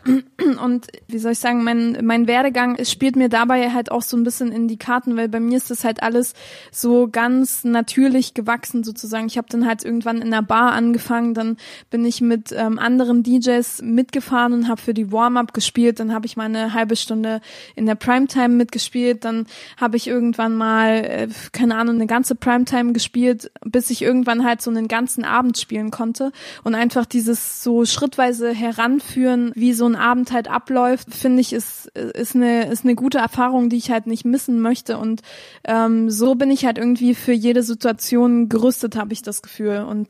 Und 0.64 0.88
wie 1.08 1.18
soll 1.18 1.34
ich 1.34 1.40
sagen, 1.40 1.64
mein, 1.64 1.98
mein 2.04 2.28
Werdegang 2.28 2.84
spielt 2.86 3.16
mir 3.16 3.30
dabei 3.30 3.72
halt 3.72 3.92
auch 3.92 4.02
so 4.02 4.18
ein 4.18 4.24
bisschen 4.24 4.52
in 4.52 4.68
die 4.68 4.78
Karten, 4.78 5.18
weil 5.18 5.30
bei 5.30 5.40
mir 5.40 5.58
ist 5.58 5.72
das 5.72 5.84
halt 5.84 6.04
alles 6.04 6.34
so 6.72 7.08
ganz 7.12 7.64
natürlich 7.64 8.34
gewachsen 8.34 8.84
sozusagen. 8.84 9.28
Ich 9.28 9.38
habe 9.38 9.48
dann 9.50 9.66
halt 9.66 9.84
irgendwann 9.84 10.22
in 10.22 10.32
der 10.32 10.42
Bar 10.42 10.74
angefangen, 10.74 11.34
dann 11.34 11.58
bin 11.90 12.06
ich 12.06 12.22
mit 12.22 12.54
ähm, 12.56 12.80
anderen 12.80 13.24
DJs 13.24 13.82
mitgefahren 13.82 14.54
und 14.54 14.68
habe 14.68 14.82
für 14.82 14.94
die 14.94 15.12
Warm-up 15.12 15.54
gespielt. 15.54 16.00
Dann 16.00 16.14
habe 16.14 16.26
ich 16.26 16.38
mal 16.38 16.46
eine 16.46 16.74
halbe 16.74 16.96
Stunde 16.96 17.42
in 17.76 17.86
der 17.86 17.96
Primetime 17.96 18.50
mitgespielt. 18.50 19.26
Dann 19.26 19.48
habe 19.78 19.98
ich 19.98 20.08
irgendwann 20.08 20.56
mal, 20.56 20.90
äh, 20.90 21.28
keine 21.52 21.76
Ahnung, 21.76 21.96
eine 21.96 22.08
ganze 22.08 22.36
Primetime 22.36 22.94
gespielt, 22.94 23.52
bis 23.64 23.90
ich 23.90 24.02
irgendwann 24.02 24.46
halt 24.46 24.62
so 24.62 24.70
einen 24.70 24.88
ganzen 24.88 25.24
Abend 25.24 25.58
spielen 25.58 25.92
konnte. 25.92 26.32
Und 26.64 26.76
einfach 26.76 27.06
dieses 27.06 27.64
so 27.64 27.86
schrittweise 27.86 28.52
heranführen, 28.52 29.52
wie 29.56 29.74
so 29.74 29.86
ein 29.86 29.96
Abend 29.96 30.32
halt 30.36 30.48
abläuft, 30.48 31.14
finde 31.14 31.42
ich, 31.42 31.54
ist, 31.54 31.88
ist, 31.88 32.36
eine, 32.36 32.70
ist 32.70 32.84
eine 32.84 32.94
gute 32.94 33.18
Erfahrung, 33.18 33.70
die 33.70 33.78
ich 33.78 33.90
halt 33.90 34.06
nicht 34.06 34.26
missen 34.26 34.62
möchte. 34.62 35.00
Und 35.00 35.24
ähm, 35.64 36.12
so 36.12 36.36
bin 36.36 36.52
ich 36.52 36.66
halt 36.66 36.78
irgendwie 36.78 37.16
für 37.16 37.34
jede 37.34 37.64
Situation 37.64 38.50
gerüstet, 38.50 38.96
habe 38.96 39.14
ich 39.14 39.24
das 39.24 39.42
Gefühl. 39.42 39.86
Und 39.90 40.08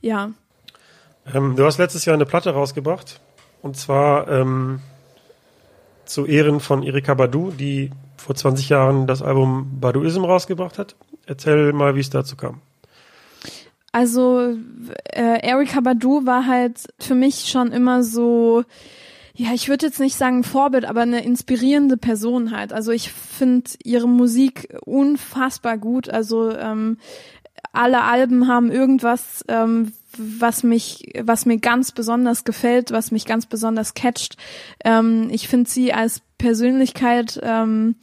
ja. 0.00 0.32
Ähm, 1.32 1.54
du 1.54 1.64
hast 1.64 1.78
letztes 1.78 2.04
Jahr 2.04 2.14
eine 2.14 2.26
Platte 2.26 2.50
rausgebracht. 2.50 3.20
Und 3.62 3.76
zwar 3.76 4.28
ähm, 4.28 4.80
zu 6.04 6.26
Ehren 6.26 6.60
von 6.60 6.82
Erika 6.82 7.14
Badu, 7.14 7.52
die 7.52 7.90
vor 8.16 8.34
20 8.34 8.68
Jahren 8.68 9.06
das 9.06 9.22
Album 9.22 9.78
Baduism 9.80 10.24
rausgebracht 10.24 10.78
hat. 10.78 10.96
Erzähl 11.26 11.72
mal, 11.72 11.94
wie 11.94 12.00
es 12.00 12.10
dazu 12.10 12.36
kam. 12.36 12.60
Also 13.96 14.54
äh, 15.04 15.40
Erika 15.40 15.80
Badu 15.80 16.26
war 16.26 16.46
halt 16.46 16.86
für 16.98 17.14
mich 17.14 17.48
schon 17.48 17.72
immer 17.72 18.02
so, 18.02 18.62
ja, 19.38 19.52
ich 19.52 19.68
würde 19.68 19.86
jetzt 19.86 20.00
nicht 20.00 20.16
sagen 20.16 20.44
Vorbild, 20.44 20.86
aber 20.86 21.02
eine 21.02 21.22
inspirierende 21.22 21.98
Person 21.98 22.56
halt. 22.56 22.72
Also 22.72 22.90
ich 22.90 23.12
finde 23.12 23.70
ihre 23.84 24.08
Musik 24.08 24.74
unfassbar 24.84 25.76
gut. 25.76 26.08
Also 26.08 26.50
ähm, 26.56 26.96
alle 27.72 28.02
Alben 28.02 28.48
haben 28.48 28.70
irgendwas, 28.72 29.44
ähm, 29.48 29.92
was 30.16 30.62
mich, 30.62 31.12
was 31.20 31.44
mir 31.44 31.58
ganz 31.58 31.92
besonders 31.92 32.44
gefällt, 32.44 32.92
was 32.92 33.10
mich 33.10 33.26
ganz 33.26 33.44
besonders 33.44 33.92
catcht. 33.92 34.38
Ähm, 34.82 35.28
ich 35.30 35.48
finde 35.48 35.68
sie 35.68 35.92
als 35.92 36.22
Persönlichkeit 36.38 37.38
ähm, 37.42 37.96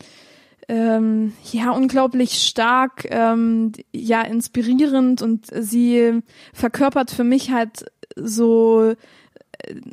ähm, 0.67 1.33
ja 1.51 1.71
unglaublich 1.71 2.43
stark, 2.43 3.07
ähm, 3.09 3.71
ja 3.91 4.21
inspirierend 4.21 5.23
und 5.23 5.47
sie 5.51 6.21
verkörpert 6.53 7.09
für 7.09 7.23
mich 7.23 7.51
halt 7.51 7.85
so 8.15 8.93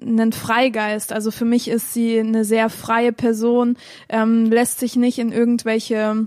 einen 0.01 0.33
Freigeist. 0.33 1.13
Also 1.13 1.31
für 1.31 1.45
mich 1.45 1.69
ist 1.69 1.93
sie 1.93 2.19
eine 2.19 2.45
sehr 2.45 2.71
freie 2.71 3.13
Person, 3.13 3.77
ähm, 4.09 4.51
lässt 4.51 4.81
sich 4.81 4.97
nicht 4.97 5.19
in 5.19 5.33
irgendwelche 5.33 6.27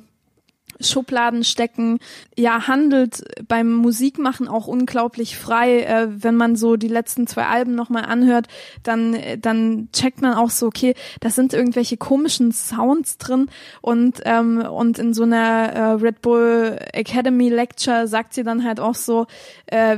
Schubladen 0.79 1.43
stecken, 1.43 1.99
ja, 2.37 2.67
handelt 2.67 3.23
beim 3.47 3.71
Musikmachen 3.71 4.47
auch 4.47 4.67
unglaublich 4.67 5.37
frei. 5.37 5.81
Äh, 5.83 6.07
wenn 6.23 6.35
man 6.35 6.55
so 6.55 6.75
die 6.75 6.87
letzten 6.87 7.27
zwei 7.27 7.45
Alben 7.45 7.75
nochmal 7.75 8.05
anhört, 8.05 8.47
dann, 8.83 9.17
dann 9.39 9.89
checkt 9.93 10.21
man 10.21 10.33
auch 10.33 10.49
so, 10.49 10.67
okay, 10.67 10.95
da 11.19 11.29
sind 11.29 11.53
irgendwelche 11.53 11.97
komischen 11.97 12.51
Sounds 12.51 13.17
drin 13.17 13.49
und, 13.81 14.21
ähm, 14.25 14.61
und 14.61 14.99
in 14.99 15.13
so 15.13 15.23
einer 15.23 15.73
äh, 15.73 15.81
Red 15.93 16.21
Bull 16.21 16.77
Academy 16.93 17.49
Lecture 17.49 18.07
sagt 18.07 18.33
sie 18.33 18.43
dann 18.43 18.63
halt 18.63 18.79
auch 18.79 18.95
so, 18.95 19.27
äh, 19.67 19.97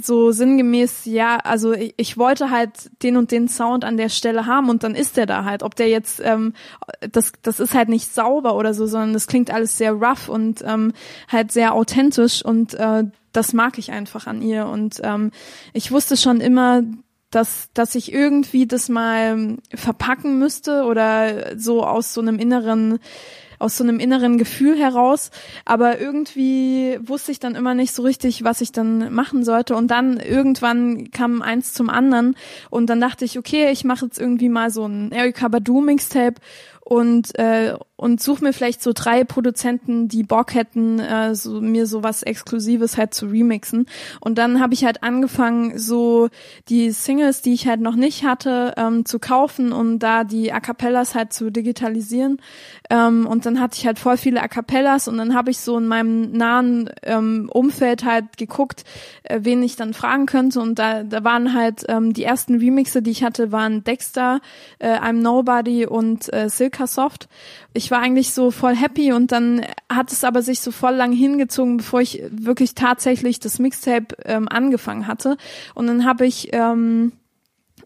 so 0.00 0.32
sinngemäß, 0.32 1.04
ja, 1.04 1.36
also 1.36 1.72
ich, 1.72 1.94
ich, 1.96 2.18
wollte 2.18 2.50
halt 2.50 2.90
den 3.02 3.16
und 3.16 3.30
den 3.30 3.48
Sound 3.48 3.84
an 3.84 3.96
der 3.96 4.08
Stelle 4.08 4.46
haben 4.46 4.68
und 4.68 4.82
dann 4.82 4.94
ist 4.94 5.16
der 5.16 5.26
da 5.26 5.44
halt. 5.44 5.62
Ob 5.62 5.74
der 5.74 5.88
jetzt, 5.88 6.20
ähm, 6.24 6.54
das, 7.12 7.32
das 7.42 7.60
ist 7.60 7.74
halt 7.74 7.88
nicht 7.88 8.12
sauber 8.12 8.56
oder 8.56 8.74
so, 8.74 8.86
sondern 8.86 9.12
das 9.12 9.26
klingt 9.26 9.50
alles 9.50 9.78
sehr 9.78 9.92
rough 9.92 10.28
und 10.28 10.62
ähm, 10.66 10.92
halt 11.28 11.52
sehr 11.52 11.74
authentisch 11.74 12.44
und 12.44 12.74
äh, 12.74 13.04
das 13.32 13.52
mag 13.52 13.78
ich 13.78 13.92
einfach 13.92 14.26
an 14.26 14.42
ihr. 14.42 14.66
Und 14.66 15.00
ähm, 15.04 15.30
ich 15.72 15.92
wusste 15.92 16.16
schon 16.16 16.40
immer, 16.40 16.82
dass, 17.30 17.70
dass 17.74 17.94
ich 17.94 18.12
irgendwie 18.12 18.66
das 18.66 18.88
mal 18.88 19.58
verpacken 19.74 20.38
müsste 20.38 20.84
oder 20.84 21.56
so 21.56 21.84
aus 21.84 22.12
so 22.12 22.20
einem 22.20 22.38
inneren 22.38 22.98
aus 23.60 23.76
so 23.76 23.84
einem 23.84 24.00
inneren 24.00 24.38
Gefühl 24.38 24.76
heraus. 24.76 25.30
Aber 25.64 26.00
irgendwie 26.00 26.98
wusste 27.02 27.30
ich 27.30 27.38
dann 27.38 27.54
immer 27.54 27.74
nicht 27.74 27.94
so 27.94 28.02
richtig, 28.02 28.42
was 28.42 28.60
ich 28.60 28.72
dann 28.72 29.12
machen 29.12 29.44
sollte. 29.44 29.76
Und 29.76 29.88
dann 29.92 30.18
irgendwann 30.18 31.10
kam 31.12 31.42
eins 31.42 31.72
zum 31.72 31.88
anderen. 31.88 32.34
Und 32.70 32.90
dann 32.90 33.00
dachte 33.00 33.24
ich, 33.24 33.38
okay, 33.38 33.70
ich 33.70 33.84
mache 33.84 34.06
jetzt 34.06 34.18
irgendwie 34.18 34.48
mal 34.48 34.70
so 34.70 34.86
ein 34.86 35.12
Erika 35.12 35.46
Badu 35.46 35.80
Mixtape 35.80 36.40
und 36.80 37.38
äh, 37.38 37.74
und 38.00 38.22
suche 38.22 38.44
mir 38.44 38.54
vielleicht 38.54 38.82
so 38.82 38.92
drei 38.94 39.24
Produzenten, 39.24 40.08
die 40.08 40.22
Bock 40.22 40.54
hätten, 40.54 41.00
äh, 41.00 41.34
so, 41.34 41.60
mir 41.60 41.86
so 41.86 42.02
was 42.02 42.22
Exklusives 42.22 42.96
halt 42.96 43.12
zu 43.12 43.26
remixen. 43.26 43.84
Und 44.20 44.38
dann 44.38 44.58
habe 44.58 44.72
ich 44.72 44.86
halt 44.86 45.02
angefangen, 45.02 45.78
so 45.78 46.30
die 46.70 46.92
Singles, 46.92 47.42
die 47.42 47.52
ich 47.52 47.68
halt 47.68 47.82
noch 47.82 47.96
nicht 47.96 48.24
hatte, 48.24 48.72
ähm, 48.78 49.04
zu 49.04 49.18
kaufen 49.18 49.72
und 49.72 49.98
da 49.98 50.24
die 50.24 50.50
A 50.50 50.60
Cappellas 50.60 51.14
halt 51.14 51.34
zu 51.34 51.50
digitalisieren. 51.50 52.40
Ähm, 52.88 53.26
und 53.26 53.44
dann 53.44 53.60
hatte 53.60 53.76
ich 53.76 53.86
halt 53.86 53.98
voll 53.98 54.16
viele 54.16 54.42
A 54.42 54.48
Cappellas 54.48 55.06
und 55.06 55.18
dann 55.18 55.34
habe 55.34 55.50
ich 55.50 55.58
so 55.58 55.76
in 55.76 55.86
meinem 55.86 56.32
nahen 56.32 56.88
ähm, 57.02 57.50
Umfeld 57.52 58.06
halt 58.06 58.38
geguckt, 58.38 58.84
äh, 59.24 59.40
wen 59.42 59.62
ich 59.62 59.76
dann 59.76 59.92
fragen 59.92 60.24
könnte. 60.24 60.60
Und 60.60 60.78
da, 60.78 61.02
da 61.02 61.22
waren 61.22 61.52
halt 61.52 61.84
ähm, 61.88 62.14
die 62.14 62.24
ersten 62.24 62.54
Remixe, 62.54 63.02
die 63.02 63.10
ich 63.10 63.22
hatte, 63.22 63.52
waren 63.52 63.84
Dexter, 63.84 64.40
äh, 64.78 64.96
I'm 64.96 65.20
Nobody 65.20 65.84
und 65.84 66.32
äh, 66.32 66.48
Silka 66.48 66.86
Soft. 66.86 67.28
Ich 67.74 67.89
war 67.90 68.00
eigentlich 68.00 68.32
so 68.32 68.50
voll 68.50 68.76
happy 68.76 69.12
und 69.12 69.32
dann 69.32 69.64
hat 69.88 70.12
es 70.12 70.24
aber 70.24 70.42
sich 70.42 70.60
so 70.60 70.70
voll 70.70 70.94
lang 70.94 71.12
hingezogen, 71.12 71.78
bevor 71.78 72.00
ich 72.00 72.22
wirklich 72.30 72.74
tatsächlich 72.74 73.40
das 73.40 73.58
Mixtape 73.58 74.16
ähm, 74.24 74.48
angefangen 74.48 75.06
hatte. 75.06 75.36
Und 75.74 75.86
dann 75.86 76.04
habe 76.04 76.26
ich 76.26 76.50
ähm, 76.52 77.12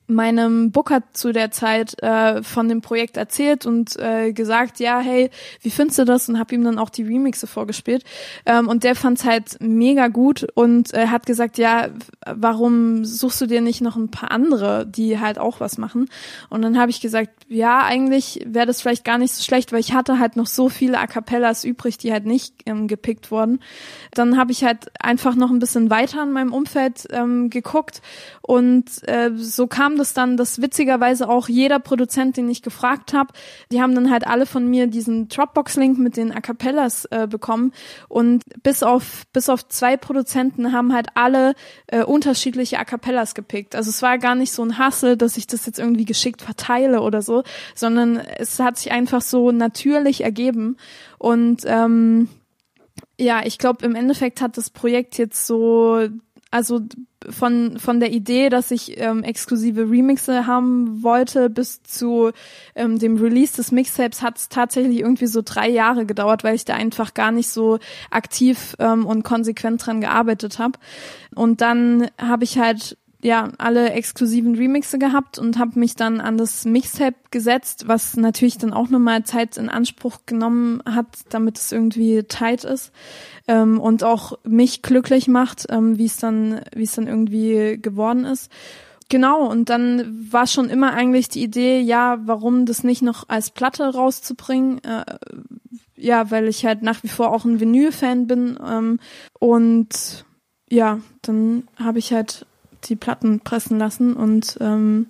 meinem 0.07 0.71
Booker 0.71 1.03
zu 1.13 1.33
der 1.33 1.51
Zeit 1.51 2.01
äh, 2.03 2.43
von 2.43 2.69
dem 2.69 2.83
Projekt 2.83 3.17
erzählt 3.17 3.65
und 3.65 3.97
äh, 3.97 4.33
gesagt, 4.33 4.79
ja, 4.79 5.01
hey, 5.01 5.31
wie 5.63 5.71
findest 5.71 5.99
du 5.99 6.05
das? 6.05 6.29
Und 6.29 6.39
habe 6.39 6.55
ihm 6.55 6.63
dann 6.63 6.79
auch 6.79 6.91
die 6.91 7.05
Remixe 7.05 7.47
vorgespielt. 7.47 8.05
Ähm, 8.45 8.69
und 8.69 8.85
der 8.85 8.97
fand's 8.97 9.25
halt 9.25 9.57
mega 9.61 10.09
gut 10.09 10.47
und 10.55 10.93
äh, 10.93 11.07
hat 11.07 11.25
gesagt, 11.25 11.57
ja, 11.57 11.89
warum 12.27 13.05
suchst 13.05 13.41
du 13.41 13.47
dir 13.47 13.63
nicht 13.63 13.81
noch 13.81 13.97
ein 13.97 14.11
paar 14.11 14.31
andere, 14.31 14.87
die 14.87 15.19
halt 15.19 15.39
auch 15.39 15.61
was 15.61 15.79
machen? 15.79 16.11
Und 16.51 16.63
dann 16.63 16.79
habe 16.79 16.91
ich 16.91 17.01
gesagt, 17.01 17.31
ja, 17.49 17.83
eigentlich 17.83 18.45
wäre 18.47 18.67
das 18.67 18.83
vielleicht 18.83 19.05
gar 19.05 19.17
nicht 19.17 19.35
so 19.35 19.43
schlecht, 19.43 19.73
weil 19.73 19.81
ich 19.81 19.95
hatte 19.95 20.19
halt 20.19 20.37
noch 20.37 20.47
so 20.47 20.69
viele 20.69 20.99
A 20.99 21.07
Cappellas 21.07 21.65
übrig, 21.65 21.97
die 21.97 22.13
halt 22.13 22.27
nicht 22.27 22.55
ähm, 22.67 22.89
gepickt 22.89 23.31
wurden. 23.31 23.61
Dann 24.13 24.37
habe 24.37 24.53
ich 24.53 24.65
halt 24.65 24.89
einfach 25.01 25.35
noch 25.35 25.51
ein 25.51 25.61
bisschen 25.61 25.89
weiter 25.89 26.23
in 26.23 26.33
meinem 26.33 26.53
Umfeld 26.53 27.07
ähm, 27.11 27.49
geguckt 27.49 28.03
und 28.43 28.87
äh, 29.09 29.31
so 29.35 29.67
kam 29.67 29.95
haben 29.95 29.99
das 30.05 30.13
dann, 30.13 30.37
das 30.37 30.61
witzigerweise 30.61 31.31
auch 31.31 31.49
jeder 31.49 31.79
Produzent, 31.79 32.37
den 32.37 32.51
ich 32.51 32.61
gefragt 32.61 33.15
habe, 33.15 33.33
die 33.73 33.81
haben 33.81 33.95
dann 33.95 34.11
halt 34.11 34.27
alle 34.27 34.45
von 34.45 34.69
mir 34.69 34.87
diesen 34.87 35.29
Dropbox-Link 35.29 35.99
mit 35.99 36.19
den 36.19 36.31
A 36.31 36.43
Cappellas 36.43 37.07
äh, 37.07 37.27
bekommen 37.27 37.73
und 38.09 38.43
bis 38.63 38.83
auf 38.83 39.23
bis 39.33 39.49
auf 39.49 39.67
zwei 39.69 39.97
Produzenten 39.97 40.73
haben 40.73 40.93
halt 40.93 41.09
alle 41.15 41.55
äh, 41.87 42.05
unterschiedliche 42.05 42.79
A 42.79 42.85
Cappellas 42.85 43.35
gepickt. 43.35 43.75
Also 43.75 43.89
es 43.89 44.03
war 44.03 44.19
gar 44.19 44.35
nicht 44.35 44.53
so 44.53 44.63
ein 44.63 44.77
Hassel, 44.77 45.17
dass 45.17 45.39
ich 45.39 45.47
das 45.47 45.65
jetzt 45.65 45.79
irgendwie 45.79 46.05
geschickt 46.05 46.43
verteile 46.43 47.01
oder 47.01 47.23
so, 47.23 47.43
sondern 47.75 48.19
es 48.19 48.61
hat 48.61 48.77
sich 48.77 48.93
einfach 48.93 49.23
so 49.23 49.53
natürlich 49.53 50.23
ergeben 50.23 50.77
und 51.19 51.63
ähm, 51.65 52.29
ja, 53.19 53.43
ich 53.47 53.59
glaube, 53.59 53.87
im 53.87 53.95
Endeffekt 53.95 54.41
hat 54.41 54.59
das 54.59 54.71
Projekt 54.71 55.17
jetzt 55.19 55.47
so, 55.47 56.09
also 56.55 56.83
von, 57.29 57.81
von 57.81 57.99
der 57.99 58.13
Idee, 58.13 58.49
dass 58.49 58.71
ich 58.71 59.01
ähm, 59.01 59.25
exklusive 59.25 59.91
Remixe 59.91 60.47
haben 60.47 61.03
wollte, 61.03 61.51
bis 61.51 61.83
zu 61.83 62.31
ähm, 62.77 63.01
dem 63.01 63.17
Release 63.17 63.57
des 63.57 63.73
Mixtapes 63.73 64.23
hat 64.23 64.39
es 64.39 64.49
tatsächlich 64.51 65.01
irgendwie 65.01 65.27
so 65.27 65.43
drei 65.45 65.69
Jahre 65.69 66.07
gedauert, 66.07 66.45
weil 66.45 66.55
ich 66.55 66.65
da 66.65 66.75
einfach 66.75 67.13
gar 67.13 67.33
nicht 67.33 67.49
so 67.49 67.81
aktiv 68.13 68.77
ähm, 68.79 69.05
und 69.05 69.25
konsequent 69.25 69.85
dran 69.85 70.01
gearbeitet 70.01 70.61
habe. 70.61 70.79
Und 71.35 71.61
dann 71.61 72.07
habe 72.19 72.45
ich 72.45 72.57
halt 72.57 72.99
ja 73.25 73.49
alle 73.57 73.91
exklusiven 73.93 74.55
Remixe 74.55 74.99
gehabt 74.99 75.39
und 75.39 75.59
habe 75.59 75.79
mich 75.79 75.97
dann 75.97 76.21
an 76.21 76.37
das 76.37 76.67
Mixtape 76.67 77.17
gesetzt, 77.31 77.89
was 77.89 78.17
natürlich 78.17 78.59
dann 78.59 78.75
auch 78.75 78.91
nochmal 78.91 79.25
Zeit 79.25 79.57
in 79.57 79.71
Anspruch 79.71 80.21
genommen 80.27 80.83
hat, 80.85 81.07
damit 81.31 81.59
es 81.59 81.73
irgendwie 81.73 82.25
tight 82.25 82.65
ist 82.65 82.93
ähm, 83.49 83.81
und 83.81 84.05
auch 84.05 84.39
mich 84.45 84.83
glücklich 84.83 85.27
macht, 85.27 85.67
ähm, 85.71 85.97
wie 85.97 86.05
es 86.05 86.19
dann 86.19 86.61
wie 86.75 86.83
es 86.83 86.95
dann 86.95 87.07
irgendwie 87.07 87.79
geworden 87.81 88.27
ist. 88.27 88.53
Genau, 89.09 89.47
und 89.51 89.71
dann 89.71 90.29
war 90.31 90.47
schon 90.47 90.69
immer 90.69 90.93
eigentlich 90.93 91.29
die 91.29 91.43
Idee, 91.43 91.81
ja, 91.81 92.19
warum 92.27 92.67
das 92.67 92.85
nicht 92.85 93.03
noch 93.03 93.29
als 93.29 93.51
Platte 93.51 93.87
rauszubringen. 93.87 94.83
Äh, 94.85 95.05
ja, 95.97 96.31
weil 96.31 96.49
ich 96.49 96.67
halt 96.67 96.83
nach 96.83 97.03
wie 97.03 97.09
vor 97.09 97.33
auch 97.33 97.45
ein 97.45 97.61
Vinyl-Fan 97.61 98.27
bin. 98.27 98.59
Ähm, 98.67 98.99
und 99.39 100.25
ja, 100.69 101.01
dann 101.23 101.69
habe 101.79 101.99
ich 101.99 102.13
halt 102.13 102.47
die 102.89 102.97
Platten 102.97 103.41
pressen 103.41 103.79
lassen 103.79 104.15
und 104.15 104.59
ähm, 104.61 105.07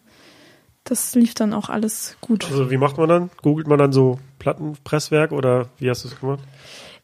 das 0.85 1.15
lief 1.15 1.35
dann 1.35 1.55
auch 1.55 1.71
alles 1.71 2.17
gut. 2.21 2.45
Also 2.45 2.71
wie 2.71 2.77
macht 2.77 2.99
man 2.99 3.09
dann? 3.09 3.31
Googelt 3.43 3.67
man 3.67 3.79
dann 3.79 3.93
so 3.93 4.19
Plattenpresswerk 4.39 5.33
oder 5.33 5.69
wie 5.79 5.89
hast 5.89 6.05
du 6.05 6.09
es 6.09 6.21
gemacht? 6.21 6.41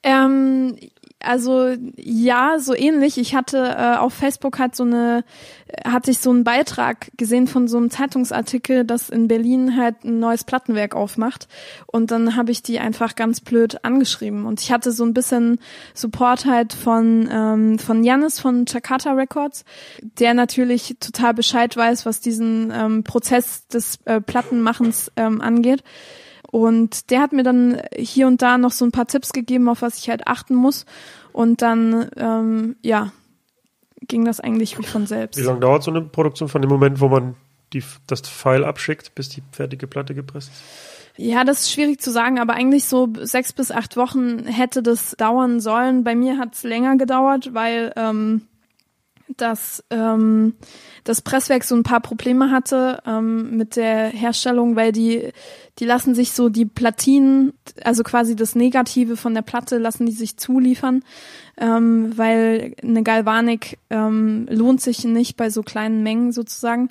Ähm, 0.03 0.77
also 1.23 1.75
ja, 1.97 2.59
so 2.59 2.75
ähnlich. 2.75 3.19
Ich 3.19 3.35
hatte 3.35 3.59
äh, 3.59 3.97
auf 3.97 4.15
Facebook 4.15 4.59
halt 4.59 4.75
so 4.75 4.85
eine, 4.85 5.25
hatte 5.85 6.11
ich 6.11 6.19
so 6.19 6.31
einen 6.31 6.45
Beitrag 6.45 7.11
gesehen 7.17 7.47
von 7.47 7.69
so 7.69 7.77
einem 7.77 7.91
Zeitungsartikel, 7.91 8.85
dass 8.85 9.11
in 9.11 9.29
Berlin 9.29 9.77
halt 9.77 10.05
ein 10.05 10.19
neues 10.19 10.45
Plattenwerk 10.45 10.95
aufmacht. 10.95 11.49
Und 11.87 12.11
dann 12.11 12.37
habe 12.37 12.51
ich 12.51 12.63
die 12.63 12.79
einfach 12.79 13.17
ganz 13.17 13.41
blöd 13.41 13.85
angeschrieben. 13.85 14.47
Und 14.47 14.61
ich 14.61 14.73
hatte 14.73 14.93
so 14.93 15.05
ein 15.05 15.15
bisschen 15.15 15.61
Support 15.95 16.47
halt 16.47 16.73
von 16.73 17.29
ähm, 17.31 17.79
von 17.79 18.03
Janis 18.03 18.41
von 18.41 18.65
Jakarta 18.67 19.13
Records, 19.13 19.65
der 20.03 20.35
natürlich 20.35 20.97
total 21.01 21.35
Bescheid 21.35 21.77
weiß, 21.77 22.07
was 22.07 22.21
diesen 22.21 22.73
ähm, 22.75 23.05
Prozess 23.05 23.67
des 23.69 23.99
äh, 24.07 24.21
Plattenmachens 24.21 25.13
ähm, 25.17 25.41
angeht. 25.41 25.83
Und 26.51 27.11
der 27.11 27.21
hat 27.21 27.33
mir 27.33 27.45
dann 27.45 27.81
hier 27.97 28.27
und 28.27 28.43
da 28.43 28.59
noch 28.59 28.73
so 28.73 28.85
ein 28.85 28.93
paar 28.93 29.07
Tipps 29.07 29.33
gegeben, 29.33 29.69
auf 29.69 29.83
was 29.83 29.99
ich 29.99 30.11
halt 30.11 30.27
achten 30.27 30.55
muss. 30.55 30.85
Und 31.33 31.63
dann, 31.63 32.11
ähm, 32.17 32.77
ja, 32.83 33.13
ging 34.09 34.25
das 34.25 34.41
eigentlich 34.41 34.79
wie 34.79 34.83
von 34.83 35.07
selbst. 35.07 35.39
Wie 35.39 35.45
lange 35.45 35.61
dauert 35.61 35.85
so 35.85 35.91
eine 35.93 36.03
Produktion 36.03 36.49
von 36.49 36.61
dem 36.61 36.71
Moment, 36.71 37.01
wo 37.01 37.09
man 37.09 37.37
die, 37.73 37.85
das 38.09 38.23
File 38.23 38.65
abschickt, 38.65 39.15
bis 39.15 39.29
die 39.29 39.43
fertige 39.53 39.87
Platte 39.87 40.15
gepresst 40.15 40.51
ist? 40.51 40.63
Ja, 41.17 41.45
das 41.45 41.61
ist 41.61 41.73
schwierig 41.73 42.01
zu 42.01 42.11
sagen, 42.11 42.39
aber 42.39 42.55
eigentlich 42.55 42.85
so 42.85 43.09
sechs 43.21 43.53
bis 43.53 43.71
acht 43.71 43.97
Wochen 43.97 44.47
hätte 44.47 44.83
das 44.83 45.15
dauern 45.19 45.61
sollen. 45.61 46.03
Bei 46.03 46.15
mir 46.15 46.39
hat 46.39 46.55
es 46.55 46.63
länger 46.63 46.97
gedauert, 46.97 47.53
weil 47.53 47.93
ähm, 47.97 48.43
das, 49.41 49.85
ähm, 49.91 50.55
das 51.05 51.23
Presswerk 51.23 51.65
so 51.65 51.75
ein 51.75 51.83
paar 51.83 52.01
Probleme 52.01 52.51
hatte 52.51 53.03
ähm, 53.07 53.57
mit 53.57 53.77
der 53.77 54.09
Herstellung, 54.09 54.77
weil 54.77 54.93
die, 54.93 55.33
die 55.79 55.85
lassen 55.85 56.15
sich 56.15 56.33
so 56.33 56.49
die 56.49 56.67
Platinen, 56.67 57.53
also 57.83 58.03
quasi 58.03 58.37
das 58.37 58.55
Negative 58.55 59.17
von 59.17 59.35
der 59.35 59.43
Platte, 59.43 59.79
lassen 59.79 60.07
die 60.07 60.13
sich 60.13 60.37
zuliefern, 60.37 61.03
ähm, 61.59 62.13
weil 62.17 62.75
eine 62.83 63.03
Galvanik 63.03 63.79
ähm, 63.91 64.47
lohnt 64.51 64.81
sich 64.81 65.05
nicht 65.05 65.37
bei 65.37 65.51
so 65.51 65.63
kleinen 65.63 66.03
Mengen 66.03 66.33
sozusagen. 66.33 66.91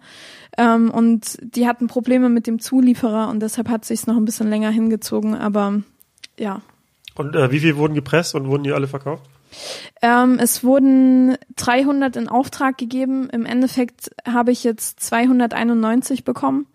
Ähm, 0.57 0.91
und 0.91 1.37
die 1.41 1.67
hatten 1.67 1.87
Probleme 1.87 2.29
mit 2.29 2.47
dem 2.47 2.59
Zulieferer 2.59 3.29
und 3.29 3.41
deshalb 3.41 3.69
hat 3.69 3.85
sich 3.85 4.07
noch 4.07 4.17
ein 4.17 4.25
bisschen 4.25 4.49
länger 4.49 4.71
hingezogen, 4.71 5.35
aber 5.35 5.81
ja. 6.37 6.61
Und 7.15 7.35
äh, 7.35 7.51
wie 7.51 7.59
viel 7.59 7.75
wurden 7.77 7.95
gepresst 7.95 8.35
und 8.35 8.47
wurden 8.47 8.63
die 8.63 8.71
alle 8.71 8.87
verkauft? 8.87 9.23
Ähm, 10.01 10.37
es 10.39 10.63
wurden 10.63 11.37
300 11.55 12.15
in 12.15 12.27
Auftrag 12.27 12.77
gegeben. 12.77 13.29
Im 13.29 13.45
Endeffekt 13.45 14.11
habe 14.27 14.51
ich 14.51 14.63
jetzt 14.63 14.99
291 15.01 16.23
bekommen 16.23 16.67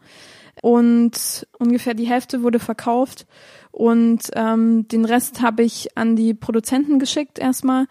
und 0.62 1.47
ungefähr 1.59 1.95
die 1.95 2.07
Hälfte 2.07 2.43
wurde 2.43 2.59
verkauft 2.59 3.27
und 3.75 4.31
ähm, 4.35 4.87
den 4.87 5.05
Rest 5.05 5.43
habe 5.43 5.64
ich 5.64 5.99
an 5.99 6.14
die 6.14 6.33
Produzenten 6.33 7.01
geschickt 7.01 7.41
erstmal, 7.41 7.87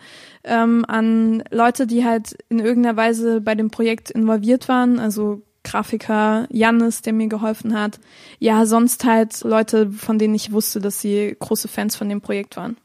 ähm, 0.45 0.85
an 0.87 1.43
Leute, 1.51 1.87
die 1.87 2.05
halt 2.05 2.37
in 2.47 2.59
irgendeiner 2.59 2.95
Weise 2.95 3.41
bei 3.41 3.53
dem 3.53 3.69
Projekt 3.69 4.09
involviert 4.09 4.69
waren, 4.69 4.97
also 4.97 5.41
Grafiker 5.65 6.47
Jannis, 6.49 7.01
der 7.01 7.11
mir 7.11 7.27
geholfen 7.27 7.77
hat. 7.77 7.99
Ja, 8.39 8.65
sonst 8.65 9.03
halt 9.03 9.43
Leute, 9.43 9.91
von 9.91 10.17
denen 10.17 10.35
ich 10.35 10.53
wusste, 10.53 10.79
dass 10.79 11.01
sie 11.01 11.35
große 11.37 11.67
Fans 11.67 11.97
von 11.97 12.07
dem 12.07 12.21
Projekt 12.21 12.55
waren. 12.55 12.77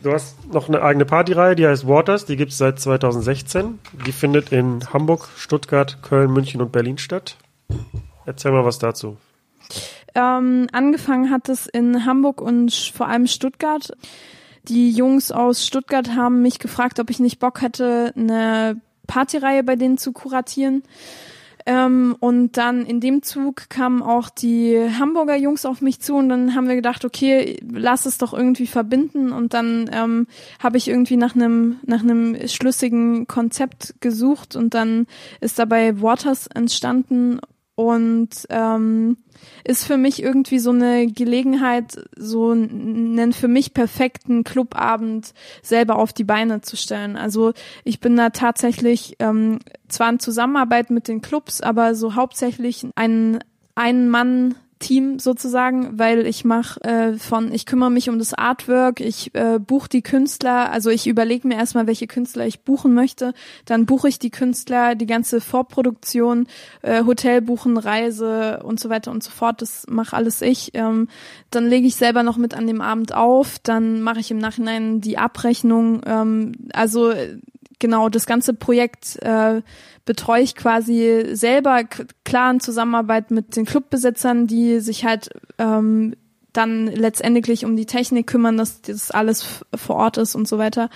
Du 0.00 0.12
hast 0.12 0.52
noch 0.52 0.68
eine 0.68 0.80
eigene 0.80 1.04
Partyreihe, 1.04 1.56
die 1.56 1.66
heißt 1.66 1.88
Waters, 1.88 2.24
die 2.24 2.36
gibt 2.36 2.52
es 2.52 2.58
seit 2.58 2.78
2016. 2.78 3.80
Die 4.06 4.12
findet 4.12 4.52
in 4.52 4.92
Hamburg, 4.92 5.28
Stuttgart, 5.36 5.98
Köln, 6.02 6.32
München 6.32 6.62
und 6.62 6.70
Berlin 6.70 6.98
statt. 6.98 7.36
Erzähl 8.24 8.52
mal 8.52 8.64
was 8.64 8.78
dazu. 8.78 9.16
Ähm, 10.14 10.68
angefangen 10.70 11.30
hat 11.30 11.48
es 11.48 11.66
in 11.66 12.06
Hamburg 12.06 12.40
und 12.40 12.72
vor 12.72 13.08
allem 13.08 13.26
Stuttgart. 13.26 13.90
Die 14.62 14.92
Jungs 14.92 15.32
aus 15.32 15.66
Stuttgart 15.66 16.14
haben 16.14 16.42
mich 16.42 16.60
gefragt, 16.60 17.00
ob 17.00 17.10
ich 17.10 17.18
nicht 17.18 17.40
Bock 17.40 17.60
hätte, 17.60 18.12
eine 18.16 18.80
Partyreihe 19.08 19.64
bei 19.64 19.74
denen 19.74 19.98
zu 19.98 20.12
kuratieren. 20.12 20.84
Ähm, 21.68 22.16
und 22.18 22.56
dann 22.56 22.86
in 22.86 22.98
dem 22.98 23.22
Zug 23.22 23.68
kamen 23.68 24.02
auch 24.02 24.30
die 24.30 24.88
Hamburger 24.98 25.36
Jungs 25.36 25.66
auf 25.66 25.82
mich 25.82 26.00
zu 26.00 26.14
und 26.14 26.30
dann 26.30 26.54
haben 26.54 26.66
wir 26.66 26.76
gedacht, 26.76 27.04
okay, 27.04 27.60
lass 27.70 28.06
es 28.06 28.16
doch 28.16 28.32
irgendwie 28.32 28.66
verbinden. 28.66 29.32
Und 29.32 29.52
dann 29.52 29.90
ähm, 29.92 30.28
habe 30.60 30.78
ich 30.78 30.88
irgendwie 30.88 31.18
nach 31.18 31.34
einem 31.34 31.76
nach 31.84 32.00
einem 32.00 32.38
schlüssigen 32.48 33.26
Konzept 33.26 33.96
gesucht 34.00 34.56
und 34.56 34.72
dann 34.72 35.06
ist 35.42 35.58
dabei 35.58 36.00
Waters 36.00 36.46
entstanden 36.46 37.38
und 37.78 38.30
ähm, 38.50 39.18
ist 39.62 39.84
für 39.84 39.98
mich 39.98 40.20
irgendwie 40.20 40.58
so 40.58 40.70
eine 40.70 41.06
Gelegenheit, 41.06 41.96
so 42.16 42.50
einen 42.50 43.32
für 43.32 43.46
mich 43.46 43.72
perfekten 43.72 44.42
Clubabend 44.42 45.32
selber 45.62 45.94
auf 45.94 46.12
die 46.12 46.24
Beine 46.24 46.60
zu 46.60 46.76
stellen. 46.76 47.16
Also 47.16 47.52
ich 47.84 48.00
bin 48.00 48.16
da 48.16 48.30
tatsächlich 48.30 49.14
ähm, 49.20 49.60
zwar 49.86 50.10
in 50.10 50.18
Zusammenarbeit 50.18 50.90
mit 50.90 51.06
den 51.06 51.22
Clubs, 51.22 51.60
aber 51.60 51.94
so 51.94 52.16
hauptsächlich 52.16 52.84
ein 52.96 53.38
ein 53.76 54.08
Mann 54.08 54.56
Team 54.78 55.18
sozusagen, 55.18 55.98
weil 55.98 56.26
ich 56.26 56.44
mache 56.44 56.80
äh, 56.82 57.12
von, 57.14 57.52
ich 57.52 57.66
kümmere 57.66 57.90
mich 57.90 58.08
um 58.08 58.18
das 58.18 58.34
Artwork, 58.34 59.00
ich 59.00 59.34
äh, 59.34 59.58
buche 59.58 59.88
die 59.88 60.02
Künstler, 60.02 60.70
also 60.70 60.90
ich 60.90 61.06
überlege 61.06 61.46
mir 61.46 61.56
erstmal, 61.56 61.86
welche 61.86 62.06
Künstler 62.06 62.46
ich 62.46 62.60
buchen 62.60 62.94
möchte, 62.94 63.34
dann 63.64 63.86
buche 63.86 64.08
ich 64.08 64.18
die 64.18 64.30
Künstler, 64.30 64.94
die 64.94 65.06
ganze 65.06 65.40
Vorproduktion, 65.40 66.46
äh, 66.82 67.04
Hotel 67.04 67.42
buchen, 67.42 67.76
Reise 67.76 68.60
und 68.62 68.80
so 68.80 68.88
weiter 68.88 69.10
und 69.10 69.22
so 69.22 69.30
fort, 69.30 69.62
das 69.62 69.86
mache 69.88 70.16
alles 70.16 70.42
ich. 70.42 70.70
Ähm, 70.74 71.08
dann 71.50 71.66
lege 71.66 71.86
ich 71.86 71.96
selber 71.96 72.22
noch 72.22 72.36
mit 72.36 72.54
an 72.54 72.66
dem 72.66 72.80
Abend 72.80 73.14
auf, 73.14 73.58
dann 73.58 74.02
mache 74.02 74.20
ich 74.20 74.30
im 74.30 74.38
Nachhinein 74.38 75.00
die 75.00 75.18
Abrechnung, 75.18 76.02
ähm, 76.06 76.52
also 76.72 77.12
genau, 77.78 78.08
das 78.08 78.26
ganze 78.26 78.54
Projekt 78.54 79.16
äh, 79.22 79.62
betreue 80.04 80.42
ich 80.42 80.54
quasi 80.54 81.26
selber, 81.32 81.84
klar 82.24 82.50
in 82.50 82.60
Zusammenarbeit 82.60 83.30
mit 83.30 83.56
den 83.56 83.64
Clubbesitzern, 83.64 84.46
die 84.46 84.80
sich 84.80 85.04
halt 85.04 85.30
ähm, 85.58 86.14
dann 86.52 86.86
letztendlich 86.86 87.64
um 87.64 87.76
die 87.76 87.86
Technik 87.86 88.26
kümmern, 88.26 88.56
dass 88.56 88.80
das 88.82 89.10
alles 89.10 89.64
vor 89.74 89.96
Ort 89.96 90.16
ist 90.16 90.34
und 90.34 90.48
so 90.48 90.58
weiter. 90.58 90.90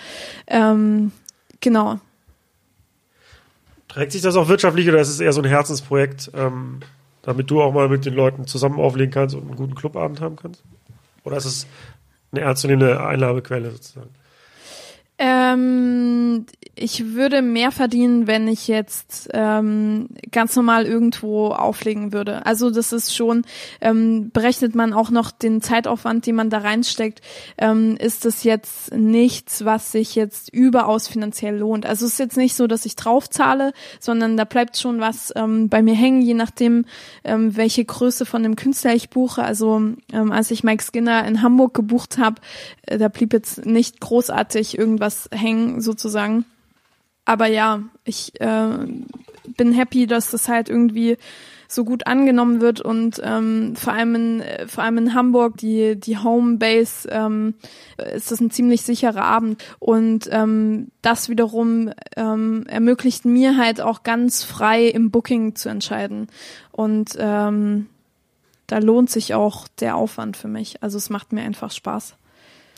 Ähm, 0.47 1.13
genau. 1.61 2.01
Trägt 3.89 4.13
sich 4.13 4.23
das 4.23 4.37
auch 4.37 4.49
wirtschaftlich 4.49 4.89
oder 4.89 5.01
ist 5.01 5.11
es 5.11 5.21
eher 5.21 5.33
so 5.33 5.43
ein 5.43 5.49
Herzensprojekt, 5.49 6.31
ähm, 6.35 6.81
damit 7.21 7.51
du 7.51 7.61
auch 7.61 7.75
mal 7.75 7.89
mit 7.89 8.07
den 8.07 8.15
Leuten 8.15 8.47
zusammen 8.47 8.81
auflegen 8.81 9.13
kannst 9.13 9.35
und 9.35 9.43
einen 9.43 9.57
guten 9.57 9.75
Clubabend 9.75 10.21
haben 10.21 10.37
kannst? 10.37 10.63
Oder 11.25 11.37
ist 11.37 11.45
es 11.45 11.67
eine 12.33 12.41
ernstzunehmende 12.41 13.05
Einnahmequelle 13.05 13.71
sozusagen? 13.71 14.11
Ähm, 15.25 16.47
ich 16.75 17.15
würde 17.15 17.43
mehr 17.43 17.71
verdienen, 17.71 18.27
wenn 18.27 18.49
ich 18.49 18.67
jetzt 18.67 19.29
ähm, 19.33 20.09
ganz 20.33 20.57
normal 20.57 20.85
irgendwo 20.85 21.49
auflegen 21.49 22.13
würde. 22.13 22.45
Also 22.45 22.73
das 22.73 22.93
ist 22.93 23.15
schon, 23.15 23.45
ähm, 23.81 24.31
berechnet 24.33 24.75
man 24.75 24.93
auch 24.93 25.11
noch 25.11 25.31
den 25.31 25.63
Zeitaufwand, 25.63 26.27
den 26.27 26.35
man 26.35 26.51
da 26.51 26.59
reinsteckt, 26.59 27.21
ähm, 27.57 27.97
ist 27.99 28.25
das 28.25 28.43
jetzt 28.43 28.93
nichts, 28.97 29.65
was 29.65 29.93
sich 29.93 30.17
jetzt 30.17 30.53
überaus 30.53 31.07
finanziell 31.07 31.57
lohnt. 31.57 31.87
Also 31.87 32.07
es 32.07 32.15
ist 32.15 32.19
jetzt 32.19 32.37
nicht 32.37 32.57
so, 32.57 32.67
dass 32.67 32.85
ich 32.85 32.97
draufzahle, 32.97 33.75
sondern 34.01 34.37
da 34.37 34.45
bleibt 34.45 34.77
schon 34.77 34.99
was 34.99 35.33
ähm, 35.37 35.69
bei 35.69 35.83
mir 35.83 35.95
hängen, 35.95 36.23
je 36.23 36.35
nachdem, 36.35 36.85
ähm, 37.23 37.55
welche 37.57 37.85
Größe 37.85 38.27
von 38.27 38.43
dem 38.43 38.57
Künstler 38.57 38.93
ich 38.93 39.09
buche. 39.09 39.45
Also 39.45 39.77
ähm, 40.13 40.33
als 40.33 40.51
ich 40.51 40.65
Mike 40.65 40.83
Skinner 40.83 41.25
in 41.27 41.43
Hamburg 41.43 41.75
gebucht 41.75 42.19
habe, 42.19 42.41
äh, 42.87 42.99
da 42.99 43.07
blieb 43.07 43.33
jetzt 43.33 43.67
nicht 43.67 44.01
großartig 44.01 44.77
irgendwas 44.77 45.12
hängen 45.33 45.81
sozusagen. 45.81 46.45
Aber 47.25 47.47
ja, 47.47 47.83
ich 48.05 48.41
äh, 48.41 48.69
bin 49.57 49.73
happy, 49.73 50.07
dass 50.07 50.31
das 50.31 50.49
halt 50.49 50.69
irgendwie 50.69 51.17
so 51.73 51.85
gut 51.85 52.07
angenommen 52.07 52.61
wird 52.61 52.81
und 52.81 53.21
ähm, 53.25 53.75
vor 53.77 53.95
allem 53.95 54.15
in 54.15 54.41
äh, 54.41 54.69
vor 54.69 54.85
allem 54.85 54.99
in 54.99 55.15
Hamburg 55.15 55.57
die 55.57 55.97
die 55.99 56.19
Homebase 56.19 57.09
ähm, 57.11 57.55
ist 58.15 58.31
das 58.31 58.41
ein 58.41 58.51
ziemlich 58.51 58.83
sicherer 58.83 59.25
Abend 59.25 59.63
und 59.79 60.29
ähm, 60.31 60.89
das 61.01 61.29
wiederum 61.29 61.91
ähm, 62.17 62.67
ermöglicht 62.69 63.25
mir 63.25 63.57
halt 63.57 63.81
auch 63.81 64.03
ganz 64.03 64.45
frei 64.45 64.87
im 64.87 65.11
Booking 65.11 65.55
zu 65.55 65.69
entscheiden 65.71 66.29
und 66.73 67.17
ähm, 67.19 67.87
da 68.67 68.79
lohnt 68.79 69.11
sich 69.11 69.35
auch 69.35 69.67
der 69.81 69.97
Aufwand 69.97 70.37
für 70.37 70.49
mich 70.49 70.83
also 70.83 70.99
es 70.99 71.11
macht 71.11 71.33
mir 71.33 71.43
einfach 71.43 71.71
Spaß. 71.71 72.17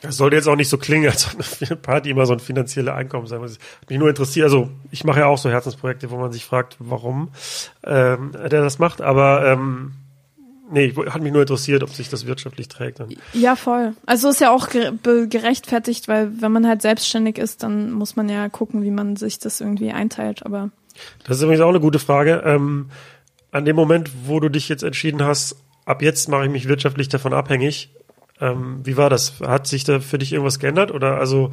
Das 0.04 0.18
sollte 0.18 0.36
jetzt 0.36 0.48
auch 0.48 0.56
nicht 0.56 0.68
so 0.68 0.76
klingen, 0.76 1.08
als 1.10 1.34
ob 1.34 1.40
eine 1.60 1.76
Party 1.76 2.10
immer 2.10 2.26
so 2.26 2.34
ein 2.34 2.38
finanzielles 2.38 2.92
Einkommen 2.92 3.26
sein 3.26 3.40
muss. 3.40 3.58
Mich 3.88 3.98
nur 3.98 4.10
interessiert, 4.10 4.44
also 4.44 4.68
ich 4.90 5.02
mache 5.02 5.20
ja 5.20 5.26
auch 5.26 5.38
so 5.38 5.48
Herzensprojekte, 5.48 6.10
wo 6.10 6.18
man 6.18 6.30
sich 6.30 6.44
fragt, 6.44 6.76
warum 6.78 7.30
ähm, 7.84 8.32
der 8.32 8.48
das 8.60 8.78
macht, 8.78 9.00
aber 9.00 9.46
ähm, 9.46 9.92
nee, 10.70 10.92
hat 11.08 11.22
mich 11.22 11.32
nur 11.32 11.40
interessiert, 11.40 11.82
ob 11.82 11.88
sich 11.88 12.10
das 12.10 12.26
wirtschaftlich 12.26 12.68
trägt. 12.68 13.00
Dann. 13.00 13.16
Ja, 13.32 13.56
voll. 13.56 13.94
Also 14.04 14.28
ist 14.28 14.42
ja 14.42 14.50
auch 14.50 14.68
gerechtfertigt, 14.68 16.06
weil 16.06 16.30
wenn 16.38 16.52
man 16.52 16.66
halt 16.66 16.82
selbstständig 16.82 17.38
ist, 17.38 17.62
dann 17.62 17.90
muss 17.90 18.14
man 18.14 18.28
ja 18.28 18.50
gucken, 18.50 18.82
wie 18.82 18.90
man 18.90 19.16
sich 19.16 19.38
das 19.38 19.62
irgendwie 19.62 19.90
einteilt, 19.90 20.44
aber. 20.44 20.70
Das 21.26 21.38
ist 21.38 21.42
übrigens 21.42 21.62
auch 21.62 21.70
eine 21.70 21.80
gute 21.80 21.98
Frage. 21.98 22.42
Ähm, 22.44 22.90
an 23.52 23.64
dem 23.64 23.74
Moment, 23.74 24.10
wo 24.26 24.38
du 24.38 24.50
dich 24.50 24.68
jetzt 24.68 24.82
entschieden 24.82 25.24
hast, 25.24 25.56
ab 25.86 26.02
jetzt 26.02 26.28
mache 26.28 26.44
ich 26.44 26.50
mich 26.50 26.68
wirtschaftlich 26.68 27.08
davon 27.08 27.32
abhängig, 27.32 27.90
ähm, 28.40 28.80
wie 28.84 28.96
war 28.96 29.10
das? 29.10 29.40
Hat 29.40 29.66
sich 29.66 29.84
da 29.84 30.00
für 30.00 30.18
dich 30.18 30.32
irgendwas 30.32 30.58
geändert? 30.58 30.90
Oder 30.90 31.18
also, 31.18 31.50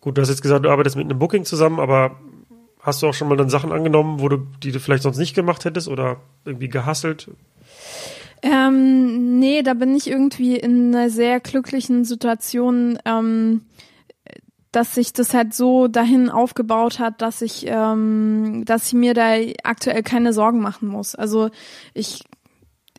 gut, 0.00 0.16
du 0.16 0.22
hast 0.22 0.28
jetzt 0.28 0.42
gesagt, 0.42 0.64
du 0.64 0.70
arbeitest 0.70 0.96
mit 0.96 1.06
einem 1.06 1.18
Booking 1.18 1.44
zusammen, 1.44 1.80
aber 1.80 2.16
hast 2.80 3.02
du 3.02 3.08
auch 3.08 3.14
schon 3.14 3.28
mal 3.28 3.36
dann 3.36 3.50
Sachen 3.50 3.72
angenommen, 3.72 4.20
wo 4.20 4.28
du, 4.28 4.38
die 4.62 4.72
du 4.72 4.80
vielleicht 4.80 5.02
sonst 5.02 5.18
nicht 5.18 5.34
gemacht 5.34 5.64
hättest 5.64 5.88
oder 5.88 6.16
irgendwie 6.44 6.68
gehasselt? 6.68 7.28
Ähm, 8.42 9.38
nee, 9.38 9.62
da 9.62 9.74
bin 9.74 9.96
ich 9.96 10.08
irgendwie 10.08 10.56
in 10.56 10.94
einer 10.94 11.10
sehr 11.10 11.40
glücklichen 11.40 12.04
Situation, 12.04 12.98
ähm, 13.04 13.62
dass 14.70 14.94
sich 14.94 15.12
das 15.12 15.34
halt 15.34 15.54
so 15.54 15.88
dahin 15.88 16.28
aufgebaut 16.28 16.98
hat, 16.98 17.20
dass 17.20 17.42
ich, 17.42 17.66
ähm, 17.66 18.62
dass 18.64 18.88
ich 18.88 18.92
mir 18.92 19.14
da 19.14 19.34
aktuell 19.64 20.02
keine 20.02 20.32
Sorgen 20.32 20.60
machen 20.60 20.88
muss. 20.88 21.14
Also 21.14 21.50
ich 21.94 22.22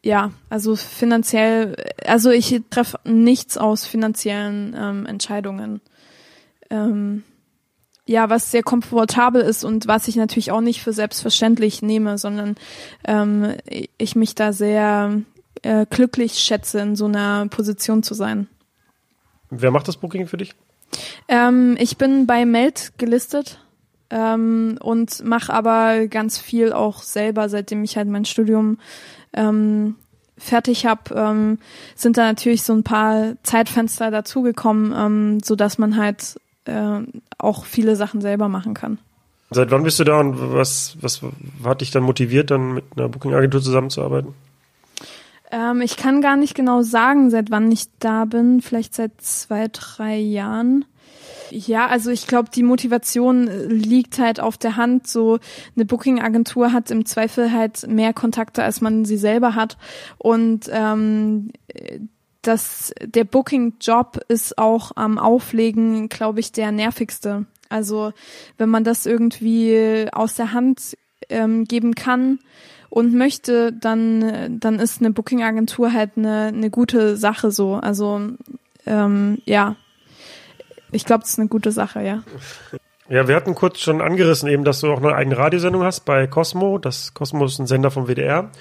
ja, 0.03 0.31
also 0.49 0.75
finanziell, 0.75 1.75
also 2.05 2.29
ich 2.31 2.61
treffe 2.69 2.99
nichts 3.03 3.57
aus 3.57 3.85
finanziellen 3.85 4.75
ähm, 4.77 5.05
Entscheidungen. 5.05 5.81
Ähm, 6.69 7.23
ja, 8.05 8.29
was 8.29 8.49
sehr 8.49 8.63
komfortabel 8.63 9.41
ist 9.41 9.63
und 9.63 9.87
was 9.87 10.07
ich 10.07 10.15
natürlich 10.15 10.51
auch 10.51 10.61
nicht 10.61 10.81
für 10.81 10.93
selbstverständlich 10.93 11.83
nehme, 11.83 12.17
sondern 12.17 12.55
ähm, 13.05 13.53
ich 13.97 14.15
mich 14.15 14.33
da 14.33 14.51
sehr 14.51 15.21
äh, 15.61 15.85
glücklich 15.87 16.39
schätze, 16.39 16.79
in 16.79 16.95
so 16.95 17.05
einer 17.05 17.47
Position 17.47 18.01
zu 18.01 18.15
sein. 18.15 18.47
Wer 19.51 19.71
macht 19.71 19.87
das 19.87 19.97
Booking 19.97 20.27
für 20.27 20.37
dich? 20.37 20.55
Ähm, 21.27 21.75
ich 21.79 21.97
bin 21.97 22.25
bei 22.25 22.45
Meld 22.45 22.93
gelistet 22.97 23.59
ähm, 24.09 24.77
und 24.81 25.23
mache 25.23 25.53
aber 25.53 26.07
ganz 26.07 26.39
viel 26.39 26.73
auch 26.73 27.03
selber, 27.03 27.49
seitdem 27.49 27.83
ich 27.83 27.97
halt 27.97 28.07
mein 28.07 28.25
Studium 28.25 28.79
ähm, 29.33 29.95
fertig 30.37 30.85
habe, 30.85 31.13
ähm, 31.15 31.59
sind 31.95 32.17
da 32.17 32.23
natürlich 32.23 32.63
so 32.63 32.73
ein 32.73 32.83
paar 32.83 33.33
Zeitfenster 33.43 34.11
dazugekommen, 34.11 34.93
ähm, 34.95 35.39
so 35.43 35.55
dass 35.55 35.77
man 35.77 35.97
halt 35.97 36.39
äh, 36.65 37.01
auch 37.37 37.65
viele 37.65 37.95
Sachen 37.95 38.21
selber 38.21 38.47
machen 38.47 38.73
kann. 38.73 38.99
Seit 39.51 39.71
wann 39.71 39.83
bist 39.83 39.99
du 39.99 40.03
da 40.03 40.19
und 40.19 40.53
was, 40.53 40.95
was 41.01 41.21
hat 41.63 41.81
dich 41.81 41.91
dann 41.91 42.03
motiviert, 42.03 42.51
dann 42.51 42.73
mit 42.75 42.85
einer 42.95 43.09
Booking-Agentur 43.09 43.61
zusammenzuarbeiten? 43.61 44.33
Ähm, 45.51 45.81
ich 45.81 45.97
kann 45.97 46.21
gar 46.21 46.37
nicht 46.37 46.53
genau 46.53 46.83
sagen, 46.83 47.31
seit 47.31 47.49
wann 47.49 47.71
ich 47.71 47.85
da 47.99 48.25
bin. 48.25 48.61
Vielleicht 48.61 48.93
seit 48.93 49.19
zwei, 49.19 49.67
drei 49.71 50.17
Jahren. 50.17 50.85
Ja, 51.51 51.87
also 51.87 52.11
ich 52.11 52.27
glaube, 52.27 52.49
die 52.53 52.63
Motivation 52.63 53.47
äh, 53.47 53.65
liegt 53.65 54.19
halt 54.19 54.39
auf 54.39 54.57
der 54.57 54.75
Hand. 54.75 55.07
So 55.07 55.39
eine 55.75 55.85
Booking-Agentur 55.85 56.73
hat 56.73 56.91
im 56.91 57.05
Zweifel 57.05 57.51
halt 57.51 57.87
mehr 57.87 58.13
Kontakte, 58.13 58.63
als 58.63 58.81
man 58.81 59.05
sie 59.05 59.17
selber 59.17 59.55
hat. 59.55 59.77
Und 60.17 60.69
ähm, 60.71 61.51
das, 62.41 62.93
der 63.01 63.25
Booking-Job 63.25 64.19
ist 64.27 64.57
auch 64.57 64.91
am 64.95 65.17
Auflegen, 65.17 66.09
glaube 66.09 66.39
ich, 66.39 66.51
der 66.51 66.71
nervigste. 66.71 67.45
Also 67.69 68.13
wenn 68.57 68.69
man 68.69 68.83
das 68.83 69.05
irgendwie 69.05 70.07
aus 70.11 70.35
der 70.35 70.53
Hand 70.53 70.97
ähm, 71.29 71.65
geben 71.65 71.93
kann 71.95 72.39
und 72.89 73.13
möchte, 73.13 73.71
dann, 73.71 74.59
dann 74.59 74.79
ist 74.79 75.01
eine 75.01 75.11
Booking-Agentur 75.11 75.93
halt 75.93 76.11
eine, 76.15 76.45
eine 76.45 76.69
gute 76.69 77.17
Sache 77.17 77.51
so. 77.51 77.75
Also 77.75 78.21
ähm, 78.85 79.37
ja, 79.45 79.75
ich 80.91 81.05
glaube, 81.05 81.21
das 81.21 81.31
ist 81.31 81.39
eine 81.39 81.47
gute 81.47 81.71
Sache, 81.71 82.01
ja. 82.01 82.23
Ja, 83.09 83.27
wir 83.27 83.35
hatten 83.35 83.55
kurz 83.55 83.79
schon 83.79 84.01
angerissen 84.01 84.47
eben, 84.49 84.63
dass 84.63 84.81
du 84.81 84.91
auch 84.91 84.99
eine 84.99 85.15
eigene 85.15 85.37
Radiosendung 85.37 85.83
hast 85.83 86.01
bei 86.01 86.27
Cosmo. 86.27 86.77
Das 86.77 87.13
Cosmo 87.15 87.45
ist 87.45 87.57
ein 87.57 87.65
Sender 87.65 87.89
vom 87.89 88.07
WDR. 88.07 88.51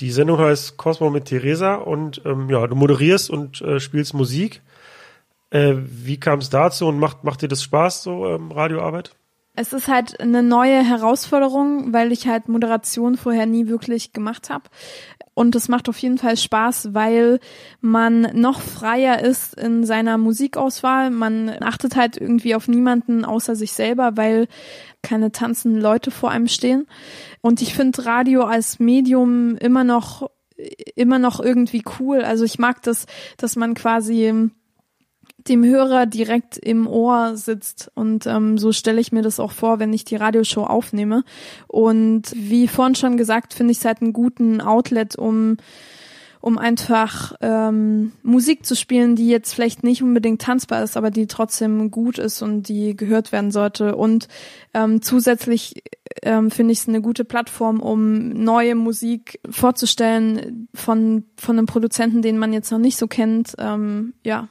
Die 0.00 0.10
Sendung 0.10 0.38
heißt 0.38 0.76
Cosmo 0.76 1.10
mit 1.10 1.24
Theresa 1.24 1.74
und 1.76 2.20
ähm, 2.24 2.50
ja, 2.50 2.66
du 2.66 2.76
moderierst 2.76 3.30
und 3.30 3.60
äh, 3.62 3.80
spielst 3.80 4.14
Musik. 4.14 4.60
Äh, 5.50 5.74
wie 5.76 6.20
kam 6.20 6.40
es 6.40 6.50
dazu 6.50 6.86
und 6.86 6.98
macht, 6.98 7.24
macht 7.24 7.40
dir 7.42 7.48
das 7.48 7.62
Spaß, 7.62 8.02
so 8.02 8.26
ähm, 8.26 8.52
Radioarbeit? 8.52 9.16
Es 9.60 9.72
ist 9.72 9.88
halt 9.88 10.20
eine 10.20 10.44
neue 10.44 10.84
Herausforderung, 10.84 11.92
weil 11.92 12.12
ich 12.12 12.28
halt 12.28 12.48
Moderation 12.48 13.16
vorher 13.16 13.44
nie 13.44 13.66
wirklich 13.66 14.12
gemacht 14.12 14.50
habe. 14.50 14.64
Und 15.34 15.56
es 15.56 15.68
macht 15.68 15.88
auf 15.88 15.98
jeden 15.98 16.16
Fall 16.16 16.36
Spaß, 16.36 16.94
weil 16.94 17.40
man 17.80 18.22
noch 18.34 18.60
freier 18.60 19.20
ist 19.20 19.54
in 19.54 19.84
seiner 19.84 20.16
Musikauswahl. 20.16 21.10
Man 21.10 21.50
achtet 21.60 21.96
halt 21.96 22.16
irgendwie 22.16 22.54
auf 22.54 22.68
niemanden 22.68 23.24
außer 23.24 23.56
sich 23.56 23.72
selber, 23.72 24.16
weil 24.16 24.46
keine 25.02 25.32
tanzenden 25.32 25.80
Leute 25.80 26.12
vor 26.12 26.30
einem 26.30 26.46
stehen. 26.46 26.86
Und 27.40 27.60
ich 27.60 27.74
finde 27.74 28.06
Radio 28.06 28.44
als 28.44 28.78
Medium 28.78 29.56
immer 29.56 29.82
noch 29.82 30.30
immer 30.94 31.18
noch 31.18 31.40
irgendwie 31.40 31.82
cool. 31.98 32.22
Also 32.22 32.44
ich 32.44 32.58
mag 32.58 32.82
das, 32.82 33.06
dass 33.36 33.56
man 33.56 33.74
quasi 33.74 34.50
dem 35.48 35.64
Hörer 35.64 36.06
direkt 36.06 36.56
im 36.56 36.86
Ohr 36.86 37.36
sitzt. 37.36 37.90
Und 37.94 38.26
ähm, 38.26 38.58
so 38.58 38.72
stelle 38.72 39.00
ich 39.00 39.12
mir 39.12 39.22
das 39.22 39.40
auch 39.40 39.52
vor, 39.52 39.78
wenn 39.78 39.92
ich 39.92 40.04
die 40.04 40.16
Radioshow 40.16 40.64
aufnehme. 40.64 41.24
Und 41.66 42.32
wie 42.34 42.68
vorhin 42.68 42.94
schon 42.94 43.16
gesagt, 43.16 43.54
finde 43.54 43.72
ich 43.72 43.78
es 43.78 43.84
halt 43.84 44.02
einen 44.02 44.12
guten 44.12 44.60
Outlet, 44.60 45.16
um 45.16 45.56
um 46.40 46.56
einfach 46.58 47.34
ähm, 47.40 48.12
Musik 48.22 48.64
zu 48.64 48.76
spielen, 48.76 49.16
die 49.16 49.28
jetzt 49.28 49.54
vielleicht 49.54 49.82
nicht 49.82 50.02
unbedingt 50.02 50.40
tanzbar 50.40 50.82
ist, 50.82 50.96
aber 50.96 51.10
die 51.10 51.26
trotzdem 51.26 51.90
gut 51.90 52.18
ist 52.18 52.42
und 52.42 52.68
die 52.68 52.96
gehört 52.96 53.32
werden 53.32 53.50
sollte. 53.50 53.96
Und 53.96 54.28
ähm, 54.72 55.02
zusätzlich 55.02 55.82
ähm, 56.22 56.50
finde 56.50 56.72
ich 56.72 56.80
es 56.80 56.88
eine 56.88 57.00
gute 57.00 57.24
Plattform, 57.24 57.80
um 57.80 58.28
neue 58.28 58.74
Musik 58.74 59.40
vorzustellen 59.50 60.68
von 60.74 61.24
von 61.36 61.58
einem 61.58 61.66
Produzenten, 61.66 62.22
den 62.22 62.38
man 62.38 62.52
jetzt 62.52 62.70
noch 62.70 62.78
nicht 62.78 62.96
so 62.96 63.08
kennt. 63.08 63.54
Ähm, 63.58 64.14
ja, 64.24 64.48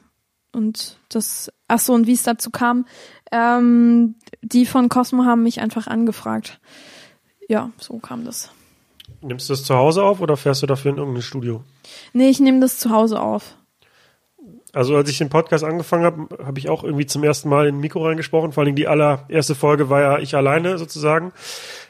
und 0.58 0.98
das, 1.10 1.52
ach 1.68 1.80
so, 1.80 1.94
und 1.94 2.08
wie 2.08 2.14
es 2.14 2.24
dazu 2.24 2.50
kam, 2.50 2.86
ähm, 3.32 4.16
die 4.42 4.66
von 4.66 4.90
Cosmo 4.90 5.24
haben 5.24 5.44
mich 5.44 5.62
einfach 5.62 5.88
angefragt. 5.88 6.60
Ja, 7.48 7.72
so 7.78 8.00
kam 8.00 8.26
das. 8.26 8.52
Nimmst 9.22 9.50
du 9.50 9.54
das 9.54 9.64
zu 9.64 9.76
Hause 9.76 10.04
auf 10.04 10.20
oder 10.20 10.36
fährst 10.36 10.64
du 10.64 10.68
dafür 10.68 10.92
in 10.92 10.98
irgendein 10.98 11.22
Studio? 11.22 11.64
Nee, 12.14 12.30
ich 12.30 12.40
nehme 12.40 12.60
das 12.60 12.78
zu 12.78 12.90
Hause 12.90 13.22
auf. 13.22 13.56
Also 14.74 14.96
als 14.96 15.10
ich 15.10 15.18
den 15.18 15.30
Podcast 15.30 15.64
angefangen 15.64 16.04
habe, 16.04 16.46
habe 16.46 16.60
ich 16.60 16.70
auch 16.70 16.84
irgendwie 16.84 17.06
zum 17.06 17.24
ersten 17.24 17.50
Mal 17.50 17.68
in 17.68 17.76
ein 17.76 17.80
Mikro 17.80 18.06
reingesprochen. 18.06 18.52
Vor 18.52 18.64
allem 18.64 18.76
die 18.76 18.88
allererste 18.88 19.56
Folge 19.56 19.90
war 19.90 20.02
ja 20.02 20.20
ich 20.20 20.36
alleine 20.36 20.78
sozusagen. 20.78 21.32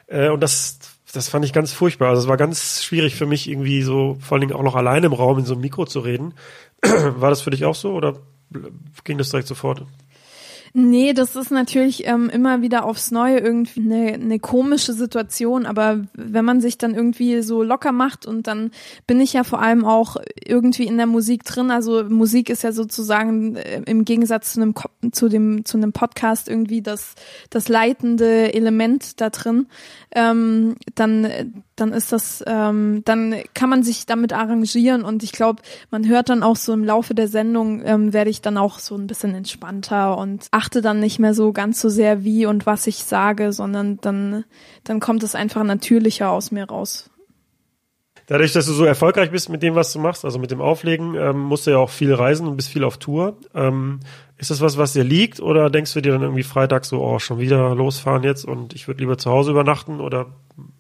Äh, 0.06 0.30
und 0.30 0.42
das, 0.42 0.80
das 1.12 1.28
fand 1.28 1.44
ich 1.44 1.54
ganz 1.54 1.74
furchtbar. 1.74 2.10
Also 2.10 2.22
es 2.22 2.28
war 2.28 2.38
ganz 2.38 2.84
schwierig 2.84 3.16
für 3.16 3.26
mich 3.26 3.50
irgendwie 3.50 3.82
so, 3.82 4.18
vor 4.22 4.36
allen 4.36 4.48
Dingen 4.48 4.54
auch 4.54 4.64
noch 4.64 4.76
alleine 4.76 5.08
im 5.08 5.14
Raum 5.14 5.40
in 5.40 5.46
so 5.46 5.54
einem 5.54 5.62
Mikro 5.62 5.86
zu 5.86 6.00
reden. 6.00 6.34
War 6.82 7.30
das 7.30 7.42
für 7.42 7.50
dich 7.50 7.66
auch 7.66 7.76
so 7.76 7.94
oder 7.94 8.18
ging 9.04 9.18
das 9.18 9.30
direkt 9.30 9.48
sofort? 9.48 9.86
Nee, 10.74 11.14
das 11.14 11.36
ist 11.36 11.50
natürlich 11.50 12.06
ähm, 12.06 12.30
immer 12.30 12.62
wieder 12.62 12.86
aufs 12.86 13.10
Neue 13.12 13.40
irgendwie 13.40 13.82
eine, 13.82 14.14
eine 14.14 14.40
komische 14.40 14.94
Situation, 14.94 15.66
aber 15.66 16.06
wenn 16.14 16.46
man 16.46 16.62
sich 16.62 16.78
dann 16.78 16.94
irgendwie 16.94 17.42
so 17.42 17.64
locker 17.64 17.92
macht 17.92 18.26
und 18.26 18.48
dann 18.48 18.72
bin 19.08 19.20
ich 19.20 19.34
ja 19.34 19.44
vor 19.44 19.62
allem 19.62 19.86
auch 19.86 20.18
irgendwie 20.46 20.86
in 20.86 20.98
der 20.98 21.08
Musik 21.08 21.44
drin, 21.46 21.72
also 21.72 22.04
Musik 22.04 22.50
ist 22.50 22.64
ja 22.64 22.74
sozusagen 22.74 23.56
äh, 23.56 23.82
im 23.86 24.06
Gegensatz 24.06 24.54
zu 24.54 24.62
einem 24.62 24.76
zu 25.12 25.30
dem 25.30 25.66
zu 25.66 25.78
einem 25.78 25.94
Podcast 25.94 26.48
irgendwie 26.48 26.82
das 26.82 27.16
das 27.50 27.70
leitende 27.70 28.54
Element 28.54 29.20
da 29.22 29.30
drin, 29.30 29.68
ähm, 30.12 30.76
dann 30.96 31.64
dann 31.78 31.94
ist 31.94 32.12
das, 32.12 32.44
ähm, 32.48 33.04
dann 33.06 33.36
kann 33.54 33.70
man 33.70 33.84
sich 33.84 34.06
damit 34.06 34.34
arrangieren 34.34 35.04
und 35.04 35.24
ich 35.24 35.32
glaube, 35.32 35.62
man 35.92 36.08
hört 36.08 36.30
dann 36.30 36.44
auch 36.44 36.56
so 36.56 36.74
im 36.74 36.84
Laufe 36.84 37.14
der 37.14 37.28
Sendung, 37.28 37.82
ähm, 37.86 38.14
werde 38.14 38.30
ich 38.30 38.42
dann 38.42 38.58
auch 38.58 38.80
so 38.80 38.96
ein 38.96 39.08
bisschen 39.08 39.34
entspannter 39.36 40.18
und 40.18 40.48
achte 40.52 40.82
dann 40.82 41.00
nicht 41.00 41.20
mehr 41.20 41.34
so 41.34 41.54
ganz 41.54 41.80
so 41.80 41.90
sehr 41.90 42.24
wie 42.24 42.46
und 42.46 42.66
was 42.66 42.88
ich 42.88 42.98
sage, 43.04 43.54
sondern 43.54 43.98
dann, 44.02 44.44
dann 44.84 45.00
kommt 45.00 45.24
es 45.24 45.36
einfach 45.36 45.64
natürlicher 45.64 46.32
aus 46.32 46.52
mir 46.52 46.66
raus. 46.66 47.10
Dadurch, 48.26 48.52
dass 48.52 48.66
du 48.66 48.74
so 48.74 48.84
erfolgreich 48.84 49.32
bist 49.32 49.48
mit 49.48 49.64
dem, 49.64 49.76
was 49.76 49.94
du 49.94 50.00
machst, 50.00 50.26
also 50.26 50.38
mit 50.38 50.52
dem 50.52 50.60
Auflegen, 50.60 51.16
ähm, 51.16 51.40
musst 51.40 51.66
du 51.66 51.72
ja 51.72 51.78
auch 51.78 51.90
viel 51.90 52.14
reisen 52.14 52.46
und 52.46 52.58
bist 52.58 52.68
viel 52.68 52.84
auf 52.84 52.98
Tour. 52.98 53.38
Ähm, 53.54 54.02
ist 54.38 54.52
das 54.52 54.60
was, 54.60 54.78
was 54.78 54.92
dir 54.92 55.06
liegt 55.06 55.40
oder 55.40 55.70
denkst 55.70 55.94
du 55.94 56.02
dir 56.02 56.12
dann 56.12 56.24
irgendwie 56.24 56.44
Freitag 56.44 56.84
so, 56.84 57.02
oh, 57.02 57.20
schon 57.20 57.40
wieder 57.40 57.74
losfahren 57.74 58.24
jetzt 58.24 58.44
und 58.44 58.74
ich 58.74 58.88
würde 58.88 59.00
lieber 59.00 59.18
zu 59.18 59.32
Hause 59.32 59.52
übernachten 59.52 60.02
oder 60.02 60.28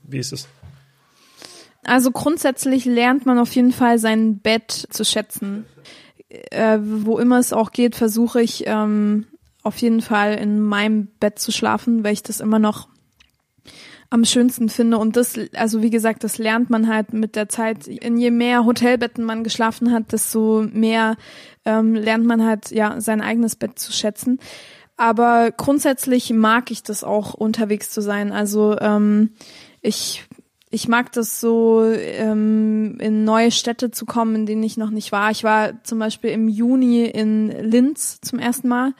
wie 0.03 0.17
ist 0.17 0.33
es? 0.33 0.49
Also 1.87 2.11
grundsätzlich 2.11 2.85
lernt 2.85 3.25
man 3.25 3.39
auf 3.39 3.55
jeden 3.55 3.71
Fall 3.71 3.97
sein 3.97 4.39
Bett 4.39 4.71
zu 4.71 5.05
schätzen. 5.05 5.65
Äh, 6.29 6.79
wo 6.81 7.17
immer 7.17 7.39
es 7.39 7.53
auch 7.53 7.71
geht, 7.71 7.95
versuche 7.95 8.41
ich 8.41 8.63
ähm, 8.67 9.25
auf 9.63 9.77
jeden 9.77 10.01
Fall 10.01 10.33
in 10.33 10.61
meinem 10.61 11.07
Bett 11.19 11.39
zu 11.39 11.53
schlafen, 11.53 12.03
weil 12.03 12.11
ich 12.11 12.23
das 12.23 12.41
immer 12.41 12.59
noch 12.59 12.89
am 14.09 14.25
schönsten 14.25 14.67
finde. 14.67 14.97
Und 14.97 15.15
das, 15.15 15.39
also 15.55 15.81
wie 15.81 15.89
gesagt, 15.89 16.25
das 16.25 16.37
lernt 16.37 16.69
man 16.69 16.89
halt 16.89 17.13
mit 17.13 17.37
der 17.37 17.47
Zeit. 17.47 17.87
In 17.87 18.17
je 18.17 18.31
mehr 18.31 18.65
Hotelbetten 18.65 19.23
man 19.23 19.45
geschlafen 19.45 19.93
hat, 19.93 20.11
desto 20.11 20.65
mehr 20.69 21.15
ähm, 21.63 21.95
lernt 21.95 22.25
man 22.25 22.45
halt 22.45 22.71
ja 22.71 22.99
sein 22.99 23.21
eigenes 23.21 23.55
Bett 23.55 23.79
zu 23.79 23.93
schätzen. 23.93 24.39
Aber 24.97 25.51
grundsätzlich 25.55 26.33
mag 26.33 26.69
ich 26.69 26.83
das 26.83 27.05
auch 27.05 27.33
unterwegs 27.33 27.91
zu 27.91 28.01
sein. 28.01 28.33
Also 28.33 28.77
ähm, 28.79 29.31
ich 29.81 30.26
ich 30.77 30.87
mag 30.87 31.11
das 31.11 31.39
so, 31.39 31.83
ähm, 31.91 32.99
in 32.99 33.23
neue 33.23 33.49
Städte 33.49 33.89
zu 33.89 34.05
kommen, 34.05 34.35
in 34.35 34.45
denen 34.45 34.61
ich 34.61 34.77
noch 34.77 34.91
nicht 34.91 35.11
war. 35.11 35.31
Ich 35.31 35.43
war 35.43 35.83
zum 35.83 35.97
Beispiel 35.97 36.29
im 36.29 36.47
Juni 36.47 37.03
in 37.05 37.49
Linz 37.49 38.21
zum 38.21 38.37
ersten 38.37 38.67
Mal 38.67 38.93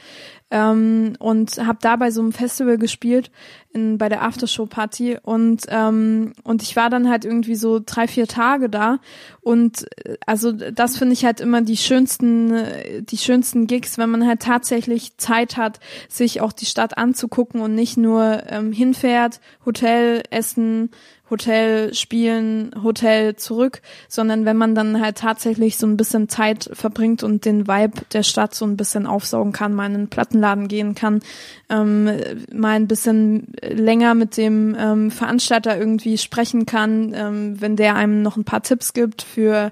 ähm, 0.50 1.14
und 1.20 1.64
habe 1.64 1.78
da 1.80 1.96
bei 1.98 2.10
so 2.10 2.22
einem 2.22 2.32
Festival 2.32 2.80
gespielt 2.80 3.30
in, 3.74 4.00
bei 4.00 4.10
der 4.10 4.24
Aftershow-Party 4.24 5.20
und 5.22 5.66
ähm, 5.68 6.34
und 6.44 6.64
ich 6.64 6.76
war 6.76 6.90
dann 6.90 7.10
halt 7.10 7.26
irgendwie 7.26 7.56
so 7.56 7.80
drei 7.86 8.08
vier 8.08 8.26
Tage 8.26 8.70
da 8.70 8.98
und 9.42 9.86
äh, 10.06 10.18
also 10.26 10.54
das 10.54 10.98
finde 10.98 11.14
ich 11.14 11.26
halt 11.26 11.42
immer 11.42 11.62
die 11.62 11.78
schönsten 11.78 12.56
die 13.02 13.18
schönsten 13.18 13.68
Gigs, 13.68 14.00
wenn 14.00 14.10
man 14.10 14.26
halt 14.26 14.42
tatsächlich 14.42 15.18
Zeit 15.18 15.58
hat, 15.58 15.80
sich 16.10 16.42
auch 16.42 16.54
die 16.54 16.66
Stadt 16.66 16.98
anzugucken 16.98 17.62
und 17.62 17.76
nicht 17.76 17.98
nur 17.98 18.44
ähm, 18.48 18.72
hinfährt, 18.72 19.42
Hotel, 19.66 20.24
Essen 20.32 20.90
Hotel 21.30 21.94
spielen, 21.94 22.72
Hotel 22.84 23.36
zurück, 23.36 23.82
sondern 24.08 24.46
wenn 24.46 24.58
man 24.58 24.76
dann 24.76 25.02
halt 25.02 25.18
tatsächlich 25.18 25.78
so 25.78 25.86
ein 25.86 25.98
bisschen 25.98 26.30
Zeit 26.30 26.70
verbringt 26.74 27.24
und 27.24 27.46
den 27.46 27.68
Vibe 27.68 28.02
der 28.14 28.24
Stadt 28.24 28.56
so 28.56 28.66
ein 28.66 28.78
bisschen 28.78 29.06
aufsaugen 29.06 29.52
kann, 29.52 29.74
mal 29.74 29.88
in 29.88 29.96
einen 29.96 30.08
Plattenladen 30.10 30.68
gehen 30.68 30.96
kann, 30.96 31.22
ähm, 31.70 32.10
mal 32.54 32.76
ein 32.76 32.88
bisschen 32.88 33.48
länger 33.62 34.14
mit 34.14 34.38
dem 34.38 34.76
ähm, 34.80 35.12
Veranstalter 35.12 35.78
irgendwie 35.78 36.18
sprechen 36.18 36.66
kann, 36.66 37.14
ähm, 37.14 37.60
wenn 37.60 37.76
der 37.76 37.96
einem 37.96 38.22
noch 38.22 38.38
ein 38.38 38.46
paar 38.46 38.64
Tipps 38.64 38.94
gibt 38.94 39.22
für 39.22 39.72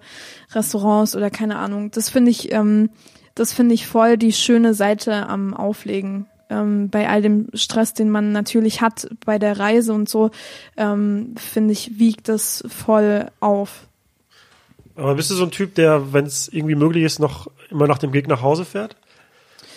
Restaurants 0.53 1.15
oder 1.15 1.29
keine 1.29 1.57
Ahnung. 1.57 1.91
Das 1.91 2.09
finde 2.09 2.31
ich, 2.31 2.51
ähm, 2.51 2.89
das 3.33 3.53
finde 3.53 3.75
ich 3.75 3.87
voll 3.87 4.17
die 4.17 4.33
schöne 4.33 4.73
Seite 4.73 5.27
am 5.27 5.53
Auflegen 5.53 6.27
ähm, 6.49 6.89
bei 6.89 7.09
all 7.09 7.21
dem 7.21 7.47
Stress, 7.53 7.93
den 7.93 8.09
man 8.09 8.31
natürlich 8.31 8.81
hat 8.81 9.09
bei 9.25 9.39
der 9.39 9.59
Reise 9.59 9.93
und 9.93 10.09
so, 10.09 10.31
ähm, 10.77 11.35
finde 11.37 11.73
ich, 11.73 11.99
wiegt 11.99 12.29
das 12.29 12.63
voll 12.67 13.27
auf. 13.39 13.87
Aber 14.95 15.15
bist 15.15 15.29
du 15.29 15.35
so 15.35 15.43
ein 15.43 15.51
Typ, 15.51 15.75
der, 15.75 16.13
wenn 16.13 16.25
es 16.25 16.47
irgendwie 16.47 16.75
möglich 16.75 17.03
ist, 17.03 17.19
noch 17.19 17.47
immer 17.69 17.87
nach 17.87 17.97
dem 17.97 18.11
Gig 18.11 18.27
nach 18.27 18.41
Hause 18.41 18.65
fährt? 18.65 18.95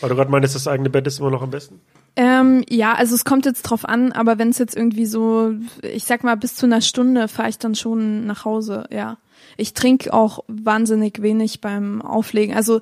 Weil 0.01 0.11
du 0.11 0.17
gerade 0.17 0.31
meinst, 0.31 0.55
das 0.55 0.69
eigene 0.69 0.91
Bett 0.91 1.07
ist 1.07 1.19
immer 1.19 1.31
noch 1.31 1.43
am 1.43 1.51
besten? 1.51 1.81
Ähm, 2.15 2.65
ja, 2.69 2.95
also 2.95 3.15
es 3.15 3.25
kommt 3.25 3.47
jetzt 3.47 3.63
drauf 3.63 3.85
an, 3.85 4.13
aber 4.13 4.39
wenn 4.39 4.51
es 4.51 4.59
jetzt 4.59 4.77
irgendwie 4.77 5.07
so, 5.07 5.53
ich 5.83 6.05
sag 6.05 6.25
mal, 6.25 6.37
bis 6.37 6.55
zu 6.55 6.67
einer 6.67 6.81
Stunde 6.81 7.29
fahre 7.29 7.49
ich 7.49 7.59
dann 7.59 7.75
schon 7.75 8.27
nach 8.27 8.45
Hause, 8.45 8.85
ja. 8.91 9.19
Ich 9.57 9.75
trinke 9.75 10.13
auch 10.13 10.45
wahnsinnig 10.47 11.23
wenig 11.23 11.61
beim 11.61 12.03
Auflegen. 12.03 12.55
Also 12.55 12.81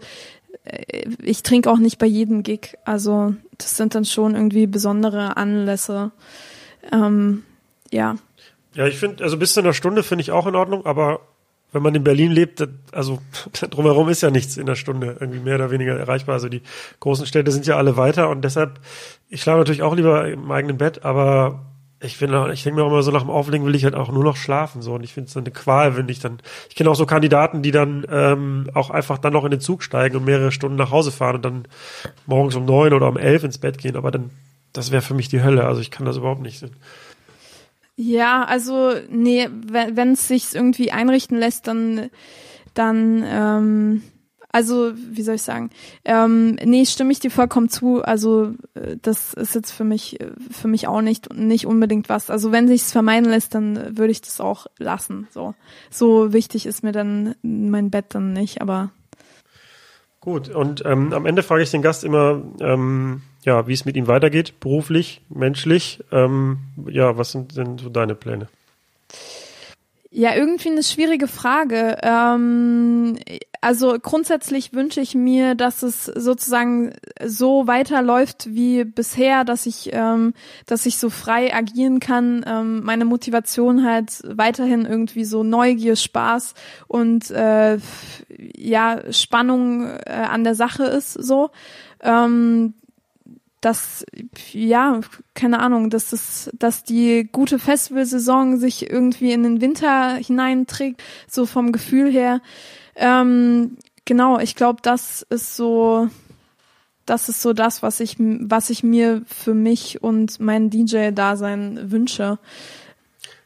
ich 1.22 1.42
trinke 1.42 1.70
auch 1.70 1.78
nicht 1.78 1.98
bei 1.98 2.06
jedem 2.06 2.42
Gig. 2.42 2.76
Also 2.84 3.34
das 3.58 3.76
sind 3.76 3.94
dann 3.94 4.04
schon 4.04 4.34
irgendwie 4.34 4.66
besondere 4.66 5.36
Anlässe. 5.36 6.12
Ähm, 6.92 7.44
ja. 7.90 8.16
Ja, 8.74 8.86
ich 8.86 8.98
finde, 8.98 9.24
also 9.24 9.36
bis 9.36 9.54
zu 9.54 9.60
einer 9.60 9.72
Stunde 9.72 10.02
finde 10.02 10.22
ich 10.22 10.32
auch 10.32 10.46
in 10.46 10.54
Ordnung, 10.54 10.84
aber 10.84 11.20
wenn 11.72 11.82
man 11.82 11.94
in 11.94 12.04
Berlin 12.04 12.32
lebt, 12.32 12.66
also 12.92 13.18
drumherum 13.70 14.08
ist 14.08 14.22
ja 14.22 14.30
nichts 14.30 14.56
in 14.56 14.66
der 14.66 14.76
Stunde 14.76 15.16
irgendwie 15.20 15.40
mehr 15.40 15.56
oder 15.56 15.70
weniger 15.70 15.96
erreichbar. 15.96 16.34
Also 16.34 16.48
die 16.48 16.62
großen 17.00 17.26
Städte 17.26 17.50
sind 17.52 17.66
ja 17.66 17.76
alle 17.76 17.96
weiter 17.96 18.28
und 18.28 18.42
deshalb, 18.42 18.80
ich 19.28 19.42
schlafe 19.42 19.58
natürlich 19.58 19.82
auch 19.82 19.94
lieber 19.94 20.28
im 20.28 20.50
eigenen 20.50 20.78
Bett, 20.78 21.04
aber 21.04 21.66
ich 22.00 22.16
finde, 22.16 22.50
ich 22.52 22.62
denke 22.62 22.78
mir 22.78 22.84
auch 22.84 22.90
immer 22.90 23.02
so 23.02 23.10
nach 23.10 23.22
dem 23.22 23.30
Auflegen 23.30 23.66
will 23.66 23.74
ich 23.74 23.84
halt 23.84 23.94
auch 23.94 24.10
nur 24.10 24.24
noch 24.24 24.36
schlafen 24.36 24.82
so. 24.82 24.94
Und 24.94 25.02
ich 25.02 25.14
finde 25.14 25.28
es 25.28 25.36
eine 25.36 25.50
Qual, 25.50 25.96
wenn 25.96 26.08
ich 26.08 26.20
dann, 26.20 26.38
ich 26.68 26.74
kenne 26.74 26.90
auch 26.90 26.94
so 26.94 27.06
Kandidaten, 27.06 27.62
die 27.62 27.70
dann 27.70 28.06
ähm, 28.10 28.68
auch 28.74 28.90
einfach 28.90 29.18
dann 29.18 29.32
noch 29.32 29.44
in 29.44 29.50
den 29.50 29.60
Zug 29.60 29.82
steigen 29.82 30.16
und 30.16 30.24
mehrere 30.24 30.52
Stunden 30.52 30.76
nach 30.76 30.90
Hause 30.90 31.10
fahren 31.10 31.36
und 31.36 31.44
dann 31.44 31.68
morgens 32.26 32.54
um 32.54 32.64
neun 32.66 32.92
oder 32.92 33.08
um 33.08 33.16
elf 33.16 33.44
ins 33.44 33.58
Bett 33.58 33.78
gehen, 33.78 33.96
aber 33.96 34.10
dann, 34.10 34.30
das 34.72 34.90
wäre 34.90 35.02
für 35.02 35.14
mich 35.14 35.28
die 35.28 35.42
Hölle, 35.42 35.64
also 35.64 35.80
ich 35.80 35.90
kann 35.90 36.04
das 36.04 36.18
überhaupt 36.18 36.42
nicht. 36.42 36.64
Ja, 37.96 38.44
also 38.44 38.92
nee, 39.08 39.48
wenn 39.50 40.12
es 40.12 40.28
sich 40.28 40.54
irgendwie 40.54 40.92
einrichten 40.92 41.38
lässt, 41.38 41.66
dann 41.66 42.10
dann 42.76 43.24
ähm, 43.26 44.02
also, 44.56 44.92
wie 44.96 45.20
soll 45.20 45.34
ich 45.34 45.42
sagen? 45.42 45.68
Ähm, 46.06 46.56
nee, 46.64 46.86
stimme 46.86 47.12
ich 47.12 47.20
dir 47.20 47.30
vollkommen 47.30 47.68
zu. 47.68 48.02
Also, 48.02 48.54
äh, 48.72 48.96
das 49.02 49.34
ist 49.34 49.54
jetzt 49.54 49.70
für 49.70 49.84
mich, 49.84 50.16
für 50.50 50.66
mich 50.66 50.88
auch 50.88 51.02
nicht, 51.02 51.30
nicht 51.34 51.66
unbedingt 51.66 52.08
was. 52.08 52.30
Also, 52.30 52.52
wenn 52.52 52.66
sich's 52.66 52.90
vermeiden 52.90 53.28
lässt, 53.28 53.54
dann 53.54 53.98
würde 53.98 54.12
ich 54.12 54.22
das 54.22 54.40
auch 54.40 54.66
lassen. 54.78 55.28
So, 55.30 55.54
so 55.90 56.32
wichtig 56.32 56.64
ist 56.64 56.82
mir 56.82 56.92
dann 56.92 57.34
mein 57.42 57.90
Bett 57.90 58.06
dann 58.14 58.32
nicht, 58.32 58.62
aber. 58.62 58.92
Gut, 60.20 60.48
und 60.48 60.82
ähm, 60.86 61.12
am 61.12 61.26
Ende 61.26 61.42
frage 61.42 61.62
ich 61.62 61.70
den 61.70 61.82
Gast 61.82 62.02
immer, 62.02 62.42
ähm, 62.58 63.20
ja, 63.44 63.66
wie 63.66 63.74
es 63.74 63.84
mit 63.84 63.94
ihm 63.94 64.06
weitergeht, 64.06 64.58
beruflich, 64.58 65.20
menschlich. 65.28 66.02
Ähm, 66.12 66.60
ja, 66.88 67.18
was 67.18 67.32
sind 67.32 67.58
denn 67.58 67.76
so 67.76 67.90
deine 67.90 68.14
Pläne? 68.14 68.48
Ja, 70.18 70.34
irgendwie 70.34 70.70
eine 70.70 70.82
schwierige 70.82 71.28
Frage. 71.28 71.98
Ähm, 72.02 73.18
also 73.66 73.96
grundsätzlich 74.00 74.74
wünsche 74.74 75.00
ich 75.00 75.16
mir, 75.16 75.56
dass 75.56 75.82
es 75.82 76.04
sozusagen 76.04 76.92
so 77.24 77.66
weiterläuft 77.66 78.54
wie 78.54 78.84
bisher, 78.84 79.42
dass 79.42 79.66
ich, 79.66 79.90
ähm, 79.92 80.34
dass 80.66 80.86
ich 80.86 80.98
so 80.98 81.10
frei 81.10 81.52
agieren 81.52 81.98
kann. 81.98 82.44
Ähm, 82.46 82.84
meine 82.84 83.04
Motivation 83.04 83.84
halt 83.84 84.22
weiterhin 84.24 84.86
irgendwie 84.86 85.24
so 85.24 85.42
Neugier, 85.42 85.96
Spaß 85.96 86.54
und 86.86 87.28
äh, 87.32 87.78
ja 88.56 89.00
Spannung 89.10 89.86
äh, 89.86 90.12
an 90.12 90.44
der 90.44 90.54
Sache 90.54 90.84
ist 90.84 91.14
so. 91.14 91.50
Ähm, 92.02 92.74
dass, 93.60 94.06
ja, 94.52 95.00
keine 95.34 95.58
Ahnung, 95.58 95.90
dass 95.90 96.10
das, 96.10 96.50
dass 96.56 96.84
die 96.84 97.28
gute 97.32 97.58
Festivalsaison 97.58 98.58
sich 98.58 98.88
irgendwie 98.88 99.32
in 99.32 99.42
den 99.42 99.60
Winter 99.60 100.14
hineinträgt, 100.14 101.02
so 101.26 101.46
vom 101.46 101.72
Gefühl 101.72 102.12
her. 102.12 102.40
Ähm, 102.96 103.76
genau, 104.04 104.38
ich 104.38 104.54
glaube, 104.54 104.80
das 104.82 105.22
ist 105.22 105.56
so, 105.56 106.08
das 107.04 107.28
ist 107.28 107.42
so 107.42 107.52
das, 107.52 107.82
was 107.82 108.00
ich, 108.00 108.16
was 108.18 108.70
ich 108.70 108.82
mir 108.82 109.22
für 109.26 109.54
mich 109.54 110.02
und 110.02 110.40
mein 110.40 110.70
DJ-Dasein 110.70 111.90
wünsche. 111.90 112.38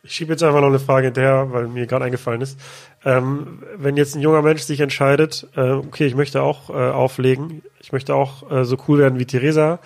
Ich 0.03 0.13
schiebe 0.13 0.33
jetzt 0.33 0.43
einfach 0.43 0.61
noch 0.61 0.69
eine 0.69 0.79
Frage 0.79 1.09
hinterher, 1.09 1.53
weil 1.53 1.69
mir 1.69 1.87
gerade 1.87 2.07
eingefallen 2.07 2.41
ist. 2.41 2.59
Ähm, 3.05 3.63
wenn 3.77 3.99
jetzt 3.99 4.15
ein 4.15 4.23
junger 4.23 4.41
Mensch 4.41 4.63
sich 4.63 4.81
entscheidet, 4.81 5.47
äh, 5.57 5.73
okay, 5.73 6.07
ich 6.07 6.15
möchte 6.15 6.43
auch 6.43 6.71
äh, 6.71 6.73
auflegen, 6.73 7.63
ich 7.81 7.93
möchte 7.93 8.15
auch 8.15 8.51
äh, 8.51 8.65
so 8.65 8.79
cool 8.89 8.99
werden 8.99 9.19
wie 9.19 9.27
Theresa, 9.27 9.79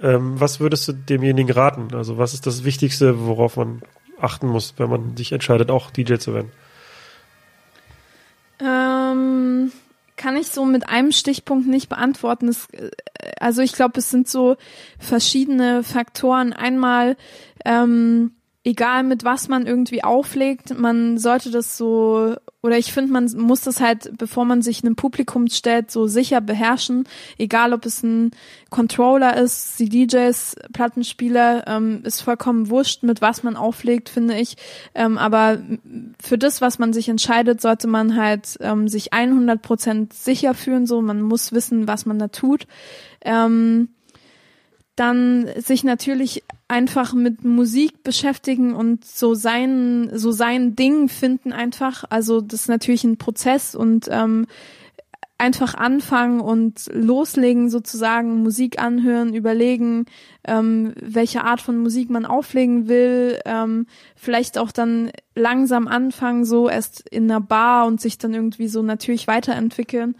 ähm, 0.00 0.40
was 0.40 0.60
würdest 0.60 0.88
du 0.88 0.92
demjenigen 0.94 1.52
raten? 1.52 1.94
Also 1.94 2.16
was 2.16 2.32
ist 2.32 2.46
das 2.46 2.64
Wichtigste, 2.64 3.26
worauf 3.26 3.56
man 3.56 3.82
achten 4.18 4.46
muss, 4.46 4.74
wenn 4.78 4.88
man 4.88 5.16
sich 5.16 5.32
entscheidet, 5.32 5.70
auch 5.70 5.90
DJ 5.90 6.14
zu 6.16 6.32
werden? 6.32 6.50
Ähm, 8.60 9.72
kann 10.16 10.36
ich 10.36 10.48
so 10.48 10.64
mit 10.64 10.88
einem 10.88 11.12
Stichpunkt 11.12 11.66
nicht 11.66 11.88
beantworten. 11.88 12.48
Es, 12.48 12.68
äh, 12.72 12.90
also 13.40 13.62
ich 13.62 13.72
glaube, 13.72 13.98
es 13.98 14.10
sind 14.10 14.28
so 14.28 14.56
verschiedene 14.98 15.82
Faktoren. 15.82 16.52
Einmal 16.52 17.16
ähm, 17.64 18.32
egal 18.68 19.02
mit 19.02 19.24
was 19.24 19.48
man 19.48 19.66
irgendwie 19.66 20.04
auflegt, 20.04 20.78
man 20.78 21.18
sollte 21.18 21.50
das 21.50 21.78
so, 21.78 22.36
oder 22.60 22.76
ich 22.76 22.92
finde, 22.92 23.12
man 23.12 23.26
muss 23.36 23.60
das 23.60 23.80
halt, 23.80 24.18
bevor 24.18 24.44
man 24.44 24.62
sich 24.62 24.82
einem 24.82 24.96
Publikum 24.96 25.46
stellt, 25.46 25.92
so 25.92 26.08
sicher 26.08 26.40
beherrschen. 26.40 27.04
Egal, 27.38 27.72
ob 27.72 27.86
es 27.86 28.02
ein 28.02 28.32
Controller 28.68 29.36
ist, 29.36 29.78
die 29.78 29.88
DJs, 29.88 30.56
Plattenspieler, 30.72 31.68
ähm, 31.68 32.00
ist 32.02 32.20
vollkommen 32.20 32.68
wurscht, 32.68 33.04
mit 33.04 33.20
was 33.20 33.44
man 33.44 33.56
auflegt, 33.56 34.08
finde 34.08 34.36
ich. 34.36 34.56
Ähm, 34.94 35.18
aber 35.18 35.58
für 36.20 36.36
das, 36.36 36.60
was 36.60 36.80
man 36.80 36.92
sich 36.92 37.08
entscheidet, 37.08 37.60
sollte 37.60 37.86
man 37.86 38.16
halt 38.16 38.58
ähm, 38.60 38.88
sich 38.88 39.12
100 39.12 39.62
Prozent 39.62 40.12
sicher 40.12 40.54
fühlen, 40.54 40.86
so. 40.86 41.00
Man 41.00 41.22
muss 41.22 41.52
wissen, 41.52 41.86
was 41.86 42.06
man 42.06 42.18
da 42.18 42.26
tut. 42.26 42.66
Ähm, 43.20 43.90
dann 44.98 45.48
sich 45.56 45.84
natürlich 45.84 46.42
einfach 46.66 47.14
mit 47.14 47.44
Musik 47.44 48.02
beschäftigen 48.02 48.74
und 48.74 49.04
so 49.04 49.34
sein 49.34 50.10
so 50.12 50.32
sein 50.32 50.76
Ding 50.76 51.08
finden 51.08 51.52
einfach. 51.52 52.04
Also 52.10 52.40
das 52.40 52.62
ist 52.62 52.68
natürlich 52.68 53.04
ein 53.04 53.16
Prozess 53.16 53.74
und 53.74 54.08
ähm, 54.10 54.46
einfach 55.38 55.74
anfangen 55.74 56.40
und 56.40 56.90
loslegen 56.92 57.70
sozusagen, 57.70 58.42
Musik 58.42 58.80
anhören, 58.82 59.34
überlegen, 59.34 60.06
ähm, 60.44 60.92
welche 61.00 61.44
Art 61.44 61.60
von 61.60 61.78
Musik 61.78 62.10
man 62.10 62.26
auflegen 62.26 62.88
will, 62.88 63.38
ähm, 63.44 63.86
vielleicht 64.16 64.58
auch 64.58 64.72
dann 64.72 65.12
langsam 65.36 65.86
anfangen, 65.86 66.44
so 66.44 66.68
erst 66.68 67.08
in 67.08 67.30
einer 67.30 67.40
Bar 67.40 67.86
und 67.86 68.00
sich 68.00 68.18
dann 68.18 68.34
irgendwie 68.34 68.66
so 68.66 68.82
natürlich 68.82 69.28
weiterentwickeln. 69.28 70.16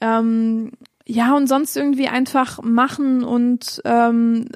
Ähm, 0.00 0.72
ja, 1.06 1.36
und 1.36 1.46
sonst 1.46 1.76
irgendwie 1.76 2.08
einfach 2.08 2.60
machen 2.62 3.22
und, 3.22 3.80
ähm, 3.84 4.48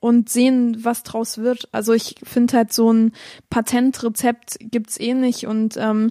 und 0.00 0.28
sehen, 0.28 0.78
was 0.82 1.04
draus 1.04 1.38
wird. 1.38 1.68
Also 1.70 1.92
ich 1.92 2.16
finde 2.24 2.56
halt 2.56 2.72
so 2.72 2.92
ein 2.92 3.12
Patentrezept 3.50 4.58
gibt's 4.58 4.98
eh 4.98 5.14
nicht 5.14 5.46
und 5.46 5.76
ähm, 5.76 6.10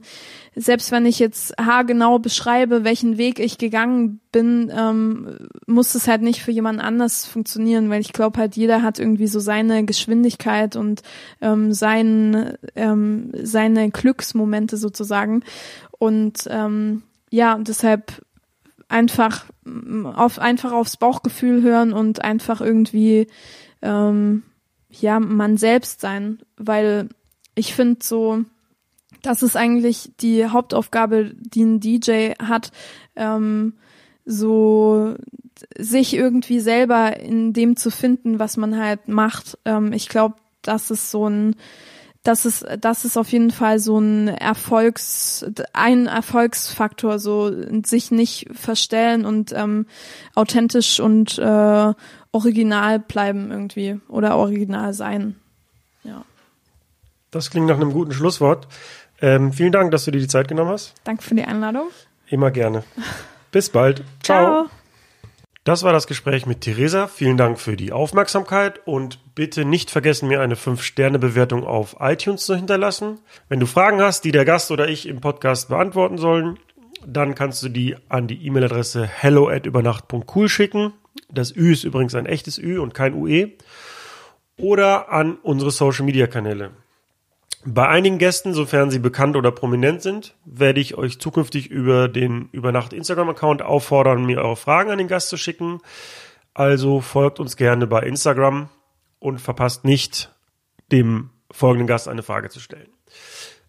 selbst 0.55 0.93
wenn 0.93 1.05
ich 1.05 1.19
jetzt 1.19 1.53
haargenau 1.59 2.17
beschreibe, 2.17 2.85
welchen 2.85 3.17
Weg 3.17 3.39
ich 3.39 3.57
gegangen 3.57 4.21
bin, 4.31 4.71
ähm, 4.73 5.49
muss 5.67 5.93
es 5.93 6.07
halt 6.07 6.21
nicht 6.21 6.41
für 6.41 6.51
jemand 6.51 6.79
anders 6.79 7.25
funktionieren, 7.25 7.89
weil 7.89 7.99
ich 7.99 8.13
glaube 8.13 8.39
halt 8.39 8.55
jeder 8.55 8.81
hat 8.81 8.97
irgendwie 8.97 9.27
so 9.27 9.41
seine 9.41 9.83
Geschwindigkeit 9.83 10.77
und 10.77 11.01
ähm, 11.41 11.73
sein, 11.73 12.57
ähm, 12.75 13.31
seine 13.43 13.91
Glücksmomente 13.91 14.77
sozusagen 14.77 15.43
und 15.99 16.47
ähm, 16.49 17.03
ja, 17.29 17.55
und 17.55 17.67
deshalb 17.67 18.21
einfach 18.87 19.45
auf 20.13 20.39
einfach 20.39 20.71
aufs 20.71 20.97
Bauchgefühl 20.97 21.61
hören 21.61 21.93
und 21.93 22.23
einfach 22.23 22.61
irgendwie 22.61 23.27
ähm, 23.81 24.43
ja 24.89 25.19
man 25.19 25.57
selbst 25.57 26.01
sein, 26.01 26.39
weil 26.57 27.09
ich 27.55 27.75
finde 27.75 27.99
so, 28.01 28.43
das 29.21 29.43
ist 29.43 29.55
eigentlich 29.55 30.11
die 30.19 30.47
Hauptaufgabe, 30.47 31.31
die 31.35 31.63
ein 31.63 31.79
DJ 31.79 32.31
hat, 32.41 32.71
ähm, 33.15 33.73
so 34.25 35.15
sich 35.77 36.15
irgendwie 36.15 36.59
selber 36.59 37.19
in 37.19 37.53
dem 37.53 37.75
zu 37.75 37.91
finden, 37.91 38.39
was 38.39 38.57
man 38.57 38.77
halt 38.77 39.07
macht. 39.07 39.57
Ähm, 39.65 39.93
ich 39.93 40.09
glaube, 40.09 40.35
das 40.61 40.91
ist 40.91 41.11
so 41.11 41.27
ein 41.27 41.55
das 42.23 42.45
ist, 42.45 42.65
das 42.79 43.03
ist 43.03 43.17
auf 43.17 43.31
jeden 43.31 43.51
Fall 43.51 43.79
so 43.79 43.97
ein 43.97 44.27
Erfolgs, 44.27 45.45
ein 45.73 46.05
Erfolgsfaktor, 46.05 47.17
so 47.17 47.51
sich 47.83 48.11
nicht 48.11 48.47
verstellen 48.53 49.25
und 49.25 49.53
ähm, 49.53 49.87
authentisch 50.35 50.99
und 50.99 51.39
äh, 51.39 51.93
original 52.31 52.99
bleiben 52.99 53.51
irgendwie 53.51 53.99
oder 54.07 54.37
original 54.37 54.93
sein. 54.93 55.35
Ja. 56.03 56.23
Das 57.31 57.49
klingt 57.49 57.67
nach 57.67 57.77
einem 57.77 57.91
guten 57.91 58.11
Schlusswort. 58.11 58.67
Ähm, 59.19 59.51
vielen 59.53 59.71
Dank, 59.71 59.91
dass 59.91 60.05
du 60.05 60.11
dir 60.11 60.19
die 60.19 60.27
Zeit 60.27 60.47
genommen 60.47 60.71
hast. 60.71 60.93
Danke 61.03 61.23
für 61.23 61.35
die 61.35 61.43
Einladung. 61.43 61.87
Immer 62.27 62.51
gerne. 62.51 62.83
Bis 63.51 63.69
bald. 63.69 64.03
Ciao. 64.21 64.67
Ciao. 64.67 64.80
Das 65.63 65.83
war 65.83 65.93
das 65.93 66.07
Gespräch 66.07 66.47
mit 66.47 66.61
Theresa. 66.61 67.07
Vielen 67.07 67.37
Dank 67.37 67.59
für 67.59 67.77
die 67.77 67.91
Aufmerksamkeit 67.91 68.81
und 68.87 69.35
bitte 69.35 69.63
nicht 69.63 69.91
vergessen, 69.91 70.27
mir 70.27 70.41
eine 70.41 70.55
5-Sterne-Bewertung 70.55 71.65
auf 71.65 71.97
iTunes 71.99 72.47
zu 72.47 72.55
hinterlassen. 72.55 73.19
Wenn 73.47 73.59
du 73.59 73.67
Fragen 73.67 74.01
hast, 74.01 74.25
die 74.25 74.31
der 74.31 74.43
Gast 74.43 74.71
oder 74.71 74.87
ich 74.87 75.07
im 75.07 75.21
Podcast 75.21 75.69
beantworten 75.69 76.17
sollen, 76.17 76.57
dann 77.05 77.35
kannst 77.35 77.61
du 77.61 77.69
die 77.69 77.95
an 78.09 78.27
die 78.27 78.43
E-Mail-Adresse 78.43 79.05
hello 79.05 79.49
at 79.49 79.67
übernacht.cool 79.67 80.49
schicken. 80.49 80.93
Das 81.29 81.55
Ü 81.55 81.71
ist 81.71 81.83
übrigens 81.83 82.15
ein 82.15 82.25
echtes 82.25 82.57
Ü 82.57 82.79
und 82.79 82.95
kein 82.95 83.13
UE. 83.13 83.51
Oder 84.57 85.11
an 85.11 85.37
unsere 85.43 85.69
Social-Media-Kanäle. 85.69 86.71
Bei 87.63 87.87
einigen 87.87 88.17
Gästen, 88.17 88.53
sofern 88.53 88.89
sie 88.89 88.97
bekannt 88.97 89.35
oder 89.35 89.51
prominent 89.51 90.01
sind, 90.01 90.35
werde 90.45 90.79
ich 90.79 90.97
euch 90.97 91.19
zukünftig 91.19 91.69
über 91.69 92.07
den 92.07 92.49
Übernacht 92.51 92.91
Instagram-Account 92.91 93.61
auffordern, 93.61 94.25
mir 94.25 94.41
eure 94.41 94.55
Fragen 94.55 94.89
an 94.89 94.97
den 94.97 95.07
Gast 95.07 95.29
zu 95.29 95.37
schicken. 95.37 95.79
Also 96.53 97.01
folgt 97.01 97.39
uns 97.39 97.57
gerne 97.57 97.85
bei 97.85 98.01
Instagram 98.01 98.69
und 99.19 99.39
verpasst 99.39 99.85
nicht, 99.85 100.33
dem 100.91 101.29
folgenden 101.51 101.87
Gast 101.87 102.07
eine 102.07 102.23
Frage 102.23 102.49
zu 102.49 102.59
stellen. 102.59 102.89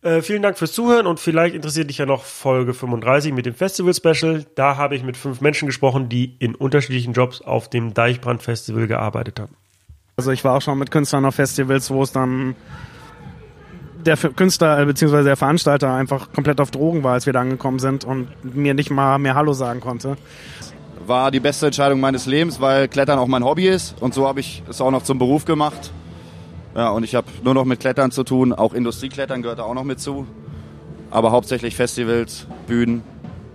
Äh, 0.00 0.22
vielen 0.22 0.42
Dank 0.42 0.58
fürs 0.58 0.72
Zuhören 0.72 1.06
und 1.06 1.20
vielleicht 1.20 1.54
interessiert 1.54 1.90
dich 1.90 1.98
ja 1.98 2.06
noch 2.06 2.24
Folge 2.24 2.74
35 2.74 3.32
mit 3.32 3.46
dem 3.46 3.54
Festival 3.54 3.94
Special. 3.94 4.44
Da 4.56 4.76
habe 4.76 4.96
ich 4.96 5.04
mit 5.04 5.16
fünf 5.16 5.40
Menschen 5.40 5.66
gesprochen, 5.66 6.08
die 6.08 6.36
in 6.38 6.54
unterschiedlichen 6.54 7.12
Jobs 7.12 7.42
auf 7.42 7.68
dem 7.68 7.94
Deichbrand 7.94 8.42
Festival 8.42 8.88
gearbeitet 8.88 9.38
haben. 9.38 9.54
Also 10.16 10.30
ich 10.32 10.44
war 10.44 10.56
auch 10.56 10.62
schon 10.62 10.78
mit 10.78 10.90
Künstlern 10.90 11.24
auf 11.24 11.36
Festivals, 11.36 11.90
wo 11.90 12.02
es 12.02 12.10
dann 12.10 12.56
der 14.04 14.16
Künstler 14.16 14.80
äh, 14.80 14.86
bzw. 14.86 15.22
der 15.22 15.36
Veranstalter 15.36 15.92
einfach 15.92 16.32
komplett 16.32 16.60
auf 16.60 16.70
Drogen 16.70 17.02
war, 17.02 17.14
als 17.14 17.26
wir 17.26 17.32
da 17.32 17.40
angekommen 17.40 17.78
sind 17.78 18.04
und 18.04 18.28
mir 18.54 18.74
nicht 18.74 18.90
mal 18.90 19.18
mehr 19.18 19.34
Hallo 19.34 19.52
sagen 19.52 19.80
konnte. 19.80 20.16
War 21.06 21.30
die 21.30 21.40
beste 21.40 21.66
Entscheidung 21.66 22.00
meines 22.00 22.26
Lebens, 22.26 22.60
weil 22.60 22.88
Klettern 22.88 23.18
auch 23.18 23.26
mein 23.26 23.44
Hobby 23.44 23.68
ist 23.68 24.00
und 24.00 24.14
so 24.14 24.26
habe 24.26 24.40
ich 24.40 24.62
es 24.68 24.80
auch 24.80 24.90
noch 24.90 25.02
zum 25.02 25.18
Beruf 25.18 25.44
gemacht. 25.44 25.92
Ja, 26.74 26.90
und 26.90 27.04
ich 27.04 27.14
habe 27.14 27.26
nur 27.42 27.54
noch 27.54 27.64
mit 27.64 27.80
Klettern 27.80 28.10
zu 28.10 28.24
tun, 28.24 28.52
auch 28.52 28.72
Industrieklettern 28.72 29.42
gehört 29.42 29.58
da 29.58 29.64
auch 29.64 29.74
noch 29.74 29.84
mit 29.84 30.00
zu. 30.00 30.26
Aber 31.10 31.30
hauptsächlich 31.30 31.76
Festivals, 31.76 32.46
Bühnen. 32.66 33.02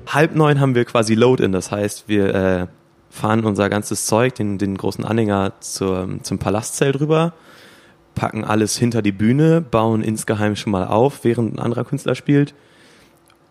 Halb 0.08 0.36
neun 0.36 0.60
haben 0.60 0.76
wir 0.76 0.86
quasi 0.86 1.16
Load-In, 1.16 1.52
das 1.52 1.72
heißt, 1.72 2.08
wir 2.08 2.36
äh, 2.36 2.68
fahren 3.10 3.44
unser 3.46 3.70
ganzes 3.70 4.06
Zeug, 4.06 4.36
den, 4.36 4.58
den 4.58 4.78
großen 4.78 5.04
Anhänger 5.04 5.54
zur, 5.60 6.08
zum 6.22 6.38
Palastzelt 6.38 7.00
rüber 7.00 7.34
packen 8.18 8.44
alles 8.44 8.78
hinter 8.78 9.02
die 9.02 9.12
Bühne, 9.12 9.62
bauen 9.62 10.02
insgeheim 10.02 10.56
schon 10.56 10.72
mal 10.72 10.88
auf, 10.88 11.24
während 11.24 11.54
ein 11.54 11.60
anderer 11.60 11.86
Künstler 11.86 12.16
spielt. 12.16 12.56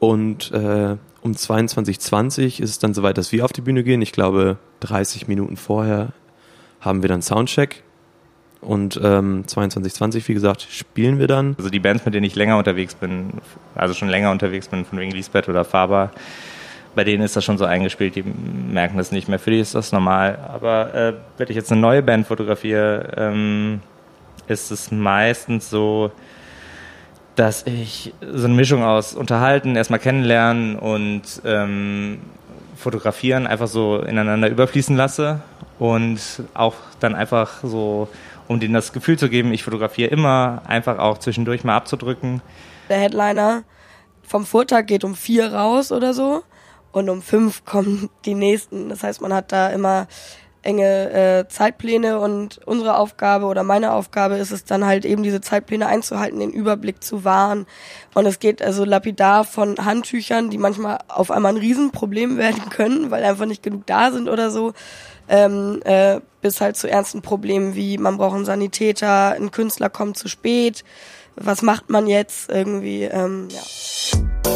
Und 0.00 0.52
äh, 0.52 0.96
um 1.22 1.32
22.20 1.32 2.60
ist 2.60 2.70
es 2.70 2.78
dann 2.80 2.92
soweit, 2.92 3.16
dass 3.16 3.32
wir 3.32 3.44
auf 3.44 3.52
die 3.52 3.60
Bühne 3.60 3.84
gehen. 3.84 4.02
Ich 4.02 4.12
glaube, 4.12 4.58
30 4.80 5.28
Minuten 5.28 5.56
vorher 5.56 6.08
haben 6.80 7.02
wir 7.02 7.08
dann 7.08 7.22
Soundcheck. 7.22 7.84
Und 8.60 9.00
ähm, 9.02 9.44
22.20, 9.46 10.26
wie 10.26 10.34
gesagt, 10.34 10.66
spielen 10.68 11.20
wir 11.20 11.28
dann. 11.28 11.54
Also 11.58 11.70
die 11.70 11.78
Bands, 11.78 12.04
mit 12.04 12.14
denen 12.14 12.24
ich 12.24 12.34
länger 12.34 12.58
unterwegs 12.58 12.96
bin, 12.96 13.34
also 13.76 13.94
schon 13.94 14.08
länger 14.08 14.32
unterwegs 14.32 14.66
bin, 14.66 14.84
von 14.84 14.98
wegen 14.98 15.12
Lisbeth 15.12 15.48
oder 15.48 15.64
Faber, 15.64 16.10
bei 16.96 17.04
denen 17.04 17.22
ist 17.22 17.36
das 17.36 17.44
schon 17.44 17.58
so 17.58 17.64
eingespielt, 17.64 18.16
die 18.16 18.24
merken 18.24 18.96
das 18.96 19.12
nicht 19.12 19.28
mehr. 19.28 19.38
Für 19.38 19.50
die 19.50 19.60
ist 19.60 19.76
das 19.76 19.92
normal. 19.92 20.38
Aber 20.52 20.92
äh, 20.94 21.12
wenn 21.36 21.48
ich 21.48 21.54
jetzt 21.54 21.70
eine 21.70 21.80
neue 21.80 22.02
Band 22.02 22.26
fotografiere, 22.26 23.12
ähm, 23.16 23.80
ist 24.48 24.70
es 24.70 24.90
meistens 24.90 25.70
so, 25.70 26.10
dass 27.34 27.66
ich 27.66 28.14
so 28.20 28.46
eine 28.46 28.54
Mischung 28.54 28.82
aus 28.82 29.14
Unterhalten, 29.14 29.76
erstmal 29.76 30.00
kennenlernen 30.00 30.76
und 30.76 31.22
ähm, 31.44 32.20
Fotografieren 32.76 33.46
einfach 33.46 33.68
so 33.68 34.00
ineinander 34.00 34.48
überfließen 34.48 34.96
lasse 34.96 35.40
und 35.78 36.20
auch 36.54 36.74
dann 37.00 37.14
einfach 37.14 37.60
so, 37.62 38.08
um 38.48 38.60
denen 38.60 38.74
das 38.74 38.92
Gefühl 38.92 39.18
zu 39.18 39.28
geben, 39.28 39.52
ich 39.52 39.62
fotografiere 39.62 40.10
immer, 40.10 40.62
einfach 40.66 40.98
auch 40.98 41.18
zwischendurch 41.18 41.64
mal 41.64 41.76
abzudrücken. 41.76 42.42
Der 42.88 42.98
Headliner 42.98 43.64
vom 44.22 44.44
Vortag 44.44 44.86
geht 44.86 45.04
um 45.04 45.14
vier 45.14 45.52
raus 45.52 45.92
oder 45.92 46.14
so 46.14 46.42
und 46.92 47.08
um 47.08 47.22
fünf 47.22 47.64
kommen 47.64 48.10
die 48.24 48.34
nächsten. 48.34 48.88
Das 48.88 49.02
heißt, 49.02 49.20
man 49.20 49.32
hat 49.32 49.52
da 49.52 49.68
immer 49.68 50.06
enge 50.66 51.10
äh, 51.12 51.48
Zeitpläne 51.48 52.18
und 52.18 52.60
unsere 52.66 52.98
Aufgabe 52.98 53.46
oder 53.46 53.62
meine 53.62 53.92
Aufgabe 53.92 54.36
ist 54.36 54.50
es 54.50 54.64
dann 54.64 54.84
halt 54.84 55.04
eben 55.04 55.22
diese 55.22 55.40
Zeitpläne 55.40 55.86
einzuhalten, 55.86 56.40
den 56.40 56.50
Überblick 56.50 57.02
zu 57.02 57.24
wahren. 57.24 57.66
Und 58.14 58.26
es 58.26 58.38
geht 58.38 58.60
also 58.60 58.84
lapidar 58.84 59.44
von 59.44 59.76
Handtüchern, 59.84 60.50
die 60.50 60.58
manchmal 60.58 60.98
auf 61.08 61.30
einmal 61.30 61.52
ein 61.52 61.58
Riesenproblem 61.58 62.36
werden 62.36 62.68
können, 62.68 63.10
weil 63.10 63.24
einfach 63.24 63.46
nicht 63.46 63.62
genug 63.62 63.86
da 63.86 64.10
sind 64.10 64.28
oder 64.28 64.50
so, 64.50 64.72
ähm, 65.28 65.80
äh, 65.84 66.20
bis 66.42 66.60
halt 66.60 66.76
zu 66.76 66.88
ernsten 66.88 67.22
Problemen 67.22 67.74
wie 67.74 67.98
man 67.98 68.16
braucht 68.18 68.34
einen 68.34 68.44
Sanitäter, 68.44 69.30
ein 69.30 69.50
Künstler 69.50 69.88
kommt 69.88 70.18
zu 70.18 70.28
spät, 70.28 70.84
was 71.36 71.62
macht 71.62 71.90
man 71.90 72.06
jetzt 72.06 72.50
irgendwie, 72.50 73.04
ähm, 73.04 73.48
ja. 73.50 74.55